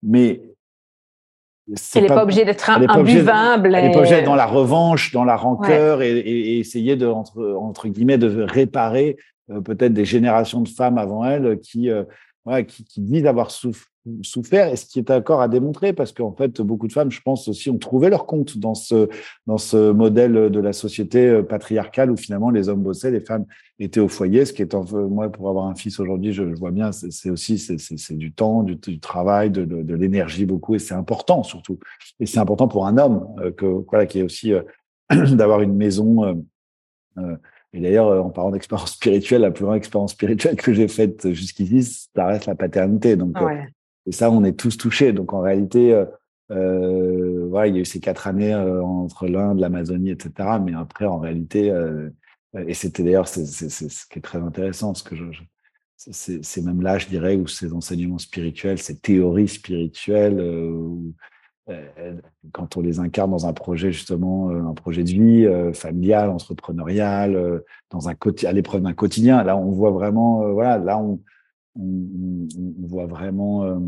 mais 0.02 0.42
elle 1.96 2.02
n'est 2.04 2.08
pas, 2.08 2.24
obligée 2.24 2.46
d'être 2.46 2.70
imbuvable. 2.70 3.76
Elle 3.76 3.86
n'est 3.86 3.92
pas 3.92 4.00
obligée 4.00 4.16
d'être 4.16 4.26
dans 4.26 4.36
la 4.36 4.46
revanche, 4.46 5.12
dans 5.12 5.24
la 5.24 5.36
rancœur 5.36 6.02
et, 6.02 6.60
essayer 6.60 6.96
de, 6.96 7.08
entre, 7.08 7.56
entre, 7.60 7.88
guillemets, 7.88 8.18
de 8.18 8.44
réparer 8.44 9.18
euh, 9.50 9.62
peut-être 9.62 9.94
des 9.94 10.06
générations 10.06 10.62
de 10.62 10.70
femmes 10.70 10.98
avant 10.98 11.26
elle 11.26 11.60
qui, 11.60 11.90
euh, 11.90 12.04
qui, 12.68 12.84
qui 12.84 13.02
disent 13.02 13.26
avoir 13.26 13.52
souffert 13.52 13.91
et 14.08 14.76
ce 14.76 14.86
qui 14.86 15.00
est 15.00 15.12
encore 15.12 15.42
à 15.42 15.48
démontrer 15.48 15.94
parce 15.94 16.12
qu'en 16.12 16.32
fait 16.32 16.60
beaucoup 16.62 16.88
de 16.88 16.94
femmes 16.94 17.12
je 17.12 17.22
pense 17.22 17.48
aussi 17.48 17.70
ont 17.70 17.78
trouvé 17.78 18.10
leur 18.10 18.26
compte 18.26 18.58
dans 18.58 18.74
ce 18.74 19.10
dans 19.46 19.58
ce 19.58 19.92
modèle 19.92 20.50
de 20.50 20.60
la 20.60 20.74
société 20.74 21.28
euh, 21.28 21.44
patriarcale 21.44 22.10
où 22.10 22.18
finalement 22.18 22.50
les 22.50 22.68
hommes 22.68 22.82
bossaient 22.82 23.12
les 23.12 23.20
femmes 23.20 23.46
étaient 23.80 24.00
au 24.00 24.08
foyer 24.08 24.46
ce 24.46 24.54
qui 24.54 24.62
est 24.64 24.74
en, 24.74 24.84
moi 25.08 25.30
pour 25.30 25.50
avoir 25.50 25.68
un 25.68 25.76
fils 25.76 26.00
aujourd'hui 26.00 26.34
je, 26.34 26.44
vois 26.44 26.72
bien 26.72 26.92
c'est 26.92 27.30
aussi 27.30 27.58
c'est 27.58 28.18
du 28.18 28.32
temps 28.34 28.64
du, 28.64 29.00
travail 29.00 29.52
de, 29.52 29.66
de, 29.66 29.96
l'énergie 29.96 30.46
beaucoup 30.46 30.76
et 30.76 30.80
c'est 30.80 30.96
important 30.96 31.44
surtout 31.44 31.78
et 32.20 32.26
c'est 32.26 32.40
important 32.40 32.68
pour 32.68 32.88
un 32.88 32.98
homme 32.98 33.28
euh, 33.40 33.52
que 33.52 33.66
voilà 33.66 34.06
qui 34.06 34.20
est 34.20 34.24
aussi 34.24 34.54
euh, 34.54 34.64
d'avoir 35.12 35.62
une 35.62 35.76
maison 35.76 36.42
euh, 37.18 37.36
et 37.74 37.80
d'ailleurs, 37.80 38.08
euh, 38.08 38.20
en 38.20 38.30
parlant 38.30 38.52
d'expérience 38.52 38.94
spirituelle, 38.94 39.42
la 39.42 39.52
plus 39.52 39.64
grande 39.64 39.78
expérience 39.78 40.12
spirituelle 40.12 40.56
que 40.56 40.74
j'ai 40.74 40.88
faite 40.88 41.32
jusqu'ici, 41.32 41.84
ça 41.84 42.26
reste 42.26 42.46
la 42.46 42.56
paternité. 42.56 43.16
Donc, 43.16 43.38
euh, 43.42 43.62
et 44.06 44.12
ça, 44.12 44.32
on 44.32 44.44
est 44.44 44.58
tous 44.58 44.78
touchés. 44.78 45.14
Donc, 45.14 45.34
en 45.34 45.42
réalité, 45.42 45.94
euh, 45.94 46.06
euh, 46.52 47.48
voilà, 47.50 47.68
il 47.68 47.76
y 47.76 47.78
a 47.78 47.82
eu 47.82 47.86
ces 47.86 48.00
quatre 48.00 48.28
années 48.28 48.54
entre 48.56 49.28
l'Inde, 49.28 49.60
l'Amazonie, 49.60 50.12
etc. 50.12 50.60
Mais 50.64 50.74
après, 50.76 51.06
en 51.06 51.20
réalité, 51.20 51.74
et 52.68 52.74
c'était 52.74 53.04
d'ailleurs 53.04 53.28
ce 53.28 54.08
qui 54.10 54.20
est 54.20 54.22
très 54.22 54.40
intéressant, 54.40 54.94
ce 54.94 55.04
que 55.04 55.16
c'est, 55.96 56.62
même 56.62 56.82
là, 56.82 56.98
je 56.98 57.08
dirais, 57.08 57.36
où 57.36 57.48
ces 57.48 57.74
enseignements 57.74 58.18
spirituels, 58.18 58.80
ces 58.80 58.98
théories 58.98 59.48
spirituelles, 59.48 60.42
euh, 61.70 62.16
quand 62.52 62.76
on 62.78 62.82
les 62.82 63.00
incarne 63.00 63.32
dans 63.32 63.46
un 63.46 63.54
projet 63.54 63.92
justement, 63.92 64.50
euh, 64.50 64.64
un 64.64 64.74
projet 64.74 65.04
de 65.04 65.10
vie 65.10 65.46
euh, 65.46 65.74
familial, 65.74 66.30
entrepreneurial, 66.30 67.62
dans 67.92 68.10
un 68.10 68.16
à 68.46 68.52
l'épreuve 68.52 68.82
d'un 68.82 68.94
quotidien. 68.94 69.44
Là, 69.44 69.58
on 69.58 69.72
voit 69.72 69.92
vraiment, 69.92 70.52
voilà, 70.54 70.78
là 70.78 70.98
on, 70.98 71.20
on, 71.76 72.48
on 72.58 72.88
voit 72.88 73.06
vraiment 73.06 73.80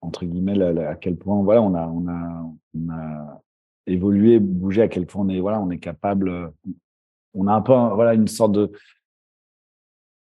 entre 0.00 0.24
guillemets 0.24 0.60
à 0.86 0.94
quel 0.94 1.16
point, 1.16 1.42
voilà, 1.42 1.62
on 1.62 1.74
a, 1.74 1.86
on 1.86 2.06
a, 2.08 2.52
on 2.74 2.90
a 2.90 3.42
évolué, 3.86 4.38
bougé, 4.38 4.82
à 4.82 4.88
quel 4.88 5.06
point 5.06 5.24
on 5.24 5.28
est, 5.28 5.40
voilà, 5.40 5.60
on 5.60 5.70
est 5.70 5.78
capable. 5.78 6.52
On 7.34 7.46
a 7.46 7.52
un 7.52 7.60
peu, 7.60 7.72
voilà, 7.72 8.14
une 8.14 8.28
sorte 8.28 8.52
de 8.52 8.72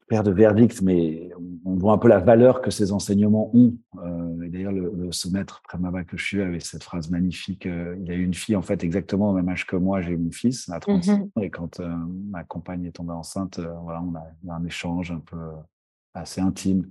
faire 0.08 0.22
de 0.22 0.30
verdict, 0.30 0.82
mais 0.82 1.30
on 1.64 1.74
voit 1.74 1.92
un 1.92 1.98
peu 1.98 2.08
la 2.08 2.20
valeur 2.20 2.62
que 2.62 2.70
ces 2.70 2.92
enseignements 2.92 3.50
ont. 3.54 3.76
Euh, 4.04 4.42
et 4.42 4.48
d'ailleurs, 4.48 4.72
le, 4.72 4.92
le 4.94 5.12
ce 5.12 5.28
maître 5.28 5.62
Premava 5.62 6.04
que 6.04 6.16
je 6.16 6.24
suis 6.24 6.42
avait 6.42 6.60
cette 6.60 6.84
phrase 6.84 7.10
magnifique. 7.10 7.66
Euh, 7.66 7.96
il 8.00 8.10
a 8.10 8.14
eu 8.14 8.22
une 8.22 8.34
fille, 8.34 8.54
en 8.54 8.62
fait, 8.62 8.84
exactement 8.84 9.30
au 9.30 9.32
même 9.32 9.48
âge 9.48 9.66
que 9.66 9.74
moi. 9.74 10.00
J'ai 10.02 10.12
eu 10.12 10.16
mon 10.16 10.30
fils 10.30 10.68
à 10.68 10.78
36 10.78 11.10
mm-hmm. 11.10 11.22
ans. 11.22 11.30
Et 11.42 11.50
quand 11.50 11.80
euh, 11.80 11.88
ma 12.30 12.44
compagne 12.44 12.84
est 12.84 12.92
tombée 12.92 13.12
enceinte, 13.12 13.58
euh, 13.58 13.72
voilà, 13.82 14.00
on 14.02 14.14
a 14.14 14.22
eu 14.44 14.50
un 14.50 14.64
échange 14.64 15.10
un 15.10 15.20
peu 15.20 15.38
assez 16.16 16.40
intime. 16.40 16.86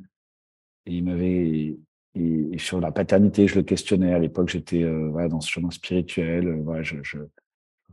Et 0.86 0.98
il 0.98 1.04
m'avait... 1.04 1.78
Et, 2.18 2.58
sur 2.58 2.80
la 2.80 2.94
paternité, 2.94 3.48
je 3.48 3.56
le 3.56 3.64
questionnais. 3.64 4.14
À 4.14 4.20
l'époque, 4.20 4.48
j'étais 4.48 4.84
voilà, 4.84 5.28
dans 5.28 5.42
ce 5.42 5.50
chemin 5.50 5.70
spirituel. 5.70 6.62
voilà, 6.62 6.82
je, 6.82 6.96
je, 7.04 7.18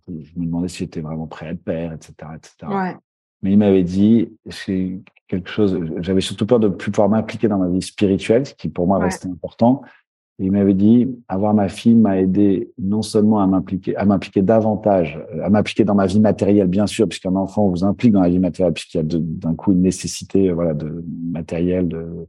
je, 0.07 0.12
me 0.12 0.47
demandais 0.47 0.68
si 0.68 0.78
j'étais 0.78 1.01
vraiment 1.01 1.26
prêt 1.26 1.47
à 1.47 1.51
être 1.51 1.64
père, 1.64 1.93
etc. 1.93 2.14
etc. 2.37 2.72
Ouais. 2.72 2.97
Mais 3.43 3.53
il 3.53 3.59
m'avait 3.59 3.83
dit, 3.83 4.33
c'est 4.49 5.01
quelque 5.26 5.51
chose, 5.51 5.78
j'avais 5.99 6.20
surtout 6.20 6.47
peur 6.47 6.61
de 6.61 6.68
ne 6.68 6.74
plus 6.74 6.93
pouvoir 6.93 7.09
m'impliquer 7.09 7.49
dans 7.49 7.59
ma 7.59 7.68
vie 7.68 7.83
spirituelle, 7.83 8.47
ce 8.47 8.55
qui 8.55 8.68
pour 8.68 8.87
moi 8.87 8.99
restait 8.99 9.28
important. 9.28 9.83
Il 10.43 10.51
m'avait 10.51 10.74
dit, 10.74 11.09
avoir 11.28 11.55
ma 11.55 11.68
fille 11.68 11.95
m'a 11.95 12.18
aidé 12.18 12.72
non 12.76 13.03
seulement 13.03 13.38
à 13.38 13.47
m'impliquer, 13.47 13.97
à 13.97 14.05
m'impliquer 14.05 14.43
davantage, 14.43 15.24
à 15.40 15.49
m'impliquer 15.49 15.84
dans 15.84 15.95
ma 15.95 16.07
vie 16.07 16.18
matérielle, 16.18 16.66
bien 16.66 16.88
sûr, 16.88 17.09
puisqu'un 17.09 17.36
enfant 17.36 17.68
vous 17.68 17.84
implique 17.84 18.11
dans 18.11 18.22
la 18.22 18.28
vie 18.28 18.40
matérielle, 18.40 18.72
puisqu'il 18.72 18.97
y 18.97 19.01
a 19.01 19.05
d'un 19.05 19.55
coup 19.55 19.70
une 19.70 19.82
nécessité, 19.82 20.51
voilà, 20.51 20.74
de 20.74 21.05
matériel, 21.30 21.86
de, 21.86 22.26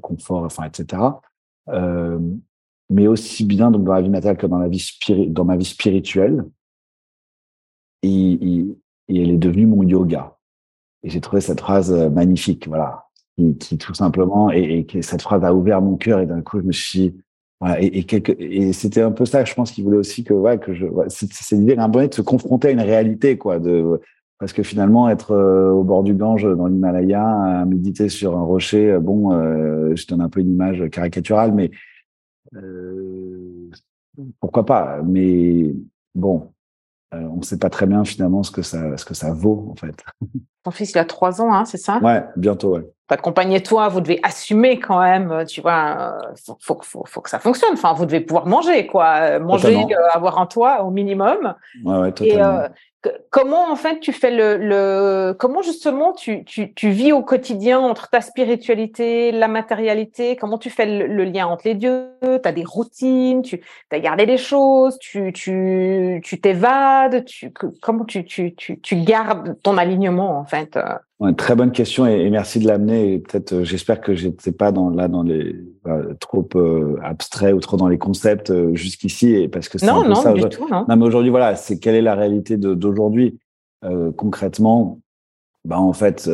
confort, 0.00 0.44
enfin, 0.44 0.62
etc. 0.62 1.02
Euh, 1.70 2.20
mais 2.88 3.08
aussi 3.08 3.44
bien 3.44 3.72
donc 3.72 3.82
dans 3.82 3.94
la 3.94 4.02
vie 4.02 4.10
matérielle 4.10 4.38
que 4.38 4.46
dans 4.46 4.58
la 4.58 4.68
vie 4.68 4.88
dans 5.30 5.44
ma 5.44 5.56
vie 5.56 5.64
spirituelle. 5.64 6.44
Et, 8.04 8.64
elle 9.08 9.30
est 9.30 9.38
devenue 9.38 9.66
mon 9.66 9.82
yoga. 9.82 10.36
Et 11.02 11.10
j'ai 11.10 11.20
trouvé 11.20 11.40
cette 11.40 11.60
phrase 11.60 11.92
euh, 11.92 12.10
magnifique, 12.10 12.68
voilà, 12.68 13.06
qui, 13.36 13.58
qui 13.58 13.76
tout 13.76 13.94
simplement, 13.94 14.52
et, 14.52 14.86
et, 14.94 15.02
cette 15.02 15.22
phrase 15.22 15.42
a 15.42 15.52
ouvert 15.52 15.82
mon 15.82 15.96
cœur, 15.96 16.20
et 16.20 16.26
d'un 16.26 16.42
coup, 16.42 16.60
je 16.60 16.64
me 16.64 16.72
suis 16.72 17.16
voilà, 17.60 17.82
et, 17.82 17.86
et, 17.86 18.68
et 18.68 18.72
c'était 18.72 19.02
un 19.02 19.10
peu 19.10 19.26
ça, 19.26 19.44
je 19.44 19.54
pense 19.54 19.70
qu'il 19.70 19.84
voulait 19.84 19.98
aussi 19.98 20.24
que, 20.24 20.32
ouais, 20.32 20.58
que 20.58 20.72
je, 20.72 20.86
c'est 21.08 21.56
l'idée 21.56 21.76
d'un 21.76 21.88
moment 21.88 22.06
de 22.06 22.14
se 22.14 22.22
confronter 22.22 22.68
à 22.68 22.70
une 22.70 22.80
réalité, 22.80 23.36
quoi, 23.36 23.58
de, 23.58 24.00
parce 24.40 24.54
que 24.54 24.62
finalement, 24.62 25.10
être 25.10 25.32
euh, 25.32 25.70
au 25.70 25.84
bord 25.84 26.02
du 26.02 26.14
Gange, 26.14 26.44
dans 26.56 26.66
l'Himalaya, 26.66 27.64
méditer 27.66 28.08
sur 28.08 28.38
un 28.38 28.42
rocher, 28.42 28.92
euh, 28.92 28.98
bon, 28.98 29.32
euh, 29.32 29.94
je 29.94 30.06
donne 30.06 30.22
un 30.22 30.30
peu 30.30 30.40
une 30.40 30.50
image 30.50 30.88
caricaturale, 30.88 31.52
mais 31.52 31.70
euh, 32.56 33.68
pourquoi 34.40 34.64
pas 34.64 35.02
Mais 35.06 35.74
bon, 36.14 36.52
euh, 37.12 37.18
on 37.32 37.36
ne 37.36 37.42
sait 37.42 37.58
pas 37.58 37.70
très 37.70 37.86
bien 37.86 38.04
finalement 38.04 38.42
ce 38.42 38.50
que 38.50 38.62
ça, 38.62 38.96
ce 38.96 39.04
que 39.04 39.14
ça 39.14 39.32
vaut 39.32 39.68
en 39.72 39.76
fait. 39.76 40.04
Ton 40.62 40.70
fils, 40.70 40.90
il 40.90 40.98
a 40.98 41.06
trois 41.06 41.40
ans, 41.40 41.54
hein, 41.54 41.64
c'est 41.64 41.78
ça? 41.78 41.98
Ouais, 42.02 42.22
bientôt, 42.36 42.76
ouais. 42.76 42.86
T'accompagnez-toi, 43.08 43.88
vous 43.88 44.02
devez 44.02 44.20
assumer 44.22 44.78
quand 44.78 45.00
même, 45.00 45.32
euh, 45.32 45.44
tu 45.46 45.62
vois, 45.62 46.20
euh, 46.22 46.34
faut, 46.60 46.78
faut, 46.82 47.02
faut, 47.06 47.20
que 47.22 47.30
ça 47.30 47.38
fonctionne. 47.38 47.72
Enfin, 47.72 47.94
vous 47.94 48.04
devez 48.04 48.20
pouvoir 48.20 48.46
manger, 48.46 48.86
quoi. 48.86 49.38
Manger, 49.38 49.86
avoir 50.12 50.38
un 50.38 50.44
toit 50.44 50.82
au 50.84 50.90
minimum. 50.90 51.54
Ouais, 51.82 51.96
ouais, 51.96 52.12
totalement. 52.12 52.64
Et, 52.64 52.68
comment 53.30 53.70
en 53.70 53.76
fait 53.76 54.00
tu 54.00 54.12
fais 54.12 54.30
le, 54.30 54.56
le 54.56 55.32
comment 55.38 55.62
justement 55.62 56.12
tu, 56.12 56.44
tu, 56.44 56.74
tu, 56.74 56.90
vis 56.90 57.12
au 57.12 57.22
quotidien 57.22 57.78
entre 57.80 58.10
ta 58.10 58.20
spiritualité, 58.20 59.32
la 59.32 59.48
matérialité, 59.48 60.36
comment 60.36 60.58
tu 60.58 60.70
fais 60.70 60.86
le, 60.86 61.24
lien 61.24 61.46
entre 61.46 61.66
les 61.66 61.74
deux, 61.74 62.10
tu 62.22 62.48
as 62.48 62.52
des 62.52 62.64
routines, 62.64 63.42
tu 63.42 63.60
as 63.90 64.00
gardé 64.00 64.26
des 64.26 64.38
choses, 64.38 64.98
tu 64.98 65.32
tu 65.32 66.20
tu 66.24 66.40
t'évades, 66.40 67.24
tu 67.24 67.52
comment 67.80 68.04
tu, 68.04 68.24
tu 68.24 68.54
tu 68.54 68.80
tu 68.80 68.96
gardes 68.96 69.56
ton 69.62 69.78
alignement 69.78 70.38
en 70.38 70.44
fait 70.44 70.76
euh? 70.76 70.94
Ouais, 71.20 71.34
très 71.34 71.54
bonne 71.54 71.72
question 71.72 72.06
et, 72.06 72.28
merci 72.30 72.58
de 72.58 72.66
l'amener. 72.66 73.18
Peut-être, 73.20 73.52
euh, 73.52 73.64
j'espère 73.64 74.00
que 74.00 74.14
j'étais 74.14 74.52
pas 74.52 74.72
dans 74.72 74.90
là 74.90 75.08
dans 75.08 75.22
les 75.22 75.54
trop 76.18 76.46
euh, 76.56 76.96
abstrait 77.02 77.52
ou 77.52 77.60
trop 77.60 77.76
dans 77.76 77.88
les 77.88 77.98
concepts 77.98 78.50
euh, 78.50 78.74
jusqu'ici, 78.74 79.34
et 79.34 79.48
parce 79.48 79.68
que 79.68 79.78
c'est 79.78 79.86
non, 79.86 80.00
un 80.00 80.02
peu 80.02 80.08
non, 80.08 80.14
ça. 80.16 80.32
Du 80.32 80.42
tout, 80.48 80.68
non. 80.68 80.84
non, 80.88 80.96
mais 80.96 81.06
aujourd'hui, 81.06 81.30
voilà, 81.30 81.54
c'est 81.56 81.78
quelle 81.78 81.94
est 81.94 82.02
la 82.02 82.14
réalité 82.14 82.56
d'aujourd'hui 82.56 83.38
concrètement? 84.16 85.00
Bah 85.64 85.78
en 85.78 85.94
fait, 85.94 86.28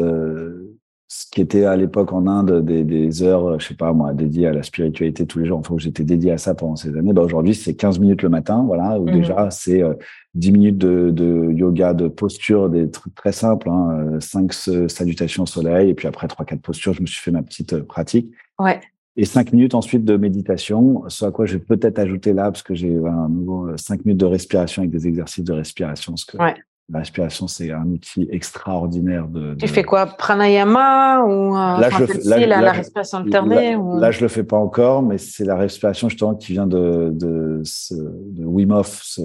ce 1.08 1.26
qui 1.30 1.40
était 1.40 1.64
à 1.64 1.76
l'époque 1.76 2.12
en 2.12 2.26
Inde 2.26 2.64
des, 2.64 2.82
des, 2.82 3.22
heures, 3.22 3.60
je 3.60 3.68
sais 3.68 3.74
pas 3.74 3.92
moi, 3.92 4.12
dédiées 4.12 4.48
à 4.48 4.52
la 4.52 4.62
spiritualité 4.62 5.26
tous 5.26 5.38
les 5.38 5.46
jours, 5.46 5.58
enfin 5.58 5.76
j'étais 5.78 6.02
dédié 6.02 6.32
à 6.32 6.38
ça 6.38 6.54
pendant 6.54 6.74
ces 6.74 6.96
années, 6.96 7.12
bah 7.12 7.22
aujourd'hui 7.22 7.54
c'est 7.54 7.74
15 7.74 8.00
minutes 8.00 8.22
le 8.22 8.28
matin, 8.28 8.64
voilà, 8.66 8.98
ou 8.98 9.04
mmh 9.04 9.12
déjà 9.12 9.50
c'est 9.50 9.82
euh, 9.82 9.94
10 10.36 10.52
minutes 10.52 10.78
de, 10.78 11.10
de, 11.10 11.52
yoga, 11.52 11.94
de 11.94 12.08
posture, 12.08 12.68
des 12.68 12.90
trucs 12.90 13.14
très 13.14 13.32
simples, 13.32 13.68
hein, 13.68 14.18
5 14.20 14.52
euh, 14.68 14.88
salutations 14.88 15.44
au 15.44 15.46
soleil, 15.46 15.90
et 15.90 15.94
puis 15.94 16.06
après 16.06 16.28
trois 16.28 16.44
quatre 16.44 16.62
postures, 16.62 16.92
je 16.92 17.02
me 17.02 17.06
suis 17.06 17.20
fait 17.20 17.30
ma 17.30 17.42
petite 17.42 17.72
euh, 17.72 17.82
pratique. 17.82 18.30
Ouais. 18.58 18.80
Et 19.16 19.24
5 19.24 19.52
minutes 19.52 19.74
ensuite 19.74 20.04
de 20.04 20.16
méditation, 20.16 21.04
ce 21.08 21.24
à 21.24 21.30
quoi 21.30 21.46
je 21.46 21.54
vais 21.54 21.64
peut-être 21.64 21.98
ajouter 21.98 22.34
là, 22.34 22.44
parce 22.44 22.62
que 22.62 22.74
j'ai 22.74 22.94
un 22.94 23.28
nouveau 23.30 23.76
5 23.76 24.04
minutes 24.04 24.20
de 24.20 24.26
respiration 24.26 24.82
avec 24.82 24.90
des 24.90 25.08
exercices 25.08 25.44
de 25.44 25.54
respiration, 25.54 26.16
ce 26.16 26.26
que 26.26 26.36
ouais 26.36 26.54
La 26.88 27.00
respiration, 27.00 27.48
c'est 27.48 27.72
un 27.72 27.86
outil 27.86 28.28
extraordinaire 28.30 29.26
de. 29.26 29.56
Tu 29.56 29.66
fais 29.66 29.82
quoi 29.82 30.06
Pranayama 30.06 31.24
ou 31.24 31.56
euh, 31.56 31.80
là, 31.80 31.90
je 31.90 31.98
le 31.98 32.06
fais, 32.06 32.46
la, 32.46 32.70
respiration 32.70 33.18
alternée 33.18 33.72
là, 33.72 33.78
ou... 33.78 33.98
là, 33.98 34.12
je 34.12 34.20
le 34.20 34.28
fais 34.28 34.44
pas 34.44 34.56
encore, 34.56 35.02
mais 35.02 35.18
c'est 35.18 35.44
la 35.44 35.56
respiration 35.56 36.08
justement 36.08 36.36
qui 36.36 36.52
vient 36.52 36.68
de, 36.68 37.10
de, 37.12 37.60
de 37.90 38.44
Wim 38.44 38.70
Hof, 38.70 39.00
ce, 39.02 39.22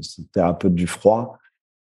ce 0.00 0.22
thérapeute 0.32 0.74
du 0.74 0.88
froid, 0.88 1.38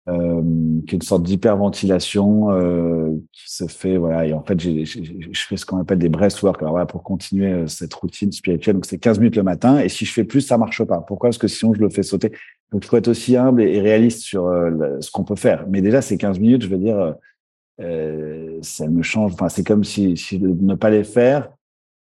euh, 0.08 0.42
qui 0.86 0.96
est 0.96 0.98
une 0.98 1.02
sorte 1.02 1.22
d'hyperventilation 1.22 2.50
euh, 2.50 3.10
qui 3.32 3.54
se 3.54 3.68
fait 3.68 3.96
voilà 3.96 4.26
et 4.26 4.34
en 4.34 4.42
fait 4.42 4.60
j'ai, 4.60 4.84
je 4.84 5.46
fais 5.48 5.56
ce 5.56 5.64
qu'on 5.64 5.78
appelle 5.78 5.98
des 5.98 6.10
breathwork 6.10 6.60
alors 6.60 6.72
voilà 6.72 6.84
pour 6.84 7.02
continuer 7.02 7.68
cette 7.68 7.94
routine 7.94 8.32
spirituelle. 8.32 8.74
Donc 8.74 8.84
c'est 8.84 8.98
15 8.98 9.20
minutes 9.20 9.36
le 9.36 9.44
matin 9.44 9.78
et 9.78 9.88
si 9.88 10.04
je 10.04 10.12
fais 10.12 10.24
plus 10.24 10.40
ça 10.40 10.58
marche 10.58 10.82
pas. 10.82 10.98
Pourquoi? 10.98 11.28
Parce 11.28 11.38
que 11.38 11.46
sinon 11.46 11.72
je 11.72 11.80
le 11.80 11.88
fais 11.88 12.02
sauter 12.02 12.32
donc 12.74 12.84
il 12.84 12.88
faut 12.88 12.96
être 12.96 13.08
aussi 13.08 13.36
humble 13.36 13.62
et, 13.62 13.80
réaliste 13.80 14.22
sur 14.22 14.48
euh, 14.48 14.98
ce 15.00 15.08
qu'on 15.12 15.22
peut 15.22 15.36
faire. 15.36 15.64
Mais 15.68 15.80
déjà 15.80 16.02
ces 16.02 16.18
15 16.18 16.40
minutes 16.40 16.62
je 16.62 16.68
veux 16.68 16.76
dire 16.76 17.14
euh, 17.80 18.58
ça 18.62 18.88
me 18.88 19.00
change. 19.00 19.32
Enfin 19.34 19.48
c'est 19.48 19.62
comme 19.62 19.84
si, 19.84 20.16
ne 20.42 20.74
pas 20.74 20.90
les 20.90 21.04
faire 21.04 21.50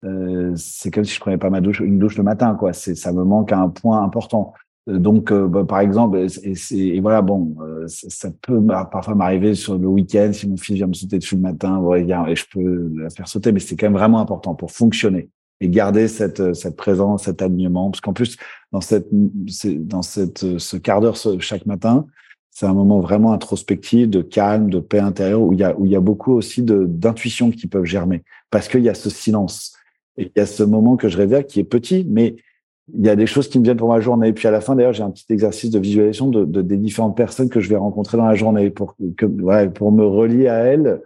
euh, 0.06 0.54
c'est 0.56 0.92
comme 0.92 1.06
si 1.06 1.16
je 1.16 1.20
prenais 1.20 1.40
pas 1.40 1.50
ma 1.50 1.60
douche 1.60 1.80
une 1.80 1.98
douche 1.98 2.18
le 2.18 2.24
matin 2.24 2.56
ça 2.72 3.12
me 3.12 3.24
manque 3.24 3.52
à 3.52 3.58
un 3.58 3.70
point 3.70 4.04
important. 4.04 4.54
Donc, 4.88 5.32
bah, 5.32 5.66
par 5.66 5.82
exemple, 5.82 6.18
et, 6.18 7.00
voilà, 7.00 7.22
bon, 7.22 7.56
ça, 7.86 8.30
peut 8.42 8.60
parfois 8.92 9.14
m'arriver 9.14 9.54
sur 9.54 9.78
le 9.78 9.88
week-end 9.88 10.32
si 10.34 10.50
mon 10.50 10.58
fils 10.58 10.78
vient 10.78 10.88
me 10.88 10.94
sauter 10.94 11.20
dessus 11.20 11.36
le 11.36 11.42
matin, 11.42 11.80
et 11.96 12.36
je 12.36 12.46
peux 12.52 12.92
la 12.96 13.12
faire 13.12 13.28
sauter, 13.28 13.52
mais 13.52 13.60
c'est 13.60 13.76
quand 13.76 13.86
même 13.86 13.98
vraiment 13.98 14.20
important 14.20 14.56
pour 14.56 14.72
fonctionner 14.72 15.30
et 15.62 15.70
garder 15.70 16.08
cette 16.08 16.54
cette 16.54 16.76
présence, 16.76 17.24
cet 17.24 17.42
alignement, 17.42 17.92
parce 17.92 18.02
qu'en 18.02 18.14
plus 18.14 18.38
dans 18.72 18.82
cette 18.82 19.08
dans 19.12 20.02
cette 20.02 20.58
ce 20.58 20.78
quart 20.78 21.02
d'heure 21.02 21.18
chaque 21.40 21.66
matin, 21.66 22.06
c'est 22.52 22.66
un 22.66 22.74
moment 22.74 23.00
vraiment 23.00 23.34
introspectif, 23.34 24.10
de 24.10 24.22
calme, 24.22 24.70
de 24.70 24.80
paix 24.80 25.00
intérieure, 25.00 25.42
où 25.42 25.54
il 25.54 25.60
y 25.60 25.64
a 25.64 25.78
où 25.78 25.86
il 25.86 25.92
y 25.92 25.96
a 25.96 26.02
beaucoup 26.02 26.34
aussi 26.34 26.64
d'intuitions 26.64 27.52
qui 27.52 27.68
peuvent 27.68 27.86
germer, 27.86 28.24
parce 28.52 28.68
qu'il 28.68 28.84
y 28.84 28.90
a 28.90 28.94
ce 28.94 29.10
silence 29.10 29.76
et 30.18 30.24
il 30.24 30.40
y 30.40 30.42
a 30.42 30.46
ce 30.46 30.64
moment 30.64 30.98
que 30.98 31.08
je 31.08 31.18
révèle 31.18 31.46
qui 31.46 31.60
est 31.60 31.64
petit, 31.64 32.06
mais 32.10 32.36
il 32.94 33.06
y 33.06 33.10
a 33.10 33.16
des 33.16 33.26
choses 33.26 33.48
qui 33.48 33.60
me 33.60 33.64
viennent 33.64 33.78
pour 33.78 33.90
ma 33.90 34.00
journée. 34.02 34.30
Et 34.30 34.34
puis 34.34 34.48
à 34.48 34.52
la 34.52 34.62
fin, 34.62 34.76
d'ailleurs, 34.76 34.94
j'ai 34.94 35.04
un 35.04 35.12
petit 35.12 35.32
exercice 35.32 35.70
de 35.70 35.80
visualisation 35.80 36.28
de, 36.28 36.44
de, 36.46 36.62
des 36.62 36.78
différentes 36.78 37.16
personnes 37.16 37.50
que 37.50 37.60
je 37.60 37.70
vais 37.70 37.76
rencontrer 37.76 38.18
dans 38.18 38.26
la 38.26 38.36
journée 38.36 38.70
pour 38.70 38.96
que, 39.18 39.26
voilà, 39.26 39.70
pour 39.70 39.92
me 39.92 40.06
relier 40.06 40.48
à 40.48 40.58
elles. 40.58 41.02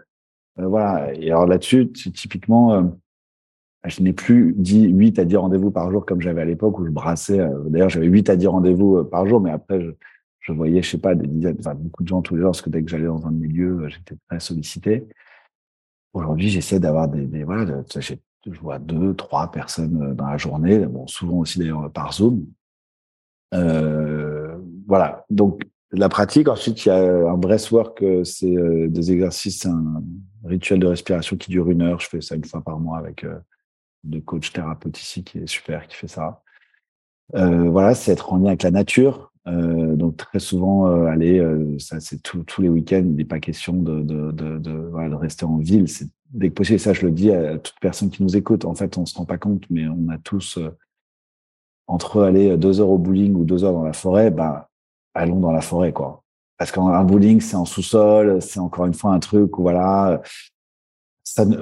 Euh, 0.60 0.68
voilà. 0.68 1.14
Et 1.14 1.30
alors 1.30 1.46
là-dessus, 1.46 1.92
typiquement, 1.92 2.74
euh, 2.74 2.82
je 3.86 4.02
n'ai 4.02 4.14
plus 4.14 4.54
dit 4.58 4.88
8 4.88 5.20
à 5.20 5.26
10 5.26 5.36
rendez-vous 5.38 5.72
par 5.72 5.92
jour 5.92 6.06
comme 6.06 6.22
j'avais 6.22 6.42
à 6.42 6.46
l'époque 6.46 6.80
où 6.80 6.86
je 6.86 6.92
brassais. 6.92 7.40
Euh, 7.40 7.64
d'ailleurs, 7.68 7.90
j'avais 7.90 8.08
8 8.08 8.30
à 8.30 8.36
10 8.36 8.48
rendez-vous 8.48 9.04
par 9.04 9.28
jour, 9.28 9.42
mais 9.42 9.52
après, 9.52 9.82
je, 10.40 10.54
voyais, 10.54 10.82
je 10.82 10.92
sais 10.92 10.98
pas, 10.98 11.16
des 11.16 11.28
dizaines, 11.28 11.58
enfin, 11.60 11.76
beaucoup 11.76 12.04
de 12.04 12.08
gens 12.08 12.22
tous 12.22 12.36
les 12.36 12.42
jours 12.42 12.52
parce 12.52 12.62
que 12.62 12.70
dès 12.70 12.84
que 12.84 12.90
j'allais 12.90 13.06
dans 13.06 13.26
un 13.26 13.32
milieu, 13.32 13.88
j'étais 13.90 14.16
très 14.30 14.40
sollicité. 14.40 15.08
Aujourd'hui, 16.14 16.50
j'essaie 16.50 16.80
d'avoir 16.80 17.08
des, 17.08 17.26
des 17.26 17.44
voilà, 17.44 17.66
de, 17.66 17.84
je 18.00 18.60
vois 18.60 18.80
deux, 18.80 19.14
trois 19.16 19.52
personnes 19.52 20.02
euh, 20.02 20.14
dans 20.14 20.28
la 20.28 20.38
journée, 20.38 20.80
bon, 20.86 21.08
souvent 21.08 21.40
aussi 21.40 21.60
d'ailleurs 21.60 21.92
par 21.92 22.14
Zoom. 22.14 22.46
Euh, 23.54 24.58
voilà. 24.88 25.26
Donc 25.30 25.64
la 25.94 26.10
pratique. 26.10 26.48
Ensuite, 26.48 26.86
il 26.86 26.90
y 26.90 26.92
a 26.92 27.30
un 27.30 27.38
breathwork, 27.38 28.02
euh, 28.02 28.24
c'est 28.24 28.56
euh, 28.56 28.88
des 28.90 29.12
exercices, 29.12 29.66
un 29.66 30.04
rituel 30.44 30.80
de 30.80 30.88
respiration 30.88 31.38
qui 31.38 31.52
dure 31.52 31.70
une 31.70 31.82
heure. 31.82 32.00
Je 32.00 32.08
fais 32.10 32.22
ça 32.22 32.36
une 32.36 32.46
fois 32.46 32.62
par 32.62 32.80
mois 32.80 32.98
avec 32.98 33.24
euh, 33.24 33.38
de 34.04 34.20
coach 34.20 34.52
thérapeute 34.52 35.00
ici 35.00 35.24
qui 35.24 35.40
est 35.40 35.48
super, 35.48 35.88
qui 35.88 35.96
fait 35.96 36.08
ça. 36.08 36.42
Euh, 37.36 37.70
voilà, 37.70 37.96
c'est 37.96 38.12
être 38.12 38.34
en 38.34 38.38
lien 38.38 38.48
avec 38.48 38.64
la 38.64 38.72
nature. 38.72 39.32
Euh, 39.48 39.96
donc 39.96 40.18
très 40.18 40.40
souvent, 40.40 40.86
aller, 41.06 41.46
ça 41.80 42.00
c'est 42.00 42.22
tous 42.22 42.62
les 42.62 42.70
week-ends, 42.70 43.04
il 43.04 43.16
n'est 43.16 43.26
pas 43.26 43.40
question 43.40 43.74
de, 43.74 44.02
de, 44.02 44.32
de, 44.32 44.72
voilà, 44.92 45.10
de 45.10 45.16
rester 45.16 45.46
en 45.46 45.58
ville. 45.58 45.88
C'est 45.88 46.08
dès 46.30 46.50
que 46.50 46.56
possible, 46.56 46.80
ça 46.80 46.94
je 46.94 47.06
le 47.06 47.12
dis 47.12 47.32
à 47.32 47.58
toute 47.58 47.80
personne 47.80 48.10
qui 48.10 48.24
nous 48.24 48.36
écoute, 48.38 48.66
en 48.66 48.74
fait 48.76 48.98
on 48.98 49.06
se 49.06 49.16
rend 49.18 49.26
pas 49.26 49.38
compte, 49.38 49.64
mais 49.70 49.88
on 49.88 50.10
a 50.10 50.18
tous, 50.18 50.58
euh, 50.58 50.76
entre 51.88 52.24
aller 52.24 52.58
deux 52.58 52.80
heures 52.80 52.90
au 52.90 52.98
bowling 52.98 53.36
ou 53.36 53.44
deux 53.44 53.64
heures 53.64 53.74
dans 53.74 53.84
la 53.84 53.94
forêt, 53.94 54.32
ben, 54.32 54.66
allons 55.14 55.40
dans 55.40 55.52
la 55.52 55.62
forêt, 55.62 55.94
quoi. 55.94 56.24
Parce 56.58 56.72
qu'un 56.72 57.04
bowling, 57.04 57.42
c'est 57.42 57.56
en 57.56 57.66
sous-sol, 57.66 58.42
c'est 58.42 58.60
encore 58.60 58.86
une 58.86 58.94
fois 58.94 59.12
un 59.12 59.20
truc 59.20 59.58
où 59.58 59.64
voilà, 59.64 60.22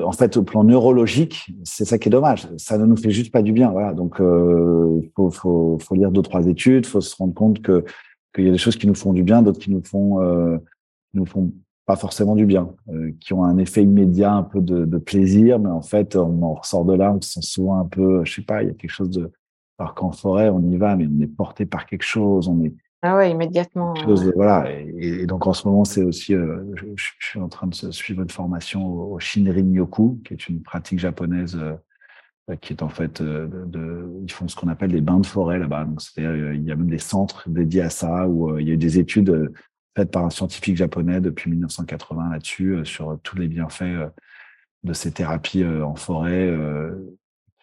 en 0.04 0.12
fait, 0.12 0.38
au 0.38 0.44
plan 0.44 0.64
neurologique, 0.64 1.52
c'est 1.64 1.86
ça 1.86 1.98
qui 1.98 2.10
est 2.10 2.12
dommage. 2.12 2.48
Ça 2.58 2.78
ne 2.78 2.86
nous 2.86 2.98
fait 2.98 3.12
juste 3.12 3.32
pas 3.32 3.42
du 3.42 3.52
bien, 3.52 3.72
voilà. 3.72 3.94
Donc, 3.94 4.20
euh, 4.20 5.02
faut, 5.16 5.30
faut, 5.30 5.78
faut 5.80 5.96
lire 5.96 6.12
deux 6.12 6.22
trois 6.22 6.48
études, 6.48 6.86
faut 6.86 7.02
se 7.02 7.16
rendre 7.16 7.34
compte 7.34 7.62
que 7.62 7.86
qu'il 8.34 8.46
y 8.46 8.50
a 8.50 8.52
des 8.52 8.58
choses 8.58 8.78
qui 8.78 8.88
nous 8.88 8.96
font 8.96 9.14
du 9.14 9.24
bien, 9.24 9.42
d'autres 9.42 9.60
qui 9.60 9.72
nous 9.72 9.84
font, 9.84 10.22
euh, 10.22 10.58
nous 11.14 11.26
font 11.26 11.52
pas 11.86 11.96
forcément 11.96 12.36
du 12.36 12.46
bien, 12.46 12.70
euh, 12.90 13.12
qui 13.20 13.34
ont 13.34 13.44
un 13.44 13.58
effet 13.58 13.84
immédiat, 13.84 14.34
un 14.34 14.44
peu 14.44 14.62
de, 14.62 14.86
de, 14.86 14.98
plaisir, 14.98 15.60
mais 15.60 15.70
en 15.70 15.82
fait, 15.82 16.16
on 16.16 16.42
en 16.42 16.54
ressort 16.54 16.86
de 16.86 16.94
là, 16.94 17.14
on 17.14 17.22
se 17.22 17.32
sent 17.32 17.42
souvent 17.42 17.80
un 17.80 17.86
peu, 17.86 18.24
je 18.24 18.36
sais 18.36 18.42
pas, 18.44 18.64
il 18.64 18.68
y 18.70 18.72
a 18.72 18.74
quelque 18.74 18.92
chose 18.92 19.10
de, 19.10 19.32
alors 19.78 19.96
qu'en 19.96 20.12
forêt, 20.12 20.50
on 20.50 20.62
y 20.62 20.78
va, 20.78 20.96
mais 20.96 21.08
on 21.08 21.22
est 21.22 21.28
porté 21.28 21.66
par 21.66 21.86
quelque 21.86 22.04
chose. 22.04 22.50
Ah 23.02 23.18
ouais, 23.18 23.32
immédiatement. 23.32 23.96
Chose, 23.96 24.32
voilà. 24.36 24.72
Et, 24.72 25.26
donc 25.26 25.48
en 25.48 25.54
ce 25.54 25.68
moment, 25.68 25.86
c'est 25.86 26.04
aussi, 26.04 26.36
euh, 26.36 26.64
je, 26.76 26.86
je, 26.96 27.28
suis 27.28 27.40
en 27.40 27.50
train 27.50 27.68
de 27.68 27.74
suivre 27.74 28.22
une 28.22 28.30
formation 28.30 28.86
au, 28.86 29.20
Shinrin 29.20 29.74
Yoku, 29.74 30.22
qui 30.24 30.34
est 30.34 30.48
une 30.48 30.62
pratique 30.62 31.00
japonaise 31.00 31.58
euh, 31.58 32.56
qui 32.62 32.74
est 32.74 32.84
en 32.84 32.90
fait 32.90 33.22
de, 33.22 33.50
de, 33.66 34.08
ils 34.24 34.32
font 34.32 34.48
ce 34.48 34.56
qu'on 34.56 34.68
appelle 34.68 34.92
des 34.92 35.02
bains 35.02 35.20
de 35.20 35.26
forêt 35.26 35.58
là-bas. 35.58 35.86
Donc 35.86 36.02
c'est-à-dire 36.02 36.54
il 36.54 36.64
y 36.64 36.72
a 36.72 36.76
même 36.76 36.90
des 36.90 37.00
centres 37.00 37.50
dédiés 37.50 37.82
à 37.82 37.90
ça 37.90 38.28
où 38.28 38.58
il 38.60 38.68
y 38.68 38.72
a 38.72 38.74
eu 38.74 38.78
des 38.78 39.00
études 39.00 39.52
faite 39.96 40.12
par 40.12 40.26
un 40.26 40.30
scientifique 40.30 40.78
japonais 40.78 41.22
depuis 41.22 41.50
1980 41.52 42.32
là-dessus, 42.32 42.76
euh, 42.76 42.86
sur 42.86 43.20
tous 43.24 43.38
les 43.38 43.48
bienfaits 43.48 43.82
euh, 43.84 44.10
de 44.84 44.94
ces 44.94 45.12
thérapies 45.12 45.64
euh, 45.64 45.86
en 45.86 45.96
forêt 45.96 46.50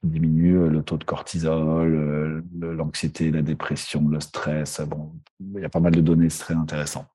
qui 0.01 0.07
diminuent 0.07 0.69
le 0.69 0.83
taux 0.83 0.97
de 0.97 1.05
cortisol, 1.05 2.45
l'anxiété, 2.61 3.31
la 3.31 3.43
dépression, 3.43 4.07
le 4.09 4.21
stress. 4.21 4.81
Bon, 4.87 5.13
il 5.55 5.61
y 5.61 5.65
a 5.65 5.69
pas 5.69 5.81
mal 5.81 5.93
de 5.93 6.01
données, 6.01 6.29
très 6.29 6.55
intéressant. 6.55 7.07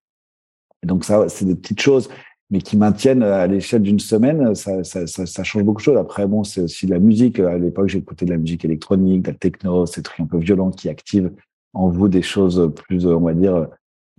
Et 0.84 0.88
donc 0.88 1.06
ça, 1.06 1.30
c'est 1.30 1.46
des 1.46 1.56
petites 1.56 1.82
choses, 1.82 2.10
mais 2.50 2.62
qui 2.62 2.78
maintiennent 2.78 3.24
à 3.24 3.48
l'échelle 3.48 3.82
d'une 3.82 4.00
semaine, 4.00 4.54
ça, 4.54 4.84
ça, 4.84 5.08
ça, 5.08 5.26
ça, 5.26 5.44
change 5.44 5.64
beaucoup 5.64 5.80
de 5.80 5.86
choses. 5.86 5.98
Après, 5.98 6.28
bon, 6.28 6.44
c'est 6.44 6.62
aussi 6.62 6.86
de 6.86 6.92
la 6.92 7.00
musique. 7.00 7.40
À 7.40 7.58
l'époque, 7.58 7.88
j'écoutais 7.88 8.26
de 8.26 8.32
la 8.32 8.38
musique 8.38 8.66
électronique, 8.66 9.24
de 9.24 9.32
la 9.32 9.38
techno, 9.38 9.86
ces 9.86 10.04
trucs 10.04 10.20
un 10.20 10.26
peu 10.26 10.38
violents 10.38 10.72
qui 10.72 10.90
activent 10.90 11.32
en 11.74 11.90
vous 11.90 12.08
des 12.08 12.22
choses 12.22 12.72
plus, 12.76 13.08
on 13.08 13.22
va 13.22 13.34
dire, 13.34 13.68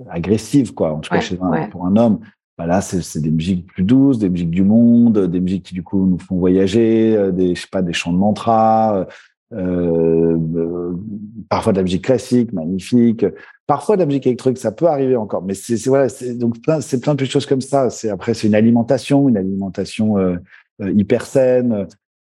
agressive, 0.09 0.75
quoi. 0.75 0.93
En 0.93 1.01
tout 1.01 1.11
cas, 1.11 1.21
chez 1.21 1.39
un, 1.41 1.69
pour 1.69 1.87
un 1.87 1.97
homme. 1.97 2.21
Bah 2.57 2.67
là, 2.67 2.81
c'est 2.81 3.21
des 3.21 3.31
musiques 3.31 3.67
plus 3.67 3.83
douces, 3.83 4.19
des 4.19 4.29
musiques 4.29 4.51
du 4.51 4.63
monde, 4.63 5.27
des 5.27 5.41
musiques 5.41 5.65
qui 5.65 5.75
du 5.75 5.83
coup 5.83 6.07
nous 6.07 6.19
font 6.19 6.37
voyager, 6.37 7.17
euh, 7.17 7.33
des 7.33 7.55
je 7.57 7.63
sais 7.63 7.69
pas 7.71 7.83
des 7.83 7.93
chants 7.93 8.13
de 8.13 8.19
mantra, 8.19 9.07
euh, 9.53 10.37
euh, 10.57 10.97
parfois 11.49 11.73
de 11.73 11.79
la 11.79 11.83
musique 11.85 12.05
classique, 12.05 12.53
magnifique, 12.53 13.25
parfois 13.67 13.97
de 13.97 14.01
la 14.01 14.07
musique 14.07 14.27
électronique, 14.27 14.59
ça 14.59 14.73
peut 14.73 14.87
arriver 14.87 15.17
encore, 15.17 15.43
mais 15.43 15.55
c'est 15.55 15.77
voilà, 15.87 16.09
donc 16.35 16.61
plein, 16.61 16.81
c'est 16.81 17.01
plein 17.01 17.15
de 17.15 17.25
choses 17.25 17.47
comme 17.47 17.61
ça. 17.61 17.91
C'est 17.91 18.09
après 18.09 18.35
c'est 18.35 18.47
une 18.49 18.55
alimentation, 18.55 19.29
une 19.29 19.37
alimentation 19.37 20.19
euh, 20.19 20.37
euh 20.83 20.91
hyper 20.93 21.25
saine, 21.27 21.87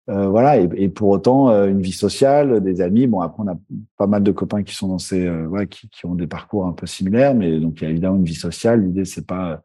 euh, 0.08 0.28
voilà, 0.28 0.58
et, 0.60 0.68
et, 0.76 0.88
pour 0.88 1.10
autant, 1.10 1.50
une 1.66 1.82
vie 1.82 1.92
sociale, 1.92 2.60
des 2.62 2.80
amis. 2.80 3.06
Bon, 3.06 3.20
après, 3.20 3.42
on 3.44 3.48
a 3.48 3.58
pas 3.96 4.06
mal 4.06 4.22
de 4.22 4.32
copains 4.32 4.62
qui 4.62 4.74
sont 4.74 4.88
dans 4.88 4.98
ces, 4.98 5.28
voilà, 5.46 5.66
qui, 5.66 5.88
qui, 5.88 6.06
ont 6.06 6.14
des 6.14 6.26
parcours 6.26 6.66
un 6.66 6.72
peu 6.72 6.86
similaires, 6.86 7.34
mais 7.34 7.60
donc 7.60 7.80
il 7.80 7.84
y 7.84 7.86
a 7.86 7.90
évidemment 7.90 8.16
une 8.16 8.24
vie 8.24 8.34
sociale. 8.34 8.82
L'idée, 8.84 9.04
c'est 9.04 9.26
pas 9.26 9.62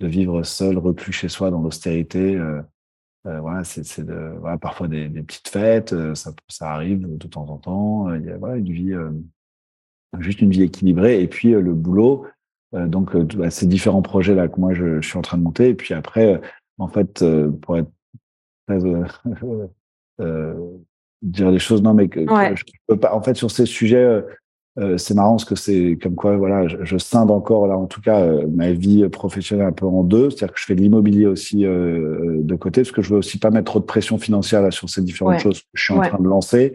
de 0.00 0.06
vivre 0.06 0.42
seul, 0.42 0.78
reclus 0.78 1.12
chez 1.12 1.28
soi 1.28 1.50
dans 1.50 1.62
l'austérité. 1.62 2.40
voilà, 3.24 3.64
c'est 3.64 4.04
de, 4.04 4.34
voilà, 4.40 4.58
parfois 4.58 4.88
des, 4.88 5.08
des 5.08 5.22
petites 5.22 5.48
fêtes, 5.48 5.94
ça, 6.14 6.32
ça 6.48 6.72
arrive 6.72 7.06
de 7.16 7.26
temps 7.28 7.48
en 7.48 7.58
temps. 7.58 8.14
Il 8.14 8.24
y 8.24 8.30
a 8.30 8.38
voilà 8.38 8.56
une 8.56 8.72
vie, 8.72 8.94
juste 10.18 10.40
une 10.40 10.50
vie 10.50 10.62
équilibrée, 10.62 11.22
et 11.22 11.28
puis 11.28 11.52
le 11.52 11.74
boulot. 11.74 12.26
donc, 12.72 13.16
bah, 13.36 13.50
ces 13.50 13.66
différents 13.66 14.02
projets 14.02 14.34
là 14.34 14.48
que 14.48 14.58
moi 14.58 14.72
je, 14.74 15.00
je, 15.00 15.08
suis 15.08 15.18
en 15.18 15.22
train 15.22 15.38
de 15.38 15.42
monter, 15.42 15.68
et 15.68 15.74
puis 15.74 15.92
après, 15.94 16.40
en 16.78 16.88
fait, 16.88 17.24
pour 17.60 17.76
être 17.76 17.90
très 18.66 18.84
euh, 20.20 20.54
dire 21.22 21.52
des 21.52 21.58
choses. 21.58 21.82
Non, 21.82 21.94
mais 21.94 22.08
que, 22.08 22.20
je 22.20 22.64
peux 22.86 22.98
pas. 22.98 23.14
En 23.14 23.22
fait, 23.22 23.34
sur 23.36 23.50
ces 23.50 23.66
sujets, 23.66 24.24
euh, 24.78 24.82
euh, 24.82 24.98
c'est 24.98 25.14
marrant 25.14 25.32
parce 25.32 25.44
que 25.44 25.56
c'est 25.56 25.98
comme 26.00 26.14
quoi, 26.14 26.36
voilà, 26.36 26.68
je, 26.68 26.76
je, 26.82 26.98
scinde 26.98 27.30
encore 27.30 27.66
là, 27.66 27.76
en 27.76 27.86
tout 27.86 28.00
cas, 28.00 28.26
ma 28.48 28.72
vie 28.72 29.08
professionnelle 29.08 29.66
un 29.66 29.72
peu 29.72 29.86
en 29.86 30.04
deux. 30.04 30.30
C'est-à-dire 30.30 30.54
que 30.54 30.60
je 30.60 30.64
fais 30.64 30.74
de 30.74 30.80
l'immobilier 30.80 31.26
aussi 31.26 31.62
de 31.62 32.54
côté 32.54 32.82
parce 32.82 32.92
que 32.92 33.02
je 33.02 33.10
veux 33.10 33.18
aussi 33.18 33.38
pas 33.38 33.50
mettre 33.50 33.72
trop 33.72 33.80
de 33.80 33.84
pression 33.84 34.18
financière 34.18 34.62
là 34.62 34.70
sur 34.70 34.88
ces 34.88 35.02
différentes 35.02 35.40
choses 35.40 35.60
que 35.60 35.66
je 35.74 35.82
suis 35.82 35.94
en 35.94 36.00
train 36.00 36.18
de 36.18 36.28
lancer. 36.28 36.74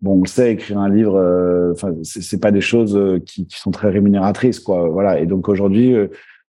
Bon, 0.00 0.20
on 0.20 0.24
sait 0.26 0.52
écrire 0.52 0.78
un 0.78 0.88
livre, 0.88 1.72
enfin, 1.72 1.92
c'est 2.02 2.40
pas 2.40 2.50
des 2.50 2.60
choses 2.60 2.98
qui, 3.26 3.46
qui, 3.46 3.58
sont 3.58 3.70
très 3.70 3.90
rémunératrices, 3.90 4.60
quoi. 4.60 4.88
Voilà. 4.88 5.18
Et 5.20 5.26
donc 5.26 5.48
aujourd'hui, 5.48 5.94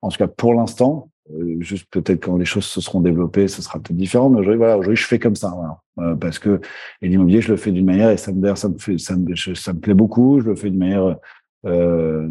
en 0.01 0.09
tout 0.09 0.17
cas 0.17 0.27
pour 0.27 0.53
l'instant, 0.53 1.09
euh, 1.31 1.55
juste 1.59 1.88
peut-être 1.89 2.25
quand 2.25 2.38
les 2.38 2.45
choses 2.45 2.65
se 2.65 2.81
seront 2.81 2.99
développées, 2.99 3.47
ce 3.47 3.61
sera 3.61 3.79
peut-être 3.79 3.95
différent. 3.95 4.29
Mais 4.29 4.39
aujourd'hui, 4.39 4.57
voilà, 4.57 4.77
aujourd'hui, 4.77 5.01
je 5.01 5.07
fais 5.07 5.19
comme 5.19 5.36
ça, 5.36 5.53
voilà. 5.55 5.79
Euh, 6.00 6.16
parce 6.16 6.39
que 6.39 6.60
l'immobilier, 7.02 7.41
je 7.41 7.52
le 7.52 7.58
fais 7.58 7.72
d'une 7.72 7.86
manière 7.86 8.10
et 8.10 8.18
ça 8.18 8.32
me, 8.32 8.56
ça 8.56 8.70
me 8.70 8.78
fait, 8.78 8.98
ça 8.98 9.16
me, 9.16 9.80
plaît 9.80 9.94
beaucoup. 9.94 10.39
Je 10.39 10.50
le 10.50 10.56
fais 10.56 10.70
d'une 10.70 10.80
manière 10.80 11.18
euh, 11.66 12.28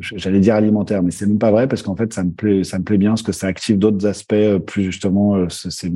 j'allais 0.00 0.40
dire 0.40 0.54
alimentaire, 0.54 1.02
mais 1.02 1.10
c'est 1.10 1.26
même 1.26 1.38
pas 1.38 1.50
vrai 1.50 1.68
parce 1.68 1.82
qu'en 1.82 1.96
fait, 1.96 2.12
ça 2.12 2.24
me 2.24 2.30
plaît, 2.30 2.64
ça 2.64 2.78
me 2.78 2.84
plaît 2.84 2.98
bien 2.98 3.10
parce 3.10 3.22
que 3.22 3.32
ça 3.32 3.46
active 3.46 3.78
d'autres 3.78 4.06
aspects 4.06 4.58
plus 4.66 4.84
justement, 4.84 5.48
ces 5.48 5.90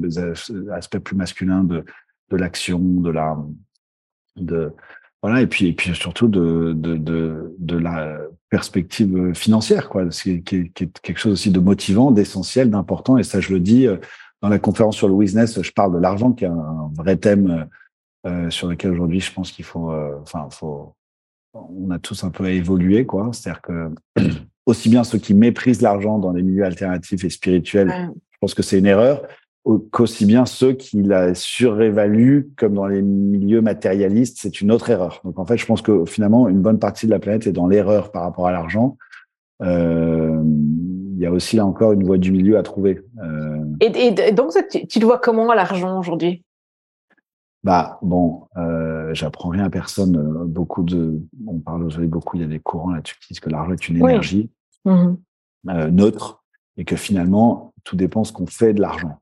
aspects 0.73 0.99
plus 0.99 1.17
masculins 1.17 1.65
de, 1.65 1.85
de 2.31 2.37
l'action, 2.37 2.79
de 2.79 3.11
la, 3.11 3.39
de, 4.37 4.73
voilà, 5.23 5.41
et 5.43 5.47
puis, 5.47 5.67
et 5.67 5.73
puis 5.73 5.95
surtout 5.95 6.29
de, 6.29 6.73
de, 6.75 7.55
de, 7.59 7.77
la 7.77 8.19
perspective 8.51 9.33
financière, 9.35 9.89
quoi, 9.89 10.07
qui, 10.09 10.43
qui, 10.43 10.71
qui 10.71 10.85
est 10.85 11.01
quelque 11.01 11.19
chose 11.19 11.33
aussi 11.33 11.51
de 11.51 11.59
motivant, 11.59 12.13
d'essentiel, 12.13 12.71
d'important. 12.71 13.19
Et 13.19 13.25
ça, 13.25 13.41
je 13.41 13.53
le 13.53 13.61
dis 13.61 13.89
dans 14.43 14.49
la 14.49 14.59
conférence 14.59 14.97
sur 14.97 15.09
le 15.09 15.16
business, 15.16 15.61
je 15.61 15.72
parle 15.72 15.95
de 15.95 15.99
l'argent, 15.99 16.32
qui 16.32 16.45
est 16.45 16.49
un 16.49 16.91
vrai 16.97 17.16
thème 17.16 17.68
euh, 18.26 18.51
sur 18.51 18.68
lequel 18.68 18.93
aujourd'hui, 18.93 19.20
je 19.20 19.32
pense 19.32 19.53
qu'il 19.53 19.64
faut, 19.64 19.91
euh, 19.91 20.18
enfin, 20.22 20.49
faut, 20.51 20.95
on 21.55 21.91
a 21.91 21.99
tous 21.99 22.24
un 22.24 22.30
peu 22.30 22.45
à 22.45 22.51
évoluer, 22.51 23.07
quoi. 23.07 23.30
C'est-à-dire 23.32 23.62
que 23.62 23.91
aussi 24.66 24.89
bien 24.89 25.05
ceux 25.05 25.18
qui 25.18 25.34
méprisent 25.34 25.82
l'argent 25.82 26.18
dans 26.18 26.32
les 26.32 26.43
milieux 26.43 26.64
alternatifs 26.64 27.24
et 27.24 27.30
spirituels, 27.30 27.93
je 28.30 28.36
pense 28.41 28.55
que 28.55 28.62
c'est 28.62 28.78
une 28.78 28.86
erreur, 28.86 29.22
qu'aussi 29.91 30.24
bien 30.24 30.47
ceux 30.47 30.72
qui 30.72 31.03
la 31.03 31.34
surévaluent 31.34 32.51
comme 32.57 32.74
dans 32.74 32.86
les 32.86 33.03
milieux 33.03 33.61
matérialistes, 33.61 34.39
c'est 34.41 34.61
une 34.61 34.72
autre 34.72 34.91
erreur. 34.91 35.20
Donc 35.24 35.39
en 35.39 35.45
fait, 35.45 35.59
je 35.59 35.66
pense 35.66 35.82
que 35.82 36.05
finalement, 36.05 36.49
une 36.49 36.61
bonne 36.61 36.78
partie 36.78 37.07
de 37.07 37.11
la 37.11 37.18
planète 37.18 37.47
est 37.47 37.53
dans 37.53 37.66
l'erreur 37.66 38.11
par 38.11 38.22
rapport 38.22 38.47
à 38.47 38.53
l'argent. 38.53 38.97
Euh, 39.62 40.43
il 41.19 41.23
y 41.23 41.27
a 41.27 41.33
aussi 41.33 41.57
là 41.57 41.66
encore 41.66 41.93
une 41.93 42.05
voie 42.05 42.16
du 42.16 42.31
milieu 42.31 42.59
à 42.59 42.62
trouver. 42.62 43.01
Euh... 43.21 43.64
Et, 43.81 44.07
et, 44.07 44.33
donc, 44.33 44.53
tu, 44.71 44.87
tu 44.87 45.01
le 45.01 45.05
vois 45.05 45.19
comment 45.19 45.51
à 45.51 45.57
l'argent 45.57 45.99
aujourd'hui? 45.99 46.45
Bah 47.64 47.99
bon, 48.03 48.45
euh, 48.57 49.12
j'apprends 49.14 49.49
rien 49.49 49.64
à 49.64 49.71
personne. 49.71 50.16
Euh, 50.16 50.45
beaucoup 50.45 50.85
de, 50.85 51.21
on 51.45 51.59
parle 51.59 51.83
aujourd'hui 51.83 52.09
beaucoup. 52.09 52.37
Il 52.37 52.43
y 52.43 52.45
a 52.45 52.49
des 52.49 52.61
courants 52.61 52.93
là-dessus 52.93 53.16
qui 53.21 53.35
disent 53.35 53.41
que 53.41 53.51
l'argent 53.51 53.73
est 53.73 53.89
une 53.89 53.97
énergie 53.97 54.51
mmh 54.85 55.14
euh, 55.69 55.91
neutre 55.91 56.45
et 56.77 56.85
que 56.85 56.95
finalement 56.95 57.75
tout 57.83 57.97
dépend 57.97 58.23
ce 58.23 58.33
qu'on 58.33 58.47
fait 58.47 58.73
de 58.73 58.81
l'argent. 58.81 59.19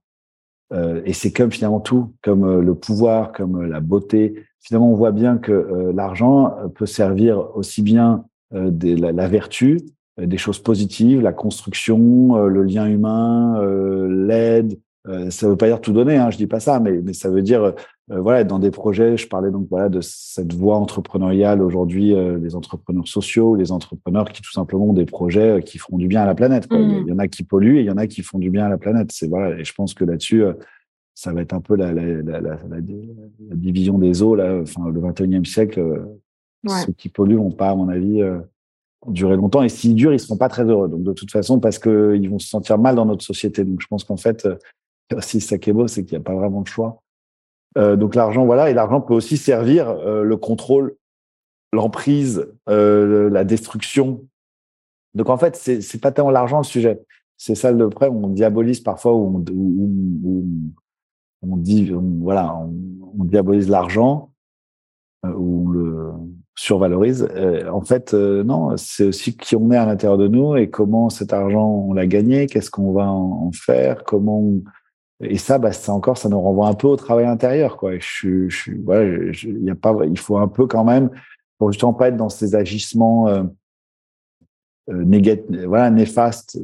Euh, 0.74 1.00
et 1.06 1.14
c'est 1.14 1.32
comme 1.32 1.50
finalement 1.50 1.80
tout, 1.80 2.12
comme 2.22 2.60
le 2.60 2.74
pouvoir, 2.74 3.32
comme 3.32 3.62
la 3.62 3.80
beauté. 3.80 4.44
Finalement, 4.60 4.90
on 4.92 4.96
voit 4.96 5.12
bien 5.12 5.38
que 5.38 5.90
l'argent 5.94 6.54
peut 6.74 6.84
servir 6.84 7.56
aussi 7.56 7.80
bien 7.80 8.26
la, 8.50 9.12
la, 9.12 9.28
vertu, 9.28 9.80
des 10.18 10.38
choses 10.38 10.58
positives, 10.58 11.20
la 11.20 11.32
construction, 11.32 12.36
le 12.46 12.62
lien 12.62 12.86
humain, 12.86 13.60
l'aide, 14.08 14.78
euh, 15.08 15.30
ça 15.30 15.48
veut 15.48 15.56
pas 15.56 15.68
dire 15.68 15.80
tout 15.80 15.92
donner, 15.92 16.16
hein, 16.16 16.30
je 16.30 16.36
dis 16.36 16.46
pas 16.46 16.60
ça, 16.60 16.80
mais, 16.80 17.00
mais 17.02 17.12
ça 17.12 17.30
veut 17.30 17.42
dire 17.42 17.62
euh, 17.62 17.72
voilà 18.08 18.44
dans 18.44 18.58
des 18.58 18.70
projets. 18.70 19.16
Je 19.16 19.28
parlais 19.28 19.50
donc 19.50 19.68
voilà 19.70 19.88
de 19.88 20.00
cette 20.00 20.52
voie 20.52 20.76
entrepreneuriale 20.76 21.62
aujourd'hui, 21.62 22.12
euh, 22.12 22.38
les 22.38 22.56
entrepreneurs 22.56 23.06
sociaux, 23.06 23.54
les 23.54 23.70
entrepreneurs 23.70 24.30
qui 24.32 24.42
tout 24.42 24.52
simplement 24.52 24.88
ont 24.88 24.92
des 24.92 25.06
projets 25.06 25.62
qui 25.64 25.78
feront 25.78 25.98
du 25.98 26.08
bien 26.08 26.22
à 26.22 26.26
la 26.26 26.34
planète. 26.34 26.66
Quoi. 26.66 26.78
Il 26.78 27.06
y 27.06 27.12
en 27.12 27.18
a 27.18 27.28
qui 27.28 27.44
polluent 27.44 27.78
et 27.78 27.80
il 27.80 27.86
y 27.86 27.90
en 27.90 27.96
a 27.96 28.06
qui 28.06 28.22
font 28.22 28.38
du 28.38 28.50
bien 28.50 28.66
à 28.66 28.68
la 28.68 28.78
planète. 28.78 29.10
C'est 29.12 29.28
voilà, 29.28 29.58
et 29.58 29.64
je 29.64 29.72
pense 29.74 29.94
que 29.94 30.04
là-dessus, 30.04 30.42
ça 31.14 31.32
va 31.32 31.40
être 31.42 31.54
un 31.54 31.60
peu 31.60 31.76
la, 31.76 31.92
la, 31.92 32.22
la, 32.22 32.40
la, 32.40 32.80
division 33.54 33.98
des 33.98 34.22
eaux 34.22 34.34
là. 34.34 34.60
Enfin, 34.62 34.88
le 34.90 35.00
21e 35.00 35.44
siècle, 35.44 36.04
ceux 36.66 36.92
qui 36.92 37.08
polluent 37.08 37.36
vont 37.36 37.52
pas, 37.52 37.70
à 37.70 37.74
mon 37.76 37.88
avis. 37.88 38.22
Durer 39.08 39.36
longtemps 39.36 39.62
et 39.62 39.68
s'ils 39.68 39.94
durent 39.94 40.12
ils 40.12 40.20
seront 40.20 40.36
pas 40.36 40.48
très 40.48 40.64
heureux 40.64 40.88
donc 40.88 41.02
de 41.02 41.12
toute 41.12 41.30
façon 41.30 41.60
parce 41.60 41.78
que 41.78 42.16
ils 42.16 42.28
vont 42.28 42.38
se 42.38 42.48
sentir 42.48 42.78
mal 42.78 42.96
dans 42.96 43.06
notre 43.06 43.24
société 43.24 43.64
donc 43.64 43.80
je 43.80 43.86
pense 43.86 44.04
qu'en 44.04 44.16
fait 44.16 44.46
aussi 45.14 45.40
ça 45.40 45.58
qui 45.58 45.70
est 45.70 45.72
beau, 45.72 45.86
c'est 45.86 46.04
qu'il 46.04 46.16
n'y 46.16 46.22
a 46.22 46.24
pas 46.24 46.34
vraiment 46.34 46.62
de 46.62 46.66
choix. 46.66 47.02
Euh, 47.78 47.96
donc 47.96 48.14
l'argent, 48.14 48.44
voilà, 48.46 48.70
et 48.70 48.74
l'argent 48.74 49.00
peut 49.00 49.14
aussi 49.14 49.36
servir 49.36 49.88
euh, 49.88 50.22
le 50.22 50.36
contrôle, 50.36 50.96
l'emprise, 51.72 52.46
euh, 52.68 53.28
la 53.30 53.44
destruction. 53.44 54.24
Donc 55.14 55.28
en 55.28 55.36
fait, 55.36 55.56
c'est 55.56 55.80
c'est 55.80 56.00
pas 56.00 56.12
tellement 56.12 56.30
l'argent 56.30 56.58
le 56.58 56.64
sujet. 56.64 57.02
C'est 57.36 57.54
ça 57.54 57.70
le 57.70 57.90
près 57.90 58.08
on 58.08 58.28
diabolise 58.28 58.80
parfois 58.80 59.12
où 59.14 59.26
on, 59.26 59.44
on, 61.42 61.56
dit 61.58 61.92
voilà, 62.20 62.56
on, 62.56 63.24
diabolise 63.24 63.68
l'argent 63.68 64.32
euh, 65.26 65.28
le 65.28 65.95
survalorise. 66.58 67.28
Euh, 67.36 67.68
en 67.70 67.82
fait, 67.82 68.14
non, 68.14 68.76
c'est 68.76 69.04
aussi 69.04 69.36
qui 69.36 69.56
on 69.56 69.70
est 69.70 69.76
à 69.76 69.86
l'intérieur 69.86 70.18
de 70.18 70.28
nous 70.28 70.56
et 70.56 70.70
comment 70.70 71.10
cet 71.10 71.32
argent 71.32 71.68
on 71.68 71.92
l'a 71.92 72.06
gagné, 72.06 72.46
qu'est-ce 72.46 72.70
qu'on 72.70 72.92
va 72.92 73.08
en, 73.10 73.50
faire, 73.52 74.04
comment 74.04 74.42
et 75.20 75.38
ça, 75.38 75.58
bah, 75.58 75.72
c'est 75.72 75.90
encore, 75.90 76.18
ça 76.18 76.28
nous 76.28 76.40
renvoie 76.40 76.68
un 76.68 76.74
peu 76.74 76.88
au 76.88 76.96
travail 76.96 77.24
intérieur, 77.24 77.76
quoi. 77.78 77.92
Je, 77.98 78.48
je, 78.48 78.72
voilà, 78.84 79.32
je, 79.32 79.48
y 79.48 79.70
a 79.70 79.74
pas, 79.74 79.94
il 80.04 80.18
faut 80.18 80.36
un 80.36 80.48
peu 80.48 80.66
quand 80.66 80.84
même, 80.84 81.10
pour 81.58 81.72
justement 81.72 81.94
pas 81.94 82.08
être 82.08 82.16
dans 82.16 82.28
ces 82.28 82.54
agissements 82.54 83.28
euh, 83.28 83.44
euh, 84.90 85.66
voilà, 85.66 85.90
néfastes 85.90 86.58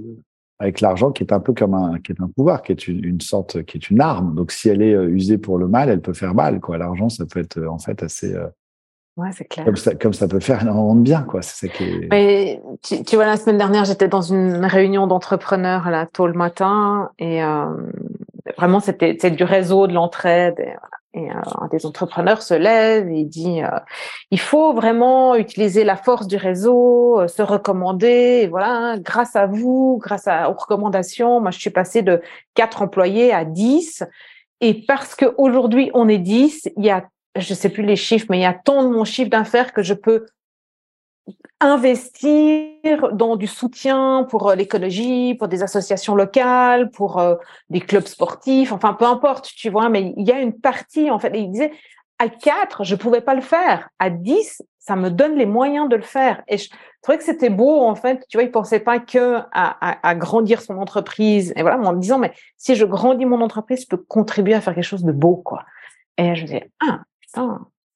avec 0.58 0.80
l'argent, 0.80 1.12
qui 1.12 1.24
est 1.24 1.32
un 1.32 1.40
peu 1.40 1.54
comme 1.54 1.74
un, 1.74 1.98
qui 1.98 2.12
est 2.12 2.20
un 2.20 2.28
pouvoir, 2.28 2.62
qui 2.62 2.72
est 2.72 2.88
une, 2.88 3.04
une, 3.04 3.20
sorte, 3.20 3.62
qui 3.64 3.78
est 3.78 3.90
une 3.90 4.00
arme. 4.00 4.34
Donc, 4.34 4.52
si 4.52 4.68
elle 4.68 4.82
est 4.82 4.94
euh, 4.94 5.08
usée 5.08 5.38
pour 5.38 5.58
le 5.58 5.66
mal, 5.66 5.88
elle 5.88 6.02
peut 6.02 6.12
faire 6.12 6.34
mal, 6.34 6.60
quoi. 6.60 6.76
L'argent, 6.76 7.08
ça 7.08 7.24
peut 7.24 7.40
être 7.40 7.62
en 7.64 7.78
fait 7.78 8.02
assez. 8.02 8.34
Ouais, 9.16 9.28
c'est 9.32 9.44
clair. 9.44 9.66
Comme 9.66 9.76
ça, 9.76 9.94
comme 9.94 10.12
ça 10.14 10.26
peut 10.26 10.40
faire 10.40 10.62
énormément 10.62 10.94
de 10.94 11.02
bien, 11.02 11.22
quoi. 11.22 11.42
C'est 11.42 11.66
ça 11.66 11.72
qui 11.72 11.84
est... 11.84 12.08
Mais 12.10 12.62
tu, 12.82 13.02
tu, 13.02 13.16
vois, 13.16 13.26
la 13.26 13.36
semaine 13.36 13.58
dernière, 13.58 13.84
j'étais 13.84 14.08
dans 14.08 14.22
une 14.22 14.64
réunion 14.64 15.06
d'entrepreneurs 15.06 15.90
là 15.90 16.06
tôt 16.06 16.26
le 16.26 16.32
matin 16.32 17.10
et 17.18 17.44
euh, 17.44 17.66
vraiment 18.56 18.80
c'était 18.80 19.30
du 19.30 19.44
réseau, 19.44 19.86
de 19.86 19.92
l'entraide. 19.92 20.54
Et, 20.58 20.72
et 21.14 21.30
euh, 21.30 21.34
un 21.60 21.68
des 21.68 21.84
entrepreneurs 21.84 22.40
se 22.40 22.54
lève 22.54 23.10
et 23.10 23.24
dit 23.24 23.62
euh, 23.62 23.68
il 24.30 24.40
faut 24.40 24.72
vraiment 24.72 25.34
utiliser 25.34 25.84
la 25.84 25.96
force 25.96 26.26
du 26.26 26.36
réseau, 26.36 27.20
euh, 27.20 27.28
se 27.28 27.42
recommander. 27.42 28.40
Et 28.42 28.46
voilà, 28.46 28.96
grâce 28.98 29.36
à 29.36 29.46
vous, 29.46 29.98
grâce 30.00 30.26
à, 30.26 30.50
aux 30.50 30.54
recommandations, 30.54 31.40
moi 31.40 31.50
je 31.50 31.58
suis 31.58 31.70
passée 31.70 32.00
de 32.00 32.22
quatre 32.54 32.80
employés 32.80 33.32
à 33.32 33.44
10. 33.44 34.04
Et 34.62 34.86
parce 34.86 35.14
qu'aujourd'hui 35.14 35.90
on 35.92 36.08
est 36.08 36.18
10, 36.18 36.70
il 36.78 36.84
y 36.84 36.90
a 36.90 37.04
je 37.36 37.54
sais 37.54 37.68
plus 37.68 37.84
les 37.84 37.96
chiffres, 37.96 38.26
mais 38.30 38.38
il 38.38 38.42
y 38.42 38.46
a 38.46 38.54
tant 38.54 38.82
de 38.84 38.88
mon 38.88 39.04
chiffre 39.04 39.30
d'affaires 39.30 39.72
que 39.72 39.82
je 39.82 39.94
peux 39.94 40.26
investir 41.60 43.12
dans 43.12 43.36
du 43.36 43.46
soutien 43.46 44.26
pour 44.28 44.50
euh, 44.50 44.54
l'écologie, 44.56 45.36
pour 45.36 45.46
des 45.46 45.62
associations 45.62 46.16
locales, 46.16 46.90
pour 46.90 47.18
euh, 47.18 47.36
des 47.70 47.80
clubs 47.80 48.06
sportifs, 48.06 48.72
enfin 48.72 48.94
peu 48.94 49.04
importe, 49.04 49.52
tu 49.54 49.70
vois, 49.70 49.88
mais 49.88 50.12
il 50.16 50.26
y 50.26 50.32
a 50.32 50.40
une 50.40 50.58
partie 50.58 51.10
en 51.10 51.20
fait. 51.20 51.30
il 51.34 51.50
disait 51.50 51.72
à 52.18 52.28
4, 52.28 52.84
je 52.84 52.94
pouvais 52.94 53.20
pas 53.20 53.34
le 53.34 53.40
faire. 53.40 53.88
À 53.98 54.08
10, 54.08 54.62
ça 54.78 54.94
me 54.94 55.10
donne 55.10 55.36
les 55.36 55.46
moyens 55.46 55.88
de 55.88 55.96
le 55.96 56.02
faire. 56.02 56.42
Et 56.46 56.56
je 56.56 56.68
trouvais 57.02 57.18
que 57.18 57.24
c'était 57.24 57.50
beau, 57.50 57.80
en 57.80 57.96
fait. 57.96 58.24
Tu 58.28 58.36
vois, 58.36 58.44
il 58.44 58.50
pensait 58.50 58.78
pas 58.78 59.00
que 59.00 59.40
grandir 60.14 60.62
son 60.62 60.78
entreprise. 60.78 61.52
Et 61.56 61.62
voilà, 61.62 61.78
en 61.78 61.92
me 61.92 62.00
disant, 62.00 62.18
mais 62.18 62.32
si 62.56 62.76
je 62.76 62.84
grandis 62.84 63.24
mon 63.24 63.40
entreprise, 63.40 63.82
je 63.82 63.88
peux 63.88 63.96
contribuer 63.96 64.54
à 64.54 64.60
faire 64.60 64.74
quelque 64.74 64.84
chose 64.84 65.02
de 65.02 65.10
beau, 65.10 65.36
quoi. 65.36 65.64
Et 66.16 66.36
je 66.36 66.44
disais, 66.44 66.70
ah, 66.80 67.00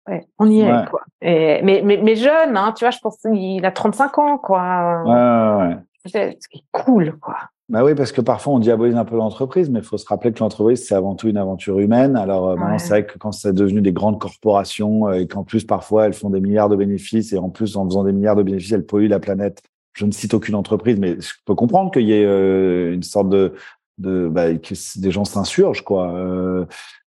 ouais, 0.09 0.27
on 0.39 0.51
y 0.51 0.61
est, 0.61 0.89
quoi. 0.91 1.03
Et, 1.21 1.61
mais, 1.63 1.83
mais, 1.85 1.99
mais 2.03 2.17
jeune, 2.17 2.57
hein, 2.57 2.73
tu 2.77 2.85
vois, 2.85 2.91
je 2.91 2.99
pense 2.99 3.19
qu'il 3.19 3.65
a 3.65 3.71
35 3.71 4.19
ans, 4.19 4.39
quoi. 4.39 5.03
Ouais, 5.05 5.67
ouais. 5.67 5.77
C'est 6.07 6.39
cool, 6.73 7.19
quoi. 7.19 7.37
Bah 7.69 7.83
oui, 7.83 7.97
parce 7.97 8.13
que 8.13 8.21
parfois 8.21 8.55
on 8.55 8.59
diabolise 8.61 8.95
un 8.95 9.05
peu 9.05 9.17
l'entreprise, 9.17 9.71
mais 9.71 9.81
il 9.81 9.85
faut 9.85 9.99
se 9.99 10.07
rappeler 10.07 10.33
que 10.33 10.39
l'entreprise 10.39 10.87
c'est 10.87 10.95
avant 10.95 11.17
tout 11.17 11.27
une 11.27 11.37
aventure 11.37 11.81
humaine. 11.81 12.15
Alors 12.15 12.51
euh, 12.51 12.57
maintenant 12.57 12.79
c'est 12.79 12.91
vrai 12.91 13.07
que 13.07 13.19
quand 13.19 13.33
c'est 13.33 13.53
devenu 13.53 13.81
des 13.81 13.93
grandes 13.93 14.21
corporations 14.21 15.09
euh, 15.09 15.15
et 15.15 15.27
qu'en 15.27 15.43
plus 15.43 15.65
parfois 15.65 16.07
elles 16.07 16.13
font 16.13 16.31
des 16.31 16.41
milliards 16.41 16.69
de 16.69 16.77
bénéfices 16.77 17.33
et 17.33 17.39
en 17.39 17.51
plus 17.51 17.77
en 17.77 17.85
faisant 17.85 18.05
des 18.05 18.13
milliards 18.13 18.37
de 18.37 18.45
bénéfices 18.45 18.71
elles 18.71 18.87
polluent 18.87 19.09
la 19.09 19.19
planète. 19.19 19.63
Je 19.95 20.07
ne 20.07 20.13
cite 20.13 20.33
aucune 20.33 20.55
entreprise, 20.55 20.97
mais 21.01 21.21
je 21.21 21.33
peux 21.45 21.57
comprendre 21.57 21.91
qu'il 21.91 22.07
y 22.07 22.13
ait 22.13 22.25
euh, 22.25 22.95
une 22.95 23.03
sorte 23.03 23.31
de, 23.31 23.55
de 23.99 24.29
bah, 24.29 24.55
que 24.55 25.01
des 25.01 25.11
gens 25.11 25.25
s'insurgent 25.25 25.83
quoi. 25.83 26.15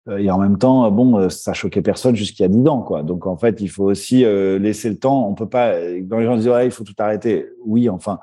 Euh, 0.07 0.17
euh, 0.17 0.17
et 0.17 0.29
en 0.29 0.39
même 0.39 0.57
temps, 0.57 0.89
bon, 0.91 1.17
euh, 1.17 1.29
ça 1.29 1.53
choquait 1.53 1.81
personne 1.81 2.15
jusqu'il 2.15 2.43
y 2.43 2.45
a 2.45 2.49
10 2.49 2.67
ans, 2.67 2.81
quoi. 2.81 3.03
Donc 3.03 3.27
en 3.27 3.37
fait, 3.37 3.61
il 3.61 3.69
faut 3.69 3.85
aussi 3.85 4.25
euh, 4.25 4.59
laisser 4.59 4.89
le 4.89 4.97
temps. 4.97 5.27
On 5.27 5.33
peut 5.33 5.49
pas. 5.49 5.73
Quand 6.09 6.19
les 6.19 6.25
gens 6.25 6.35
disent 6.35 6.47
ouais, 6.47 6.65
il 6.65 6.71
faut 6.71 6.83
tout 6.83 6.95
arrêter. 6.97 7.47
Oui, 7.65 7.89
enfin, 7.89 8.19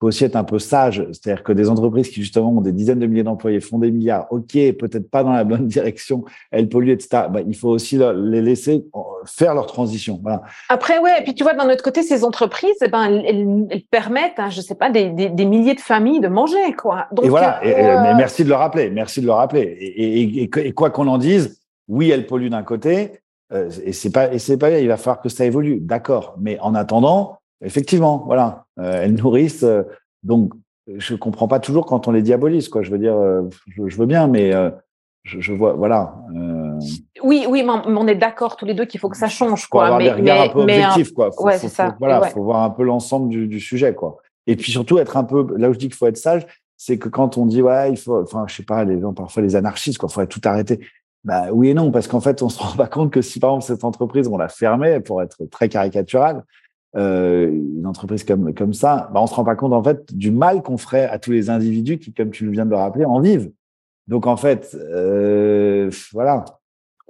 faut 0.00 0.08
aussi 0.08 0.24
être 0.24 0.36
un 0.36 0.44
peu 0.44 0.58
sage. 0.58 1.06
C'est-à-dire 1.12 1.42
que 1.42 1.52
des 1.52 1.68
entreprises 1.68 2.08
qui, 2.08 2.20
justement, 2.22 2.50
ont 2.50 2.60
des 2.60 2.72
dizaines 2.72 3.00
de 3.00 3.06
milliers 3.06 3.24
d'employés, 3.24 3.60
font 3.60 3.78
des 3.78 3.90
milliards, 3.90 4.26
OK, 4.30 4.52
peut-être 4.52 5.10
pas 5.10 5.24
dans 5.24 5.32
la 5.32 5.44
bonne 5.44 5.66
direction, 5.68 6.24
elles 6.50 6.68
polluent, 6.68 6.92
etc. 6.92 7.24
Bah, 7.32 7.40
il 7.46 7.56
faut 7.56 7.70
aussi 7.70 7.98
les 7.98 8.42
laisser 8.42 8.86
faire 9.28 9.54
leur 9.54 9.66
transition. 9.66 10.18
Voilà. 10.22 10.42
Après, 10.68 10.98
ouais, 10.98 11.20
et 11.20 11.24
puis 11.24 11.34
tu 11.34 11.44
vois, 11.44 11.54
d'un 11.54 11.68
autre 11.70 11.82
côté, 11.82 12.02
ces 12.02 12.24
entreprises, 12.24 12.76
eh 12.82 12.88
ben, 12.88 13.04
elles, 13.04 13.66
elles 13.70 13.84
permettent, 13.90 14.38
hein, 14.38 14.50
je 14.50 14.60
sais 14.60 14.74
pas, 14.74 14.90
des, 14.90 15.10
des, 15.10 15.28
des, 15.28 15.44
milliers 15.44 15.74
de 15.74 15.80
familles 15.80 16.20
de 16.20 16.28
manger, 16.28 16.72
quoi. 16.76 17.06
Donc, 17.12 17.24
et 17.24 17.28
voilà, 17.28 17.60
euh... 17.64 18.12
et, 18.12 18.14
merci 18.14 18.44
de 18.44 18.48
le 18.48 18.54
rappeler, 18.54 18.90
merci 18.90 19.20
de 19.20 19.26
le 19.26 19.32
rappeler. 19.32 19.62
Et, 19.80 20.42
et, 20.42 20.42
et 20.42 20.72
quoi 20.72 20.90
qu'on 20.90 21.06
en 21.06 21.18
dise, 21.18 21.60
oui, 21.88 22.10
elles 22.10 22.26
polluent 22.26 22.50
d'un 22.50 22.62
côté, 22.62 23.20
euh, 23.52 23.70
et 23.84 23.92
c'est 23.92 24.10
pas, 24.10 24.32
et 24.32 24.38
c'est 24.38 24.58
pas, 24.58 24.78
il 24.78 24.88
va 24.88 24.96
falloir 24.96 25.20
que 25.20 25.28
ça 25.28 25.44
évolue, 25.44 25.80
d'accord. 25.80 26.34
Mais 26.38 26.58
en 26.60 26.74
attendant, 26.74 27.38
Effectivement, 27.64 28.22
voilà, 28.24 28.66
euh, 28.78 29.02
elles 29.02 29.14
nourrissent. 29.14 29.64
Euh, 29.64 29.82
donc, 30.22 30.52
je 30.86 31.14
comprends 31.14 31.48
pas 31.48 31.60
toujours 31.60 31.86
quand 31.86 32.08
on 32.08 32.12
les 32.12 32.22
diabolise, 32.22 32.68
quoi. 32.68 32.82
Je 32.82 32.90
veux 32.90 32.98
dire, 32.98 33.16
euh, 33.16 33.42
je, 33.68 33.88
je, 33.88 33.96
veux 33.96 34.06
bien, 34.06 34.28
mais 34.28 34.54
euh, 34.54 34.70
je, 35.24 35.40
je, 35.40 35.52
vois, 35.52 35.72
voilà. 35.72 36.14
Oui, 37.22 37.46
oui, 37.48 37.62
mais 37.64 37.72
on 37.86 38.06
est 38.06 38.14
d'accord 38.14 38.56
tous 38.56 38.64
les 38.64 38.74
deux 38.74 38.84
qu'il 38.84 39.00
faut 39.00 39.08
que 39.08 39.16
ça 39.16 39.28
change, 39.28 39.66
quoi. 39.68 39.86
Avoir 39.86 39.98
mais, 39.98 40.04
des 40.04 40.12
regards 40.12 40.42
un 40.42 40.48
peu 40.48 40.60
objectifs, 40.60 41.12
quoi. 41.12 41.30
Faut, 41.32 41.44
ouais, 41.44 41.58
c'est 41.58 41.68
ça. 41.68 41.96
voilà, 41.98 42.22
faut 42.28 42.42
voir 42.42 42.62
un 42.62 42.70
peu 42.70 42.82
l'ensemble 42.82 43.28
du, 43.28 43.46
du, 43.46 43.60
sujet, 43.60 43.94
quoi. 43.94 44.18
Et 44.46 44.56
puis 44.56 44.72
surtout 44.72 44.98
être 44.98 45.16
un 45.16 45.24
peu, 45.24 45.46
là 45.56 45.68
où 45.68 45.72
je 45.72 45.78
dis 45.78 45.88
qu'il 45.88 45.96
faut 45.96 46.06
être 46.06 46.16
sage, 46.16 46.46
c'est 46.76 46.96
que 46.96 47.08
quand 47.08 47.36
on 47.36 47.44
dit 47.44 47.60
ouais, 47.60 47.90
il 47.90 47.98
faut, 47.98 48.22
enfin, 48.22 48.44
je 48.48 48.54
sais 48.54 48.62
pas, 48.62 48.84
les 48.84 49.00
gens 49.00 49.12
parfois 49.12 49.42
les 49.42 49.56
anarchistes, 49.56 49.98
quoi, 49.98 50.08
faudrait 50.08 50.28
tout 50.28 50.40
arrêter. 50.44 50.80
Bah 51.24 51.48
oui 51.52 51.68
et 51.68 51.74
non, 51.74 51.90
parce 51.90 52.06
qu'en 52.06 52.20
fait, 52.20 52.40
on 52.42 52.48
se 52.48 52.58
rend 52.58 52.72
pas 52.76 52.86
compte 52.86 53.10
que 53.10 53.20
si 53.20 53.40
par 53.40 53.50
exemple 53.50 53.66
cette 53.66 53.84
entreprise 53.84 54.28
on 54.28 54.38
la 54.38 54.48
fermait, 54.48 55.00
pour 55.00 55.20
être 55.20 55.44
très 55.50 55.68
caricatural, 55.68 56.44
euh, 56.96 57.50
une 57.50 57.86
entreprise 57.86 58.24
comme 58.24 58.54
comme 58.54 58.72
ça, 58.72 59.10
bah 59.12 59.20
on 59.20 59.26
se 59.26 59.34
rend 59.34 59.44
pas 59.44 59.56
compte 59.56 59.72
en 59.72 59.82
fait 59.82 60.14
du 60.14 60.30
mal 60.30 60.62
qu'on 60.62 60.78
ferait 60.78 61.04
à 61.04 61.18
tous 61.18 61.32
les 61.32 61.50
individus 61.50 61.98
qui, 61.98 62.14
comme 62.14 62.30
tu 62.30 62.48
viens 62.50 62.64
de 62.64 62.70
le 62.70 62.76
rappeler, 62.76 63.04
en 63.04 63.20
vivent. 63.20 63.50
Donc 64.06 64.26
en 64.26 64.36
fait, 64.36 64.74
euh, 64.74 65.90
voilà. 66.12 66.44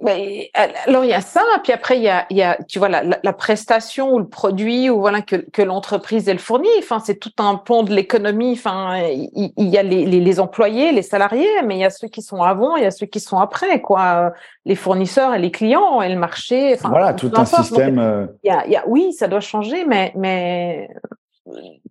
Mais, 0.01 0.49
alors 0.85 1.03
il 1.03 1.09
y 1.09 1.13
a 1.13 1.21
ça, 1.21 1.41
puis 1.63 1.73
après 1.73 1.97
il 1.97 2.03
y 2.03 2.09
a, 2.09 2.25
il 2.29 2.37
y 2.37 2.41
a 2.41 2.57
tu 2.67 2.79
vois 2.79 2.87
la, 2.87 3.03
la, 3.03 3.33
prestation 3.33 4.13
ou 4.13 4.19
le 4.19 4.27
produit 4.27 4.89
ou 4.89 5.01
voilà 5.01 5.21
que, 5.21 5.35
que 5.35 5.61
l'entreprise 5.61 6.29
elle 6.29 6.39
fournit. 6.39 6.69
Enfin 6.79 6.99
c'est 6.99 7.15
tout 7.15 7.33
un 7.39 7.55
pont 7.55 7.83
de 7.83 7.93
l'économie. 7.93 8.53
Enfin 8.53 8.97
il, 9.07 9.51
il, 9.57 9.67
y 9.67 9.77
a 9.77 9.83
les, 9.83 10.05
les, 10.05 10.21
les, 10.21 10.39
employés, 10.39 10.93
les 10.93 11.01
salariés, 11.01 11.49
mais 11.65 11.75
il 11.75 11.81
y 11.81 11.85
a 11.85 11.89
ceux 11.89 12.07
qui 12.07 12.21
sont 12.21 12.41
avant, 12.41 12.77
il 12.77 12.83
y 12.83 12.85
a 12.85 12.91
ceux 12.91 13.07
qui 13.07 13.19
sont 13.19 13.39
après 13.39 13.81
quoi. 13.81 14.33
Les 14.65 14.75
fournisseurs 14.75 15.33
et 15.33 15.39
les 15.39 15.51
clients 15.51 16.01
et 16.01 16.09
le 16.09 16.19
marché. 16.19 16.75
Enfin 16.75 16.89
voilà 16.89 17.13
tout 17.13 17.31
un 17.35 17.45
système. 17.45 17.99
Euh, 17.99 18.27
il 18.43 18.47
y 18.47 18.51
a, 18.51 18.65
il 18.67 18.71
y 18.71 18.77
a, 18.77 18.87
oui 18.87 19.11
ça 19.11 19.27
doit 19.27 19.41
changer, 19.41 19.85
mais 19.85 20.13
mais 20.15 20.89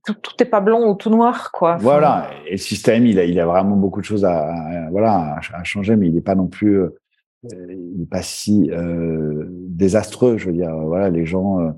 tout, 0.04 0.14
tout 0.14 0.44
pas 0.46 0.60
blanc 0.60 0.88
ou 0.88 0.94
tout 0.94 1.10
noir, 1.10 1.50
quoi. 1.52 1.76
voilà. 1.76 2.30
Et 2.46 2.52
le 2.52 2.56
système, 2.56 3.06
il 3.06 3.18
a, 3.18 3.24
il 3.24 3.38
a 3.40 3.46
vraiment 3.46 3.76
beaucoup 3.76 4.00
de 4.00 4.04
choses 4.04 4.24
à, 4.24 4.54
voilà, 4.90 5.36
à, 5.52 5.64
changer, 5.64 5.96
mais 5.96 6.06
il 6.06 6.14
n'est 6.14 6.20
pas 6.20 6.34
non 6.34 6.46
plus, 6.46 6.78
euh, 6.78 6.96
il 7.44 7.98
n'est 7.98 8.06
pas 8.06 8.22
si 8.22 8.70
euh, 8.70 9.46
désastreux. 9.48 10.38
Je 10.38 10.46
veux 10.46 10.52
dire, 10.52 10.74
voilà, 10.74 11.10
les 11.10 11.26
gens. 11.26 11.60
Euh, 11.60 11.70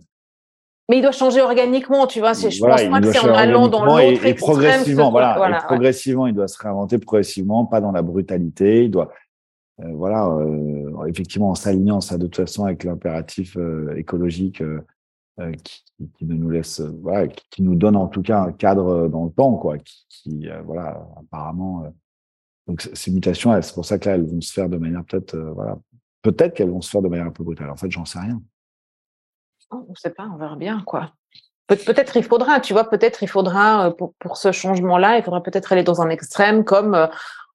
mais 0.88 0.98
il 0.98 1.02
doit 1.02 1.12
changer 1.12 1.40
organiquement, 1.40 2.06
tu 2.06 2.18
vois. 2.18 2.32
Je 2.32 2.46
pense 2.46 2.60
pas 2.60 3.00
que 3.00 3.12
c'est 3.12 3.20
en 3.20 3.34
allant 3.34 3.68
dans 3.68 3.84
l'autre 3.84 4.26
et, 4.26 4.34
progressivement, 4.34 5.10
voilà, 5.12 5.36
voilà 5.36 5.58
et 5.58 5.66
progressivement, 5.66 6.26
il 6.26 6.34
doit 6.34 6.48
se 6.48 6.58
réinventer 6.58 6.98
progressivement, 6.98 7.64
pas 7.64 7.80
dans 7.80 7.92
la 7.92 8.02
brutalité. 8.02 8.86
Il 8.86 8.90
doit, 8.90 9.12
voilà, 9.78 10.36
effectivement, 11.06 11.50
en 11.50 11.54
s'alignant 11.54 12.00
ça 12.00 12.18
de 12.18 12.24
toute 12.24 12.36
façon 12.36 12.64
avec 12.64 12.82
l'impératif 12.82 13.56
écologique 13.96 14.62
euh, 15.40 15.52
qui, 15.52 15.84
qui, 16.18 16.24
ne 16.26 16.34
nous 16.34 16.50
laisse, 16.50 16.80
euh, 16.80 16.92
voilà, 17.02 17.28
qui, 17.28 17.44
qui, 17.50 17.62
nous 17.62 17.74
donne 17.74 17.96
en 17.96 18.08
tout 18.08 18.20
cas 18.20 18.42
un 18.42 18.52
cadre 18.52 18.88
euh, 18.88 19.08
dans 19.08 19.24
le 19.24 19.30
temps, 19.30 19.54
quoi, 19.54 19.78
qui, 19.78 20.06
qui 20.08 20.48
voilà, 20.64 21.06
apparemment. 21.18 21.92
Donc 22.70 22.88
ces 22.94 23.10
mutations, 23.10 23.60
c'est 23.60 23.74
pour 23.74 23.84
ça 23.84 23.98
que 23.98 24.08
là, 24.08 24.14
elles 24.14 24.24
vont 24.24 24.40
se 24.40 24.52
faire 24.52 24.68
de 24.68 24.76
manière 24.76 25.02
peut-être, 25.04 25.36
voilà, 25.36 25.76
peut-être 26.22 26.54
qu'elles 26.54 26.70
vont 26.70 26.80
se 26.80 26.88
faire 26.88 27.02
de 27.02 27.08
manière 27.08 27.26
un 27.26 27.32
peu 27.32 27.42
brutale. 27.42 27.68
En 27.68 27.76
fait, 27.76 27.90
j'en 27.90 28.04
sais 28.04 28.20
rien. 28.20 28.40
Oh, 29.72 29.84
on 29.88 29.90
ne 29.90 29.96
sait 29.96 30.10
pas, 30.10 30.28
on 30.32 30.36
verra 30.36 30.54
bien, 30.54 30.80
quoi. 30.86 31.12
peut-être 31.66 32.16
il 32.16 32.22
faudra, 32.22 32.60
tu 32.60 32.72
vois, 32.72 32.88
peut-être 32.88 33.24
il 33.24 33.28
faudra 33.28 33.92
pour, 33.96 34.14
pour 34.20 34.36
ce 34.36 34.52
changement-là, 34.52 35.18
il 35.18 35.24
faudra 35.24 35.42
peut-être 35.42 35.72
aller 35.72 35.82
dans 35.82 36.00
un 36.00 36.10
extrême 36.10 36.64
comme 36.64 37.08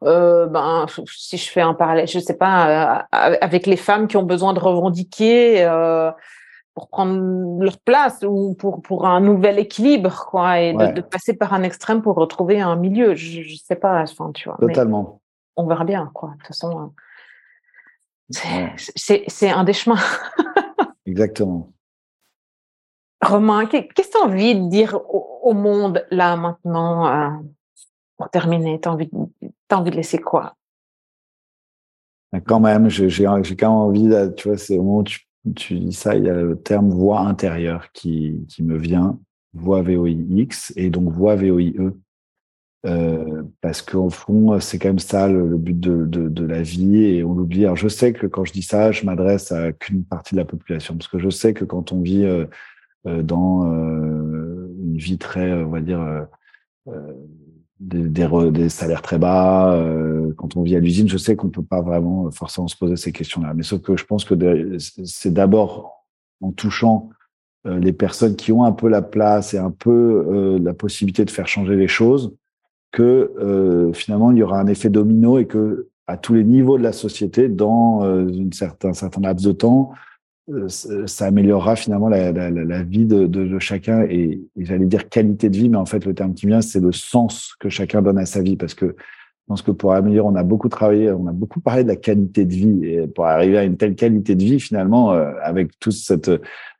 euh, 0.03 0.47
ben, 0.47 0.85
si 1.07 1.37
je 1.37 1.49
fais 1.49 1.61
un 1.61 1.73
parallèle, 1.73 2.07
je 2.07 2.19
sais 2.19 2.37
pas, 2.37 3.07
avec 3.11 3.67
les 3.67 3.77
femmes 3.77 4.07
qui 4.07 4.17
ont 4.17 4.23
besoin 4.23 4.53
de 4.53 4.59
revendiquer 4.59 5.63
euh, 5.63 6.11
pour 6.75 6.89
prendre 6.89 7.63
leur 7.63 7.79
place 7.79 8.23
ou 8.27 8.53
pour, 8.53 8.81
pour 8.81 9.07
un 9.07 9.21
nouvel 9.21 9.57
équilibre, 9.57 10.27
quoi, 10.29 10.59
et 10.59 10.73
de, 10.73 10.91
de, 10.91 11.01
passer 11.01 11.33
par 11.33 11.53
un 11.53 11.63
extrême 11.63 12.01
pour 12.01 12.15
retrouver 12.15 12.59
un 12.59 12.75
milieu. 12.75 13.15
Je, 13.15 13.41
je 13.41 13.55
sais 13.55 13.77
pas, 13.77 14.01
enfin, 14.01 14.31
tu 14.33 14.49
vois. 14.49 14.57
Totalement. 14.59 15.21
On 15.55 15.65
verra 15.65 15.85
bien, 15.85 16.11
quoi. 16.13 16.31
De 16.31 16.35
toute 16.35 16.47
façon, 16.47 16.91
c'est 18.29 19.49
un 19.49 19.63
des 19.63 19.71
chemins. 19.71 20.01
Exactement. 21.05 21.71
Romain, 23.23 23.65
qu'est-ce 23.67 23.87
que 23.87 24.11
tu 24.11 24.17
as 24.17 24.25
envie 24.25 24.55
de 24.55 24.67
dire 24.67 24.99
au, 25.09 25.53
monde, 25.53 26.05
là, 26.11 26.35
maintenant, 26.35 27.07
euh, 27.07 27.29
pour 28.17 28.29
terminer? 28.29 28.81
Tu 28.81 28.89
as, 28.89 28.91
envie 28.91 29.07
de, 29.07 29.49
as 29.69 29.77
envie 29.77 29.91
de 29.91 29.95
laisser 29.95 30.17
quoi? 30.17 30.55
Quand 32.45 32.59
même, 32.59 32.89
j'ai 32.89 33.23
quand 33.23 33.37
même 33.37 33.69
envie, 33.69 34.09
tu 34.35 34.49
vois, 34.49 34.57
c'est 34.57 34.77
au 34.77 34.83
moment 34.83 34.97
où 34.97 35.03
tu 35.03 35.24
tu 35.53 35.79
dis 35.79 35.93
ça, 35.93 36.15
il 36.15 36.25
y 36.25 36.29
a 36.29 36.33
le 36.33 36.57
terme 36.57 36.89
voix 36.89 37.21
intérieure 37.21 37.91
qui, 37.91 38.45
qui 38.49 38.63
me 38.63 38.77
vient, 38.77 39.19
voix 39.53 39.81
VOIX 39.81 40.73
et 40.75 40.89
donc 40.89 41.09
voix 41.11 41.35
VOIE. 41.35 41.73
Euh, 42.85 43.41
parce 43.61 43.81
qu'au 43.81 44.11
fond, 44.11 44.59
c'est 44.59 44.77
quand 44.77 44.89
même 44.89 44.99
ça 44.99 45.27
le, 45.27 45.57
but 45.57 45.79
de, 45.79 46.05
de, 46.05 46.45
la 46.45 46.61
vie 46.61 47.03
et 47.03 47.23
on 47.23 47.33
l'oublie. 47.33 47.65
Alors 47.65 47.75
je 47.75 47.87
sais 47.87 48.13
que 48.13 48.27
quand 48.27 48.45
je 48.45 48.53
dis 48.53 48.61
ça, 48.61 48.91
je 48.91 49.05
m'adresse 49.05 49.51
à 49.51 49.71
qu'une 49.71 50.03
partie 50.03 50.35
de 50.35 50.39
la 50.39 50.45
population 50.45 50.95
parce 50.95 51.07
que 51.07 51.17
je 51.17 51.29
sais 51.31 51.53
que 51.55 51.65
quand 51.65 51.91
on 51.91 52.01
vit 52.01 52.25
euh, 52.25 52.45
euh 53.07 53.23
dans 53.23 53.63
une 53.63 54.97
vie 54.97 55.17
très, 55.17 55.51
on 55.53 55.69
va 55.69 55.81
dire, 55.81 56.27
des, 57.79 58.69
salaires 58.69 59.01
très 59.01 59.17
bas. 59.17 59.73
Euh, 59.73 60.33
quand 60.37 60.55
on 60.55 60.63
vit 60.63 60.75
à 60.75 60.79
l'usine, 60.79 61.09
je 61.09 61.17
sais 61.17 61.35
qu'on 61.35 61.49
peut 61.49 61.63
pas 61.63 61.81
vraiment 61.81 62.29
forcément 62.31 62.67
se 62.67 62.75
poser 62.75 62.95
ces 62.95 63.11
questions-là. 63.11 63.53
Mais 63.53 63.63
sauf 63.63 63.81
que 63.81 63.97
je 63.97 64.05
pense 64.05 64.25
que 64.25 64.35
c'est 64.77 65.33
d'abord 65.33 66.05
en 66.41 66.51
touchant 66.51 67.09
euh, 67.67 67.79
les 67.79 67.93
personnes 67.93 68.35
qui 68.35 68.51
ont 68.51 68.63
un 68.63 68.71
peu 68.71 68.87
la 68.87 69.01
place 69.01 69.53
et 69.53 69.57
un 69.57 69.71
peu 69.71 69.91
euh, 70.27 70.59
la 70.59 70.73
possibilité 70.73 71.25
de 71.25 71.31
faire 71.31 71.47
changer 71.47 71.75
les 71.75 71.87
choses 71.87 72.35
que 72.91 73.91
finalement 73.93 74.31
il 74.31 74.37
y 74.37 74.43
aura 74.43 74.57
un 74.57 74.67
effet 74.67 74.87
domino 74.87 75.37
et 75.37 75.47
que 75.47 75.89
à 76.07 76.15
tous 76.15 76.33
les 76.33 76.45
niveaux 76.45 76.77
de 76.77 76.83
la 76.83 76.93
société, 76.93 77.49
dans 77.49 78.03
une 78.25 78.51
un 78.83 78.93
certain 78.93 79.21
laps 79.21 79.45
de 79.45 79.51
temps, 79.51 79.91
ça 80.67 81.25
améliorera 81.25 81.75
finalement 81.75 82.07
la, 82.07 82.31
la, 82.31 82.49
la 82.51 82.83
vie 82.83 83.05
de, 83.05 83.25
de, 83.25 83.45
de, 83.47 83.59
chacun 83.59 84.03
et, 84.03 84.41
et 84.55 84.65
j'allais 84.65 84.85
dire 84.85 85.09
qualité 85.09 85.49
de 85.49 85.57
vie, 85.57 85.69
mais 85.69 85.77
en 85.77 85.85
fait 85.85 86.05
le 86.05 86.13
terme 86.13 86.33
qui 86.33 86.45
vient 86.45 86.61
c'est 86.61 86.79
le 86.79 86.91
sens 86.91 87.55
que 87.59 87.69
chacun 87.69 88.01
donne 88.01 88.19
à 88.19 88.25
sa 88.25 88.41
vie 88.41 88.55
parce 88.55 88.75
que 88.75 88.95
je 89.45 89.47
pense 89.47 89.61
que 89.61 89.69
pour 89.69 89.93
améliorer, 89.93 90.27
on 90.27 90.35
a 90.35 90.41
beaucoup 90.41 90.69
travaillé, 90.69 91.11
on 91.11 91.27
a 91.27 91.31
beaucoup 91.31 91.59
parlé 91.59 91.83
de 91.83 91.89
la 91.89 91.95
qualité 91.95 92.45
de 92.45 92.53
vie 92.53 92.85
et 92.85 93.07
pour 93.07 93.27
arriver 93.27 93.59
à 93.59 93.63
une 93.63 93.77
telle 93.77 93.93
qualité 93.93 94.33
de 94.33 94.43
vie 94.43 94.59
finalement 94.59 95.13
euh, 95.13 95.33
avec 95.43 95.79
toute 95.79 95.93
cette 95.93 96.31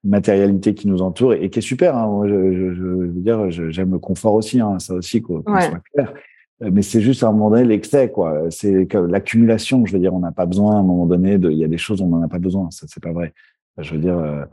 matérialité 0.04 0.74
qui 0.74 0.88
nous 0.88 1.04
entoure 1.04 1.34
et, 1.34 1.52
qui 1.52 1.60
est 1.60 1.62
super. 1.62 1.96
Hein, 1.96 2.08
moi, 2.08 2.28
je, 2.28 2.34
je, 2.34 2.74
je, 2.74 2.84
veux 2.84 3.22
dire, 3.22 3.52
j'aime 3.52 3.92
le 3.92 4.00
confort 4.00 4.34
aussi, 4.34 4.62
hein, 4.62 4.80
ça 4.80 4.96
aussi 4.96 5.22
qu'on 5.22 5.44
soit 5.44 5.82
clair. 5.94 6.14
Euh, 6.64 6.72
mais 6.72 6.82
c'est 6.82 7.02
juste 7.02 7.22
à 7.22 7.28
un 7.28 7.34
moment 7.34 7.52
donné 7.52 7.66
l'excès, 7.66 8.10
quoi. 8.10 8.46
C'est 8.50 8.88
l'accumulation. 8.94 9.86
Je 9.86 9.94
veux 9.94 10.00
dire, 10.00 10.14
on 10.14 10.20
n'a 10.20 10.32
pas 10.32 10.46
besoin 10.46 10.76
à 10.76 10.80
un 10.80 10.84
moment 10.84 11.06
donné 11.06 11.38
de. 11.38 11.52
Il 11.52 11.58
y 11.58 11.66
a 11.66 11.68
des 11.68 11.78
choses 11.78 12.02
on 12.02 12.08
n'en 12.08 12.24
a 12.24 12.28
pas 12.28 12.40
besoin. 12.40 12.72
Ça, 12.72 12.86
c'est 12.90 13.04
pas 13.04 13.12
vrai. 13.12 13.34
Je 13.78 13.94
veux 13.94 14.00
dire, 14.00 14.18
euh, 14.18 14.46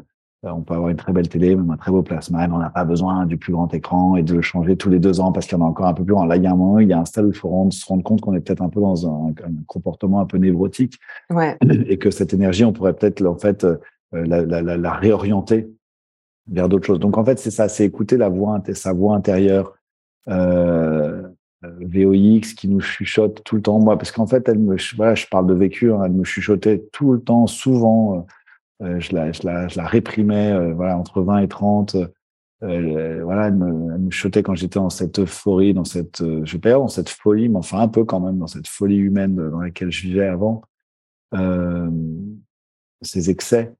on 0.43 0.63
peut 0.63 0.75
avoir 0.75 0.91
une 0.91 0.97
très 0.97 1.13
belle 1.13 1.29
télé, 1.29 1.55
même 1.55 1.71
un 1.71 1.77
très 1.77 1.93
beau 1.93 2.03
plasma, 2.03 2.47
mais 2.49 2.55
on 2.55 2.59
n'a 2.59 2.71
pas 2.71 2.85
besoin 2.85 3.27
du 3.27 3.37
plus 3.37 3.53
grand 3.53 3.73
écran 3.73 4.17
et 4.17 4.23
de 4.23 4.35
le 4.35 4.43
changer 4.43 4.77
tous 4.77 4.91
les 4.91 4.99
deux 4.99 5.21
ans 5.21 5.31
parce 5.31 5.47
qu'il 5.47 5.57
y 5.57 5.61
en 5.61 5.65
a 5.65 5.69
encore 5.69 5.87
un 5.87 5.95
peu 5.95 6.05
plus 6.05 6.15
grand. 6.15 6.25
Là, 6.25 6.37
il 6.37 6.43
y 6.43 6.47
a 6.47 6.51
un 6.51 6.57
moment, 6.57 6.81
il 6.81 6.89
y 6.89 6.93
a 6.93 6.99
un 6.99 7.05
stade 7.05 7.27
où 7.27 7.29
il 7.29 7.37
faut 7.37 7.71
se 7.71 7.87
rendre 7.87 8.03
compte 8.03 8.21
qu'on 8.21 8.35
est 8.35 8.41
peut-être 8.41 8.63
un 8.63 8.69
peu 8.69 8.81
dans 8.81 9.09
un, 9.09 9.33
comportement 9.67 10.21
un 10.21 10.27
peu 10.27 10.39
névrotique 10.39 10.99
ouais. 11.31 11.57
et 11.87 11.99
que 11.99 12.11
cette 12.11 12.35
énergie, 12.35 12.65
on 12.65 12.73
pourrait 12.73 12.95
peut-être 12.95 13.25
en 13.25 13.37
fait 13.37 13.65
euh, 13.65 13.77
la, 14.13 14.43
la, 14.43 14.63
la, 14.63 14.77
la 14.77 14.93
réorienter 14.93 15.71
vers 16.49 16.69
d'autres 16.69 16.87
choses. 16.87 17.01
Donc 17.01 17.19
en 17.19 17.25
fait, 17.25 17.39
c'est 17.39 17.53
ça, 17.53 17.69
c'est 17.69 17.85
écouter 17.85 18.17
la 18.17 18.29
voix, 18.29 18.61
sa 18.75 18.93
voix 18.93 19.15
intérieure. 19.15 19.75
Euh, 20.29 21.23
VOX 21.63 22.55
qui 22.55 22.67
nous 22.67 22.81
chuchote 22.81 23.43
tout 23.45 23.55
le 23.55 23.63
temps 23.63 23.79
moi 23.79 23.97
parce 23.97 24.11
qu'en 24.11 24.27
fait 24.27 24.49
elle 24.49 24.59
me 24.59 24.77
voilà 24.97 25.15
je 25.15 25.27
parle 25.29 25.47
de 25.47 25.55
vécu 25.55 25.93
hein, 25.93 26.01
elle 26.05 26.13
me 26.13 26.25
chuchotait 26.25 26.89
tout 26.93 27.13
le 27.13 27.21
temps 27.21 27.47
souvent 27.47 28.27
je, 28.81 29.15
la, 29.15 29.33
je, 29.33 29.77
la, 29.77 29.87
réprimais 29.87 30.53
euh, 30.53 30.73
voilà, 30.75 30.99
entre 30.99 31.23
20 31.23 31.39
et 31.39 31.49
30. 31.49 31.97
Euh, 32.63 33.25
voilà, 33.25 33.49
elle 33.49 33.55
me, 33.55 33.95
elle 33.95 34.43
quand 34.43 34.55
j'étais 34.55 34.79
dans 34.79 34.91
cette 34.91 35.19
euphorie, 35.19 35.75
dans 35.75 35.85
cette, 35.85 36.23
je 36.23 36.53
vais 36.53 36.59
pas 36.59 36.71
dans 36.73 36.89
cette 36.89 37.09
folie, 37.09 37.49
mais 37.49 37.59
enfin 37.59 37.81
un 37.81 37.89
peu 37.89 38.05
quand 38.05 38.21
même 38.21 38.39
dans 38.39 38.47
cette 38.47 38.69
folie 38.69 38.99
humaine 38.99 39.35
dans 39.35 39.61
laquelle 39.61 39.91
je 39.91 40.03
vivais 40.03 40.29
avant. 40.29 40.63
ces 43.03 43.31
excès, 43.31 43.75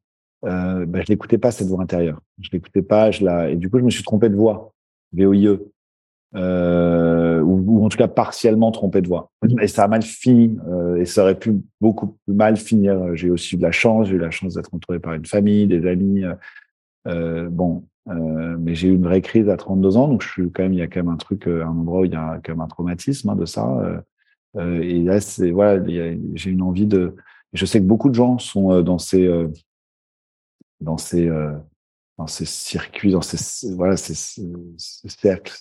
euh, 0.45 0.87
ben, 0.87 1.03
je 1.03 1.09
l'écoutais 1.09 1.39
pas 1.39 1.53
cette 1.53 1.69
voix 1.69 1.83
intérieure. 1.83 2.21
Je 2.41 2.51
l'écoutais 2.53 2.83
pas, 2.83 3.11
je 3.11 3.25
la 3.25 3.51
et 3.51 3.57
du 3.57 3.71
coup 3.71 3.79
je 3.79 3.85
me 3.85 3.91
suis 3.91 4.03
trompé 4.03 4.29
de 4.29 4.35
voix, 4.35 4.75
VOIE 5.13 5.59
euh, 6.35 7.41
ou, 7.41 7.63
ou, 7.67 7.85
en 7.85 7.89
tout 7.89 7.99
cas 7.99 8.09
partiellement 8.09 8.71
trompé 8.71 9.01
de 9.03 9.09
voix. 9.09 9.31
Et 9.61 9.69
ça 9.69 9.85
a 9.85 9.89
mal 9.89 10.03
fini, 10.03 10.57
euh, 10.69 10.97
et 10.97 11.05
ça 11.05 11.23
aurait 11.23 11.39
pu 11.39 11.55
beaucoup 11.81 12.19
plus 12.25 12.35
mal 12.35 12.57
finir. 12.57 13.15
J'ai 13.15 13.31
aussi 13.31 13.55
eu 13.55 13.59
de 13.59 13.63
la 13.63 13.73
chance, 13.73 14.09
j'ai 14.09 14.15
eu 14.15 14.19
la 14.19 14.31
chance 14.31 14.55
d'être 14.55 14.73
entouré 14.75 14.99
par 14.99 15.15
une 15.15 15.27
famille, 15.27 15.67
des 15.67 15.87
amis. 15.87 16.25
Euh, 16.25 16.35
euh 17.09 17.49
bon, 17.51 17.85
euh, 18.09 18.57
mais 18.59 18.75
j'ai 18.75 18.89
eu 18.89 18.95
une 18.95 19.05
vraie 19.05 19.21
crise 19.21 19.49
à 19.49 19.57
32 19.57 19.97
ans, 19.97 20.09
donc 20.09 20.23
je 20.23 20.29
suis 20.29 20.51
quand 20.53 20.63
même, 20.63 20.73
il 20.73 20.79
y 20.79 20.83
a 20.83 20.87
quand 20.87 21.01
même 21.01 21.13
un 21.13 21.17
truc, 21.17 21.47
euh, 21.47 21.65
un 21.65 21.71
endroit 21.71 22.01
où 22.01 22.05
il 22.05 22.13
y 22.13 22.17
a 22.17 22.41
quand 22.45 22.53
même 22.53 22.61
un 22.61 22.69
traumatisme 22.69 23.29
hein, 23.31 23.37
de 23.37 23.45
ça. 23.45 24.03
et 24.59 25.03
là, 25.03 25.21
c'est 25.21 25.51
voilà, 25.51 25.83
j'ai 25.87 26.51
une 26.51 26.63
envie 26.63 26.87
de. 26.87 27.17
Je 27.53 27.67
sais 27.67 27.81
que 27.81 27.85
beaucoup 27.85 28.09
de 28.09 28.15
gens 28.15 28.39
sont 28.39 28.81
dans 28.83 28.99
ces 28.99 29.29
dans 30.81 30.97
ces 30.97 31.31
dans 32.19 32.27
ces 32.27 32.45
circuits, 32.45 33.13
dans 33.13 33.23
ces 33.23 33.75
voilà 33.75 33.97
ces, 33.97 34.15
ces 34.15 35.09
cercles, 35.09 35.55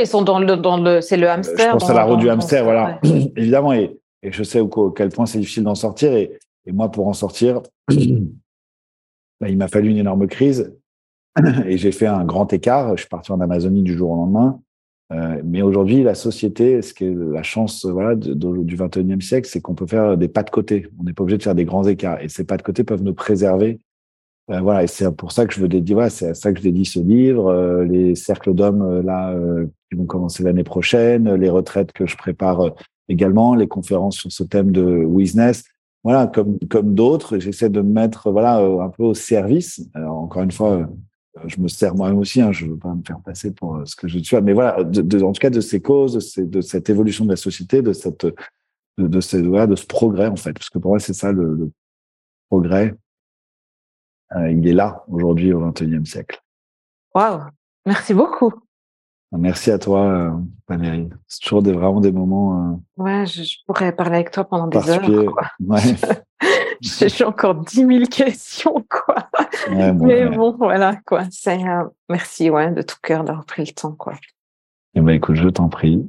ils 0.00 0.06
sont 0.06 0.22
dans 0.22 0.38
le, 0.38 0.56
dans 0.56 0.76
le, 0.76 1.00
c'est 1.00 1.16
le 1.16 1.28
hamster. 1.28 1.72
Je 1.72 1.78
pense 1.78 1.90
à 1.90 1.94
la 1.94 2.04
roue 2.04 2.16
du 2.16 2.28
hamster, 2.28 2.64
voilà. 2.64 3.00
Évidemment, 3.36 3.72
et 3.72 3.98
et 4.22 4.32
je 4.32 4.42
sais 4.42 4.60
à 4.60 4.64
quel 4.94 5.10
point 5.10 5.26
c'est 5.26 5.38
difficile 5.38 5.64
d'en 5.64 5.74
sortir. 5.74 6.12
Et, 6.12 6.38
et, 6.66 6.72
moi, 6.72 6.90
pour 6.90 7.06
en 7.08 7.12
sortir, 7.12 7.62
bah, 7.88 9.48
il 9.48 9.56
m'a 9.56 9.68
fallu 9.68 9.90
une 9.90 9.98
énorme 9.98 10.26
crise 10.26 10.74
et 11.66 11.78
j'ai 11.78 11.92
fait 11.92 12.06
un 12.06 12.24
grand 12.24 12.52
écart. 12.52 12.96
Je 12.96 13.02
suis 13.02 13.08
parti 13.08 13.32
en 13.32 13.40
Amazonie 13.40 13.82
du 13.82 13.96
jour 13.96 14.10
au 14.10 14.16
lendemain. 14.16 14.60
Euh, 15.10 15.40
mais 15.42 15.62
aujourd'hui, 15.62 16.02
la 16.02 16.14
société, 16.14 16.82
ce 16.82 16.92
qui 16.92 17.04
est 17.04 17.14
la 17.14 17.42
chance 17.42 17.86
voilà, 17.86 18.14
de, 18.14 18.34
de, 18.34 18.62
du 18.62 18.76
21e 18.76 19.22
siècle, 19.22 19.48
c'est 19.48 19.60
qu'on 19.60 19.74
peut 19.74 19.86
faire 19.86 20.18
des 20.18 20.28
pas 20.28 20.42
de 20.42 20.50
côté. 20.50 20.86
On 20.98 21.04
n'est 21.04 21.14
pas 21.14 21.22
obligé 21.22 21.38
de 21.38 21.42
faire 21.42 21.54
des 21.54 21.64
grands 21.64 21.84
écarts. 21.84 22.20
Et 22.22 22.28
ces 22.28 22.44
pas 22.44 22.56
de 22.56 22.62
côté 22.62 22.84
peuvent 22.84 23.02
nous 23.02 23.14
préserver. 23.14 23.78
Euh, 24.50 24.60
voilà, 24.60 24.82
et 24.82 24.86
c'est 24.86 25.10
pour 25.14 25.32
ça 25.32 25.46
que 25.46 25.52
je 25.52 25.60
veux 25.60 25.68
dédier, 25.68 25.94
voilà, 25.94 26.10
c'est 26.10 26.28
à 26.28 26.34
ça 26.34 26.52
que 26.52 26.58
je 26.58 26.62
dédie 26.62 26.86
ce 26.86 27.00
livre, 27.00 27.48
euh, 27.48 27.84
les 27.84 28.14
cercles 28.14 28.54
d'hommes 28.54 28.82
euh, 28.82 29.02
là 29.02 29.32
euh, 29.32 29.66
qui 29.90 29.96
vont 29.96 30.06
commencer 30.06 30.42
l'année 30.42 30.64
prochaine, 30.64 31.34
les 31.34 31.50
retraites 31.50 31.92
que 31.92 32.06
je 32.06 32.16
prépare 32.16 32.74
également, 33.10 33.54
les 33.54 33.68
conférences 33.68 34.16
sur 34.16 34.32
ce 34.32 34.44
thème 34.44 34.72
de 34.72 35.04
business. 35.06 35.64
Voilà, 36.02 36.26
comme 36.26 36.58
comme 36.70 36.94
d'autres, 36.94 37.38
j'essaie 37.38 37.68
de 37.68 37.82
me 37.82 37.92
mettre 37.92 38.30
voilà 38.30 38.58
un 38.58 38.88
peu 38.88 39.02
au 39.02 39.14
service. 39.14 39.86
Alors 39.94 40.16
encore 40.16 40.42
une 40.42 40.52
fois, 40.52 40.88
je 41.46 41.60
me 41.60 41.68
sers 41.68 41.94
moi-même 41.94 42.18
aussi, 42.18 42.40
hein, 42.40 42.52
je 42.52 42.66
veux 42.66 42.76
pas 42.76 42.94
me 42.94 43.02
faire 43.02 43.20
passer 43.20 43.50
pour 43.50 43.82
ce 43.84 43.96
que 43.96 44.08
je 44.08 44.18
suis, 44.18 44.40
mais 44.40 44.52
voilà, 44.52 44.82
de, 44.84 45.22
en 45.22 45.32
tout 45.32 45.40
cas 45.40 45.50
de 45.50 45.60
ces 45.60 45.80
causes, 45.80 46.36
de, 46.36 46.44
de, 46.44 46.60
cette 46.60 46.88
évolution 46.88 47.24
de 47.24 47.30
la 47.30 47.36
société, 47.36 47.82
de 47.82 47.92
cette 47.92 48.24
de, 48.24 49.08
de, 49.08 49.20
ce, 49.20 49.36
voilà, 49.38 49.66
de 49.66 49.76
ce 49.76 49.86
progrès 49.86 50.28
en 50.28 50.36
fait, 50.36 50.52
parce 50.52 50.70
que 50.70 50.78
pour 50.78 50.92
moi 50.92 51.00
c'est 51.00 51.14
ça 51.14 51.32
le, 51.32 51.54
le 51.54 51.70
progrès. 52.48 52.94
Euh, 54.36 54.50
il 54.50 54.66
est 54.66 54.72
là 54.72 55.04
aujourd'hui 55.08 55.52
au 55.52 55.70
XXIe 55.70 56.04
siècle. 56.04 56.42
Waouh, 57.14 57.40
merci 57.86 58.14
beaucoup. 58.14 58.52
Merci 59.32 59.70
à 59.70 59.78
toi, 59.78 60.00
euh, 60.04 60.30
Valérie. 60.68 61.10
C'est 61.26 61.40
toujours 61.42 61.62
des, 61.62 61.72
vraiment 61.72 62.00
des 62.00 62.12
moments. 62.12 62.80
Euh, 62.98 63.02
ouais, 63.02 63.26
je, 63.26 63.42
je, 63.42 63.56
pourrais 63.66 63.92
parler 63.92 64.16
avec 64.16 64.30
toi 64.30 64.44
pendant 64.44 64.66
des 64.66 64.88
heures. 64.88 65.02
Quoi. 65.02 65.42
Ouais. 65.60 65.80
J'ai 66.80 67.24
encore 67.24 67.56
10 67.56 67.86
000 67.86 68.04
questions, 68.06 68.84
quoi. 68.88 69.28
Ouais, 69.68 69.92
bon, 69.92 70.06
Mais 70.06 70.24
ouais. 70.24 70.36
bon, 70.36 70.54
voilà, 70.56 70.96
quoi. 71.04 71.24
C'est, 71.30 71.62
euh, 71.62 71.84
merci, 72.08 72.50
ouais, 72.50 72.70
de 72.70 72.82
tout 72.82 72.96
cœur 73.02 73.24
d'avoir 73.24 73.44
pris 73.44 73.64
le 73.64 73.72
temps, 73.72 73.92
quoi. 73.92 74.14
Eh 74.94 75.00
ben, 75.00 75.12
écoute, 75.12 75.34
je 75.34 75.48
t'en 75.48 75.68
prie. 75.68 76.08